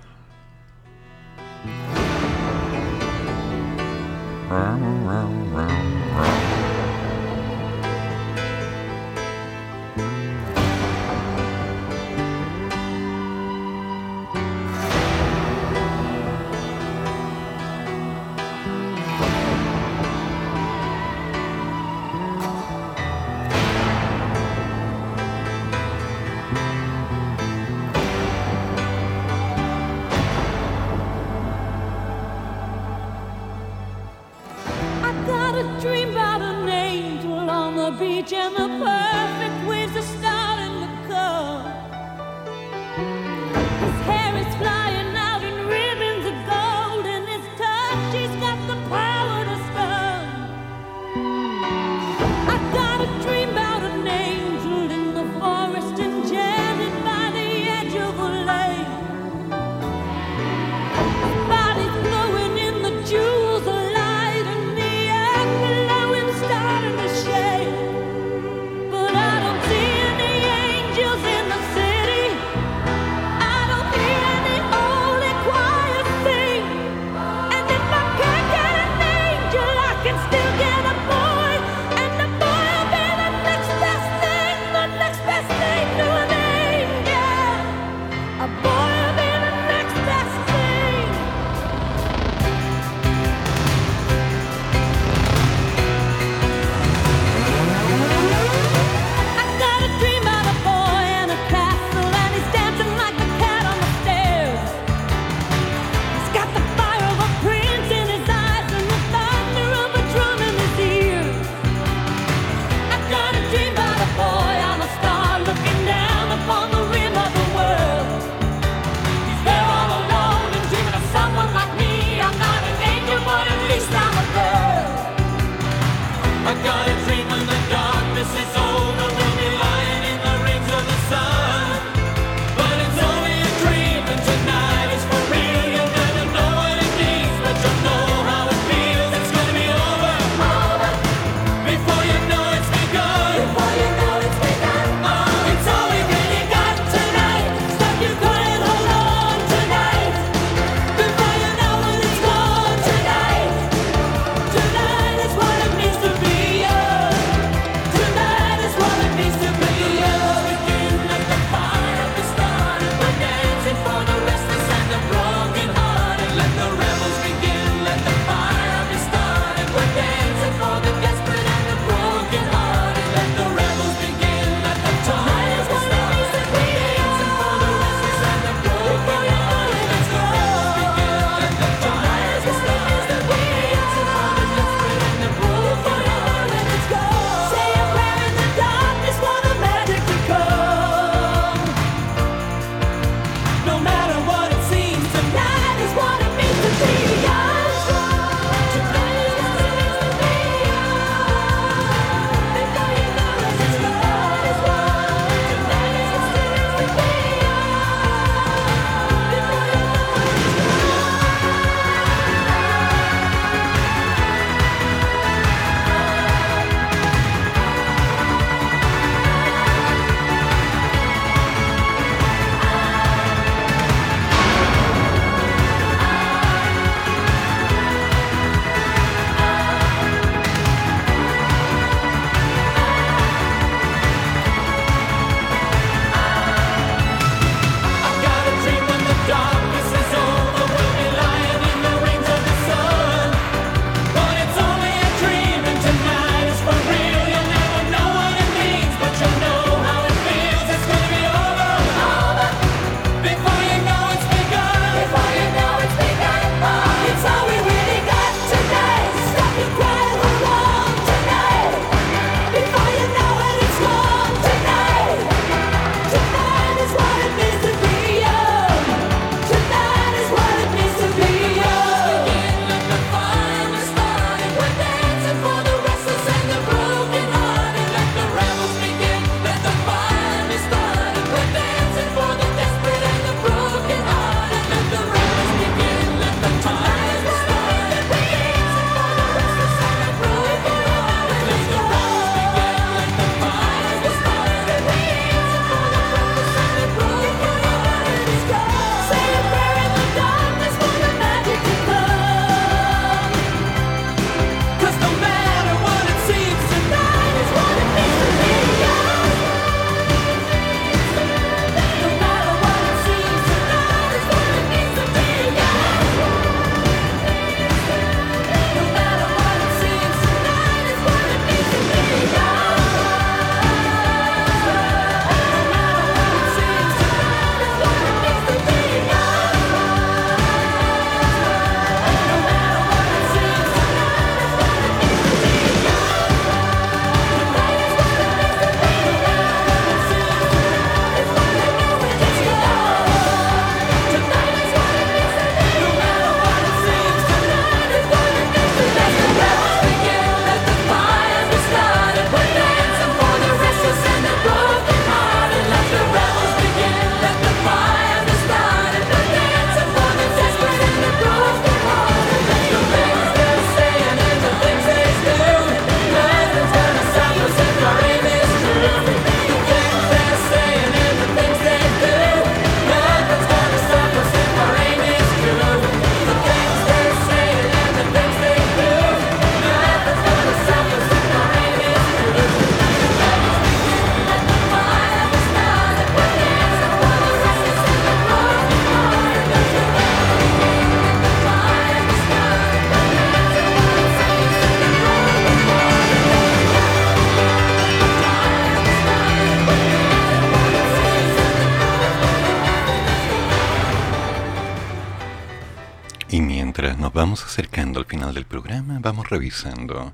Vamos 407.15 407.45
acercando 407.45 408.01
al 408.01 408.07
final 408.07 408.35
del 408.35 408.45
programa, 408.45 408.99
vamos 409.01 409.31
revisando 409.31 410.13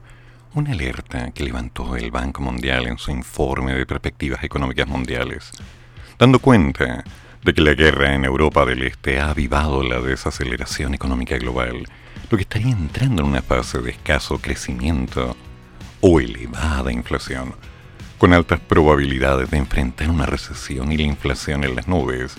una 0.52 0.72
alerta 0.72 1.30
que 1.30 1.44
levantó 1.44 1.96
el 1.96 2.10
Banco 2.10 2.42
Mundial 2.42 2.86
en 2.86 2.98
su 2.98 3.10
informe 3.10 3.72
de 3.72 3.86
perspectivas 3.86 4.44
económicas 4.44 4.86
mundiales, 4.86 5.50
dando 6.18 6.38
cuenta 6.40 7.02
de 7.42 7.54
que 7.54 7.62
la 7.62 7.72
guerra 7.72 8.14
en 8.14 8.26
Europa 8.26 8.66
del 8.66 8.82
Este 8.82 9.18
ha 9.18 9.30
avivado 9.30 9.82
la 9.82 9.98
desaceleración 10.00 10.92
económica 10.92 11.38
global, 11.38 11.86
lo 12.28 12.36
que 12.36 12.42
estaría 12.42 12.72
entrando 12.72 13.22
en 13.22 13.28
una 13.28 13.40
fase 13.40 13.78
de 13.78 13.92
escaso 13.92 14.38
crecimiento 14.38 15.38
o 16.02 16.20
elevada 16.20 16.92
inflación, 16.92 17.54
con 18.18 18.34
altas 18.34 18.60
probabilidades 18.60 19.50
de 19.50 19.56
enfrentar 19.56 20.10
una 20.10 20.26
recesión 20.26 20.92
y 20.92 20.98
la 20.98 21.04
inflación 21.04 21.64
en 21.64 21.76
las 21.76 21.88
nubes. 21.88 22.34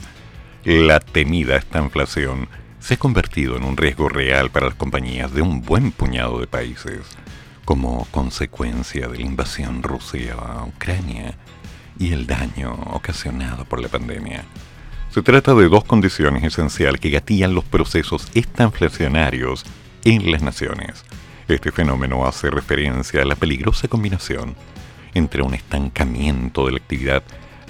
La 0.64 1.00
temida 1.00 1.56
esta 1.56 1.80
inflación 1.80 2.48
se 2.82 2.96
ha 2.96 2.98
convertido 2.98 3.56
en 3.56 3.64
un 3.64 3.78
riesgo 3.78 4.10
real 4.10 4.50
para 4.50 4.66
las 4.66 4.76
compañías 4.76 5.32
de 5.34 5.42
un 5.42 5.62
buen 5.62 5.92
puñado 5.92 6.40
de 6.40 6.48
países, 6.48 7.02
como 7.64 8.08
consecuencia 8.10 9.08
de 9.08 9.20
la 9.20 9.24
invasión 9.24 9.84
rusa 9.84 10.18
a 10.38 10.66
Ucrania 10.66 11.36
y 12.00 12.12
el 12.12 12.26
daño 12.26 12.74
ocasionado 12.92 13.66
por 13.66 13.80
la 13.80 13.88
pandemia. 13.88 14.44
Se 15.12 15.22
trata 15.22 15.54
de 15.54 15.70
dos 15.70 15.84
condiciones 15.84 16.44
esenciales 16.44 17.00
que 17.00 17.12
gatillan 17.12 17.54
los 17.54 17.66
procesos 17.66 18.28
estanflacionarios 18.34 19.64
en 20.04 20.32
las 20.32 20.42
naciones. 20.42 21.06
Este 21.48 21.72
fenómeno 21.72 22.26
hace 22.26 22.50
referencia 22.50 23.22
a 23.22 23.26
la 23.26 23.36
peligrosa 23.36 23.88
combinación 23.90 24.56
entre 25.14 25.44
un 25.44 25.54
estancamiento 25.54 26.66
de 26.66 26.72
la 26.72 26.78
actividad 26.78 27.24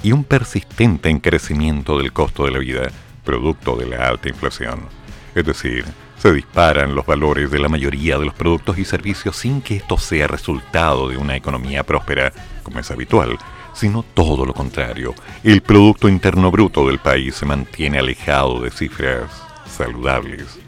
y 0.03 0.13
un 0.13 0.23
persistente 0.23 1.09
encarecimiento 1.09 1.97
del 1.97 2.13
costo 2.13 2.45
de 2.45 2.51
la 2.51 2.59
vida, 2.59 2.91
producto 3.25 3.75
de 3.75 3.88
la 3.88 4.07
alta 4.07 4.29
inflación. 4.29 5.00
Es 5.33 5.45
decir, 5.45 5.85
se 6.17 6.33
disparan 6.33 6.93
los 6.93 7.05
valores 7.05 7.49
de 7.49 7.59
la 7.59 7.69
mayoría 7.69 8.17
de 8.17 8.25
los 8.25 8.33
productos 8.33 8.77
y 8.77 8.85
servicios 8.85 9.35
sin 9.35 9.61
que 9.61 9.77
esto 9.77 9.97
sea 9.97 10.27
resultado 10.27 11.09
de 11.09 11.17
una 11.17 11.35
economía 11.35 11.83
próspera, 11.83 12.31
como 12.63 12.79
es 12.79 12.91
habitual, 12.91 13.37
sino 13.73 14.03
todo 14.03 14.45
lo 14.45 14.53
contrario. 14.53 15.15
El 15.43 15.61
Producto 15.61 16.09
Interno 16.09 16.51
Bruto 16.51 16.87
del 16.87 16.99
país 16.99 17.35
se 17.35 17.45
mantiene 17.45 17.99
alejado 17.99 18.61
de 18.61 18.71
cifras 18.71 19.31
saludables. 19.65 20.59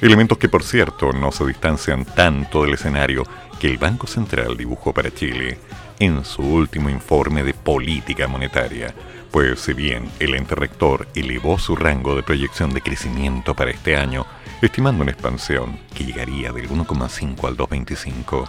Elementos 0.00 0.38
que, 0.38 0.48
por 0.48 0.62
cierto, 0.62 1.12
no 1.12 1.32
se 1.32 1.44
distancian 1.46 2.04
tanto 2.04 2.62
del 2.62 2.74
escenario 2.74 3.24
que 3.60 3.68
el 3.68 3.78
Banco 3.78 4.06
Central 4.06 4.56
dibujó 4.56 4.92
para 4.92 5.12
Chile 5.12 5.58
en 5.98 6.24
su 6.24 6.42
último 6.42 6.88
informe 6.88 7.42
de 7.42 7.54
política 7.54 8.28
monetaria, 8.28 8.94
pues 9.30 9.60
si 9.60 9.72
bien 9.72 10.10
el 10.20 10.34
ente 10.34 10.54
rector 10.54 11.06
elevó 11.14 11.58
su 11.58 11.76
rango 11.76 12.14
de 12.14 12.22
proyección 12.22 12.72
de 12.72 12.80
crecimiento 12.80 13.54
para 13.54 13.70
este 13.70 13.96
año, 13.96 14.26
estimando 14.62 15.02
una 15.02 15.12
expansión 15.12 15.78
que 15.94 16.04
llegaría 16.04 16.52
del 16.52 16.68
1,5 16.68 17.46
al 17.46 17.56
2,25, 17.56 18.48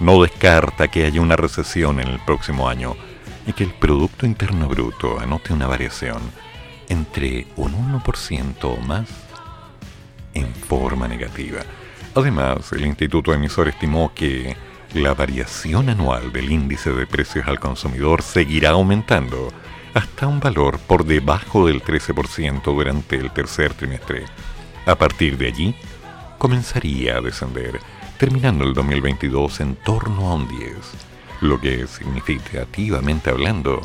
no 0.00 0.22
descarta 0.22 0.88
que 0.88 1.04
haya 1.04 1.20
una 1.20 1.36
recesión 1.36 2.00
en 2.00 2.08
el 2.08 2.20
próximo 2.20 2.68
año 2.68 2.96
y 3.46 3.52
que 3.52 3.64
el 3.64 3.72
Producto 3.72 4.26
Interno 4.26 4.68
Bruto 4.68 5.18
anote 5.18 5.52
una 5.52 5.66
variación 5.66 6.18
entre 6.88 7.46
un 7.56 8.00
1% 8.00 8.56
o 8.64 8.76
más 8.80 9.08
en 10.34 10.54
forma 10.54 11.08
negativa. 11.08 11.60
Además, 12.14 12.72
el 12.72 12.86
Instituto 12.86 13.32
Emisor 13.32 13.68
estimó 13.68 14.12
que 14.14 14.56
la 14.94 15.14
variación 15.14 15.90
anual 15.90 16.32
del 16.32 16.50
índice 16.50 16.90
de 16.92 17.06
precios 17.06 17.46
al 17.46 17.60
consumidor 17.60 18.22
seguirá 18.22 18.70
aumentando 18.70 19.52
hasta 19.94 20.26
un 20.26 20.40
valor 20.40 20.78
por 20.78 21.04
debajo 21.04 21.66
del 21.66 21.82
13% 21.82 22.62
durante 22.62 23.16
el 23.16 23.30
tercer 23.30 23.74
trimestre. 23.74 24.24
A 24.86 24.94
partir 24.94 25.36
de 25.36 25.48
allí, 25.48 25.74
comenzaría 26.38 27.16
a 27.16 27.20
descender, 27.20 27.80
terminando 28.18 28.64
el 28.64 28.74
2022 28.74 29.60
en 29.60 29.76
torno 29.76 30.30
a 30.30 30.34
un 30.34 30.48
10, 30.48 30.72
lo 31.40 31.60
que 31.60 31.86
significativamente 31.86 33.30
hablando 33.30 33.80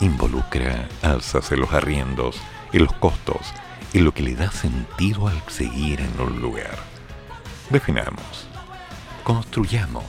involucra 0.00 0.88
alzas 1.02 1.50
en 1.52 1.60
los 1.60 1.72
arriendos, 1.72 2.36
en 2.72 2.84
los 2.84 2.92
costos, 2.94 3.52
en 3.92 4.04
lo 4.04 4.12
que 4.12 4.22
le 4.22 4.34
da 4.34 4.50
sentido 4.50 5.28
al 5.28 5.42
seguir 5.48 6.00
en 6.00 6.20
un 6.20 6.40
lugar. 6.40 6.78
Definamos, 7.70 8.48
construyamos, 9.24 10.04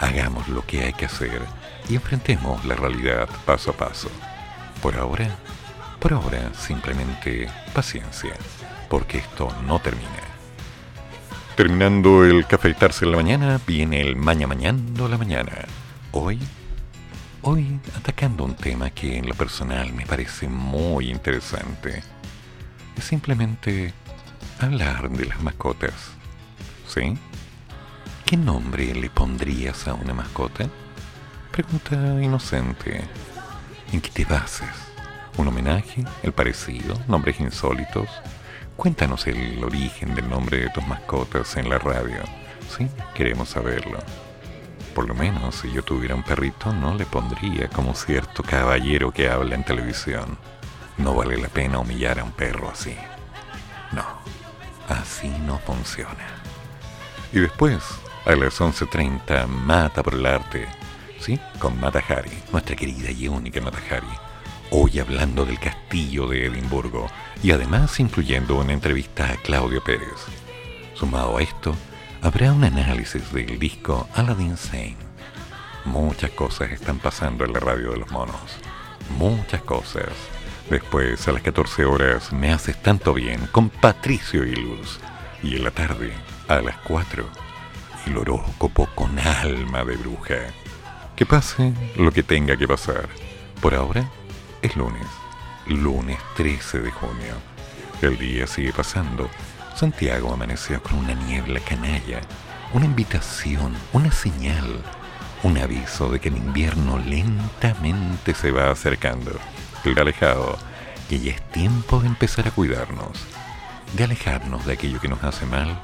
hagamos 0.00 0.48
lo 0.48 0.64
que 0.64 0.84
hay 0.84 0.92
que 0.92 1.06
hacer 1.06 1.42
y 1.88 1.94
enfrentemos 1.94 2.64
la 2.64 2.74
realidad 2.74 3.28
paso 3.44 3.70
a 3.70 3.74
paso. 3.74 4.10
Por 4.82 4.96
ahora, 4.96 5.28
por 5.98 6.12
ahora 6.12 6.52
simplemente 6.54 7.48
paciencia, 7.74 8.34
porque 8.88 9.18
esto 9.18 9.48
no 9.66 9.80
termina. 9.80 10.22
Terminando 11.56 12.24
el 12.24 12.46
cafeitarse 12.46 13.04
en 13.04 13.10
la 13.10 13.16
mañana, 13.16 13.60
viene 13.66 14.00
el 14.00 14.14
maña 14.14 14.46
mañando 14.46 15.08
la 15.08 15.18
mañana. 15.18 15.66
Hoy, 16.12 16.38
hoy 17.42 17.80
atacando 17.96 18.44
un 18.44 18.54
tema 18.54 18.90
que 18.90 19.18
en 19.18 19.28
lo 19.28 19.34
personal 19.34 19.92
me 19.92 20.06
parece 20.06 20.46
muy 20.46 21.10
interesante. 21.10 22.04
Es 22.96 23.04
simplemente 23.04 23.92
hablar 24.60 25.10
de 25.10 25.26
las 25.26 25.40
mascotas. 25.42 26.12
¿Sí? 26.86 27.18
¿Qué 28.24 28.36
nombre 28.36 28.94
le 28.94 29.10
pondrías 29.10 29.88
a 29.88 29.94
una 29.94 30.14
mascota? 30.14 30.68
Pregunta 31.50 32.22
inocente. 32.22 33.02
¿En 33.90 34.02
qué 34.02 34.10
te 34.10 34.24
bases? 34.26 34.68
¿Un 35.38 35.48
homenaje? 35.48 36.04
¿El 36.22 36.32
parecido? 36.32 36.94
¿Nombres 37.08 37.40
insólitos? 37.40 38.08
Cuéntanos 38.76 39.26
el 39.26 39.64
origen 39.64 40.14
del 40.14 40.28
nombre 40.28 40.58
de 40.58 40.70
tus 40.70 40.86
mascotas 40.86 41.56
en 41.56 41.70
la 41.70 41.78
radio. 41.78 42.22
Sí, 42.68 42.86
queremos 43.14 43.48
saberlo. 43.48 43.98
Por 44.94 45.08
lo 45.08 45.14
menos 45.14 45.54
si 45.54 45.72
yo 45.72 45.82
tuviera 45.82 46.14
un 46.14 46.22
perrito 46.22 46.70
no 46.72 46.94
le 46.96 47.06
pondría 47.06 47.68
como 47.68 47.94
cierto 47.94 48.42
caballero 48.42 49.10
que 49.10 49.30
habla 49.30 49.54
en 49.54 49.64
televisión. 49.64 50.36
No 50.98 51.14
vale 51.14 51.38
la 51.38 51.48
pena 51.48 51.78
humillar 51.78 52.18
a 52.20 52.24
un 52.24 52.32
perro 52.32 52.68
así. 52.68 52.94
No, 53.92 54.04
así 54.88 55.30
no 55.46 55.58
funciona. 55.60 56.26
Y 57.32 57.40
después, 57.40 57.82
a 58.26 58.32
las 58.32 58.60
11.30, 58.60 59.46
Mata 59.46 60.02
por 60.02 60.14
el 60.14 60.26
Arte 60.26 60.77
¿sí? 61.18 61.38
Con 61.58 61.78
Matahari, 61.80 62.30
nuestra 62.52 62.76
querida 62.76 63.10
y 63.10 63.28
única 63.28 63.60
Matahari. 63.60 64.06
Hoy 64.70 64.98
hablando 64.98 65.46
del 65.46 65.58
castillo 65.58 66.26
de 66.26 66.46
Edimburgo 66.46 67.06
y 67.42 67.52
además 67.52 67.98
incluyendo 68.00 68.56
una 68.56 68.72
entrevista 68.72 69.30
a 69.32 69.36
Claudio 69.36 69.82
Pérez. 69.82 70.26
Sumado 70.94 71.38
a 71.38 71.42
esto, 71.42 71.74
habrá 72.22 72.52
un 72.52 72.64
análisis 72.64 73.32
del 73.32 73.58
disco 73.58 74.08
Aladdin 74.14 74.56
Sane. 74.56 74.96
Muchas 75.84 76.30
cosas 76.32 76.70
están 76.70 76.98
pasando 76.98 77.44
en 77.44 77.52
la 77.52 77.60
radio 77.60 77.92
de 77.92 77.98
los 77.98 78.10
monos. 78.10 78.58
Muchas 79.16 79.62
cosas. 79.62 80.08
Después, 80.68 81.26
a 81.26 81.32
las 81.32 81.42
14 81.42 81.86
horas, 81.86 82.32
me 82.32 82.52
haces 82.52 82.76
tanto 82.82 83.14
bien 83.14 83.46
con 83.52 83.70
Patricio 83.70 84.44
y 84.44 84.54
Luz. 84.54 85.00
Y 85.42 85.56
en 85.56 85.64
la 85.64 85.70
tarde, 85.70 86.12
a 86.46 86.60
las 86.60 86.76
4, 86.78 87.24
el 88.06 88.18
horóscopo 88.18 88.86
con 88.94 89.18
alma 89.18 89.84
de 89.84 89.96
bruja. 89.96 90.34
Que 91.18 91.26
pase 91.26 91.74
lo 91.96 92.12
que 92.12 92.22
tenga 92.22 92.56
que 92.56 92.68
pasar. 92.68 93.08
Por 93.60 93.74
ahora 93.74 94.08
es 94.62 94.76
lunes, 94.76 95.04
lunes 95.66 96.16
13 96.36 96.78
de 96.78 96.92
junio. 96.92 97.34
El 98.00 98.16
día 98.18 98.46
sigue 98.46 98.72
pasando. 98.72 99.28
Santiago 99.74 100.32
amaneció 100.32 100.80
con 100.80 100.96
una 100.96 101.14
niebla 101.14 101.58
canalla, 101.58 102.20
una 102.72 102.84
invitación, 102.84 103.74
una 103.92 104.12
señal, 104.12 104.80
un 105.42 105.58
aviso 105.58 106.08
de 106.08 106.20
que 106.20 106.28
el 106.28 106.36
invierno 106.36 107.00
lentamente 107.00 108.32
se 108.32 108.52
va 108.52 108.70
acercando. 108.70 109.32
El 109.84 109.98
alejado, 109.98 110.56
que 111.08 111.18
ya 111.18 111.32
es 111.32 111.42
tiempo 111.50 111.98
de 111.98 112.06
empezar 112.06 112.46
a 112.46 112.52
cuidarnos, 112.52 113.18
de 113.94 114.04
alejarnos 114.04 114.64
de 114.66 114.74
aquello 114.74 115.00
que 115.00 115.08
nos 115.08 115.24
hace 115.24 115.46
mal 115.46 115.82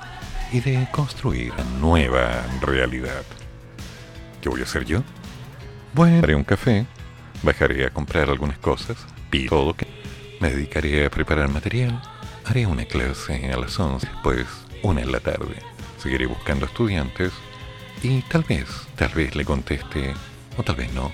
y 0.52 0.60
de 0.60 0.88
construir 0.92 1.50
una 1.54 1.64
nueva 1.80 2.44
realidad. 2.60 3.24
¿Qué 4.40 4.48
voy 4.48 4.60
a 4.60 4.62
hacer 4.62 4.84
yo? 4.84 5.02
Bueno, 5.94 6.24
haré 6.24 6.34
un 6.34 6.42
café, 6.42 6.86
bajaré 7.44 7.86
a 7.86 7.90
comprar 7.90 8.28
algunas 8.28 8.58
cosas, 8.58 8.96
y 9.30 9.46
todo 9.46 9.74
que 9.74 9.86
me 10.40 10.50
dedicaré 10.50 11.06
a 11.06 11.10
preparar 11.10 11.48
material, 11.48 12.02
haré 12.44 12.66
una 12.66 12.84
clase 12.84 13.52
a 13.52 13.56
las 13.56 13.78
11, 13.78 14.08
pues 14.24 14.44
una 14.82 15.02
en 15.02 15.12
la 15.12 15.20
tarde. 15.20 15.54
Seguiré 15.98 16.26
buscando 16.26 16.66
estudiantes 16.66 17.32
y 18.02 18.22
tal 18.22 18.42
vez, 18.42 18.66
tal 18.96 19.10
vez 19.10 19.36
le 19.36 19.44
conteste, 19.44 20.14
o 20.56 20.64
tal 20.64 20.74
vez 20.74 20.92
no, 20.92 21.12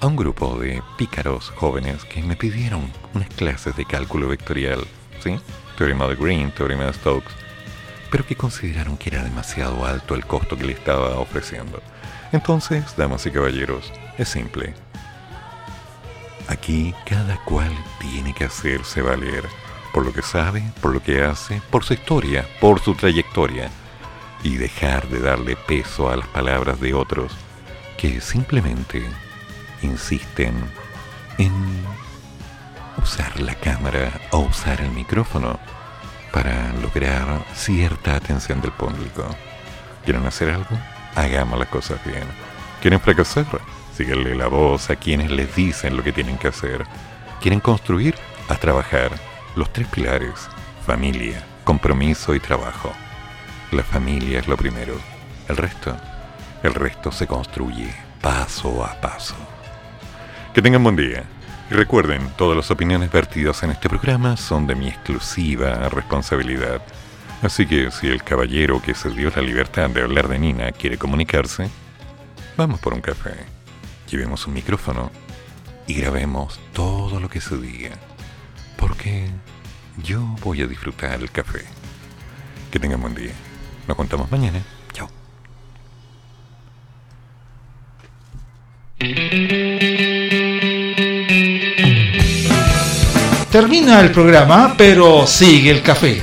a 0.00 0.06
un 0.06 0.16
grupo 0.16 0.58
de 0.58 0.82
pícaros 0.96 1.50
jóvenes 1.50 2.06
que 2.06 2.22
me 2.22 2.36
pidieron 2.36 2.90
unas 3.12 3.28
clases 3.28 3.76
de 3.76 3.84
cálculo 3.84 4.28
vectorial, 4.28 4.82
¿sí? 5.22 5.38
Teorema 5.76 6.08
de 6.08 6.16
Green, 6.16 6.52
teorema 6.52 6.86
de 6.86 6.94
Stokes, 6.94 7.34
pero 8.10 8.24
que 8.24 8.34
consideraron 8.34 8.96
que 8.96 9.10
era 9.10 9.22
demasiado 9.22 9.84
alto 9.84 10.14
el 10.14 10.24
costo 10.24 10.56
que 10.56 10.64
le 10.64 10.72
estaba 10.72 11.18
ofreciendo. 11.18 11.82
Entonces, 12.32 12.96
damas 12.96 13.26
y 13.26 13.30
caballeros, 13.30 13.92
es 14.18 14.28
simple. 14.28 14.74
Aquí 16.48 16.94
cada 17.04 17.36
cual 17.44 17.72
tiene 18.00 18.34
que 18.34 18.44
hacerse 18.44 19.02
valer 19.02 19.44
por 19.92 20.04
lo 20.04 20.12
que 20.12 20.22
sabe, 20.22 20.62
por 20.80 20.92
lo 20.92 21.02
que 21.02 21.22
hace, 21.22 21.60
por 21.70 21.84
su 21.84 21.94
historia, 21.94 22.46
por 22.60 22.80
su 22.80 22.94
trayectoria, 22.94 23.70
y 24.42 24.56
dejar 24.56 25.08
de 25.08 25.20
darle 25.20 25.56
peso 25.56 26.10
a 26.10 26.16
las 26.16 26.28
palabras 26.28 26.80
de 26.80 26.94
otros 26.94 27.32
que 27.98 28.20
simplemente 28.20 29.04
insisten 29.82 30.54
en 31.38 31.52
usar 33.02 33.40
la 33.40 33.54
cámara 33.54 34.10
o 34.30 34.38
usar 34.38 34.80
el 34.80 34.90
micrófono 34.90 35.58
para 36.32 36.72
lograr 36.74 37.44
cierta 37.54 38.16
atención 38.16 38.60
del 38.60 38.72
público. 38.72 39.24
¿Quieren 40.04 40.24
hacer 40.26 40.50
algo? 40.50 40.78
Hagamos 41.14 41.58
las 41.58 41.68
cosas 41.68 42.04
bien. 42.04 42.24
¿Quieren 42.80 43.00
fracasar? 43.00 43.46
Síganle 43.94 44.34
la 44.34 44.46
voz 44.46 44.90
a 44.90 44.96
quienes 44.96 45.30
les 45.30 45.54
dicen 45.54 45.96
lo 45.96 46.02
que 46.02 46.12
tienen 46.12 46.38
que 46.38 46.48
hacer. 46.48 46.86
¿Quieren 47.40 47.60
construir? 47.60 48.14
A 48.48 48.56
trabajar. 48.56 49.10
Los 49.56 49.72
tres 49.72 49.88
pilares. 49.88 50.48
Familia, 50.86 51.44
compromiso 51.64 52.34
y 52.34 52.40
trabajo. 52.40 52.92
La 53.72 53.82
familia 53.82 54.38
es 54.38 54.48
lo 54.48 54.56
primero. 54.56 54.94
El 55.48 55.56
resto, 55.56 55.96
el 56.62 56.74
resto 56.74 57.12
se 57.12 57.26
construye 57.26 57.92
paso 58.20 58.84
a 58.84 59.00
paso. 59.00 59.34
Que 60.54 60.62
tengan 60.62 60.82
buen 60.82 60.96
día. 60.96 61.24
Y 61.70 61.74
recuerden, 61.74 62.30
todas 62.36 62.56
las 62.56 62.70
opiniones 62.70 63.12
vertidas 63.12 63.62
en 63.62 63.70
este 63.70 63.88
programa 63.88 64.36
son 64.36 64.66
de 64.66 64.74
mi 64.74 64.88
exclusiva 64.88 65.88
responsabilidad. 65.88 66.82
Así 67.42 67.66
que 67.66 67.90
si 67.90 68.06
el 68.06 68.22
caballero 68.22 68.82
que 68.82 68.94
se 68.94 69.08
dio 69.10 69.30
la 69.34 69.40
libertad 69.40 69.88
de 69.88 70.02
hablar 70.02 70.28
de 70.28 70.38
Nina 70.38 70.72
quiere 70.72 70.98
comunicarse, 70.98 71.70
vamos 72.56 72.80
por 72.80 72.92
un 72.92 73.00
café, 73.00 73.34
llevemos 74.10 74.46
un 74.46 74.52
micrófono 74.52 75.10
y 75.86 75.94
grabemos 75.94 76.60
todo 76.74 77.18
lo 77.18 77.30
que 77.30 77.40
se 77.40 77.56
diga. 77.56 77.90
Porque 78.76 79.28
yo 80.04 80.20
voy 80.42 80.60
a 80.62 80.66
disfrutar 80.66 81.20
el 81.20 81.30
café. 81.30 81.64
Que 82.70 82.78
tengan 82.78 83.00
buen 83.00 83.14
día. 83.14 83.32
Nos 83.88 83.96
contamos 83.96 84.30
mañana. 84.30 84.60
Chao. 84.92 85.08
Termina 93.50 94.00
el 94.00 94.12
programa, 94.12 94.74
pero 94.76 95.26
sigue 95.26 95.70
el 95.70 95.82
café. 95.82 96.22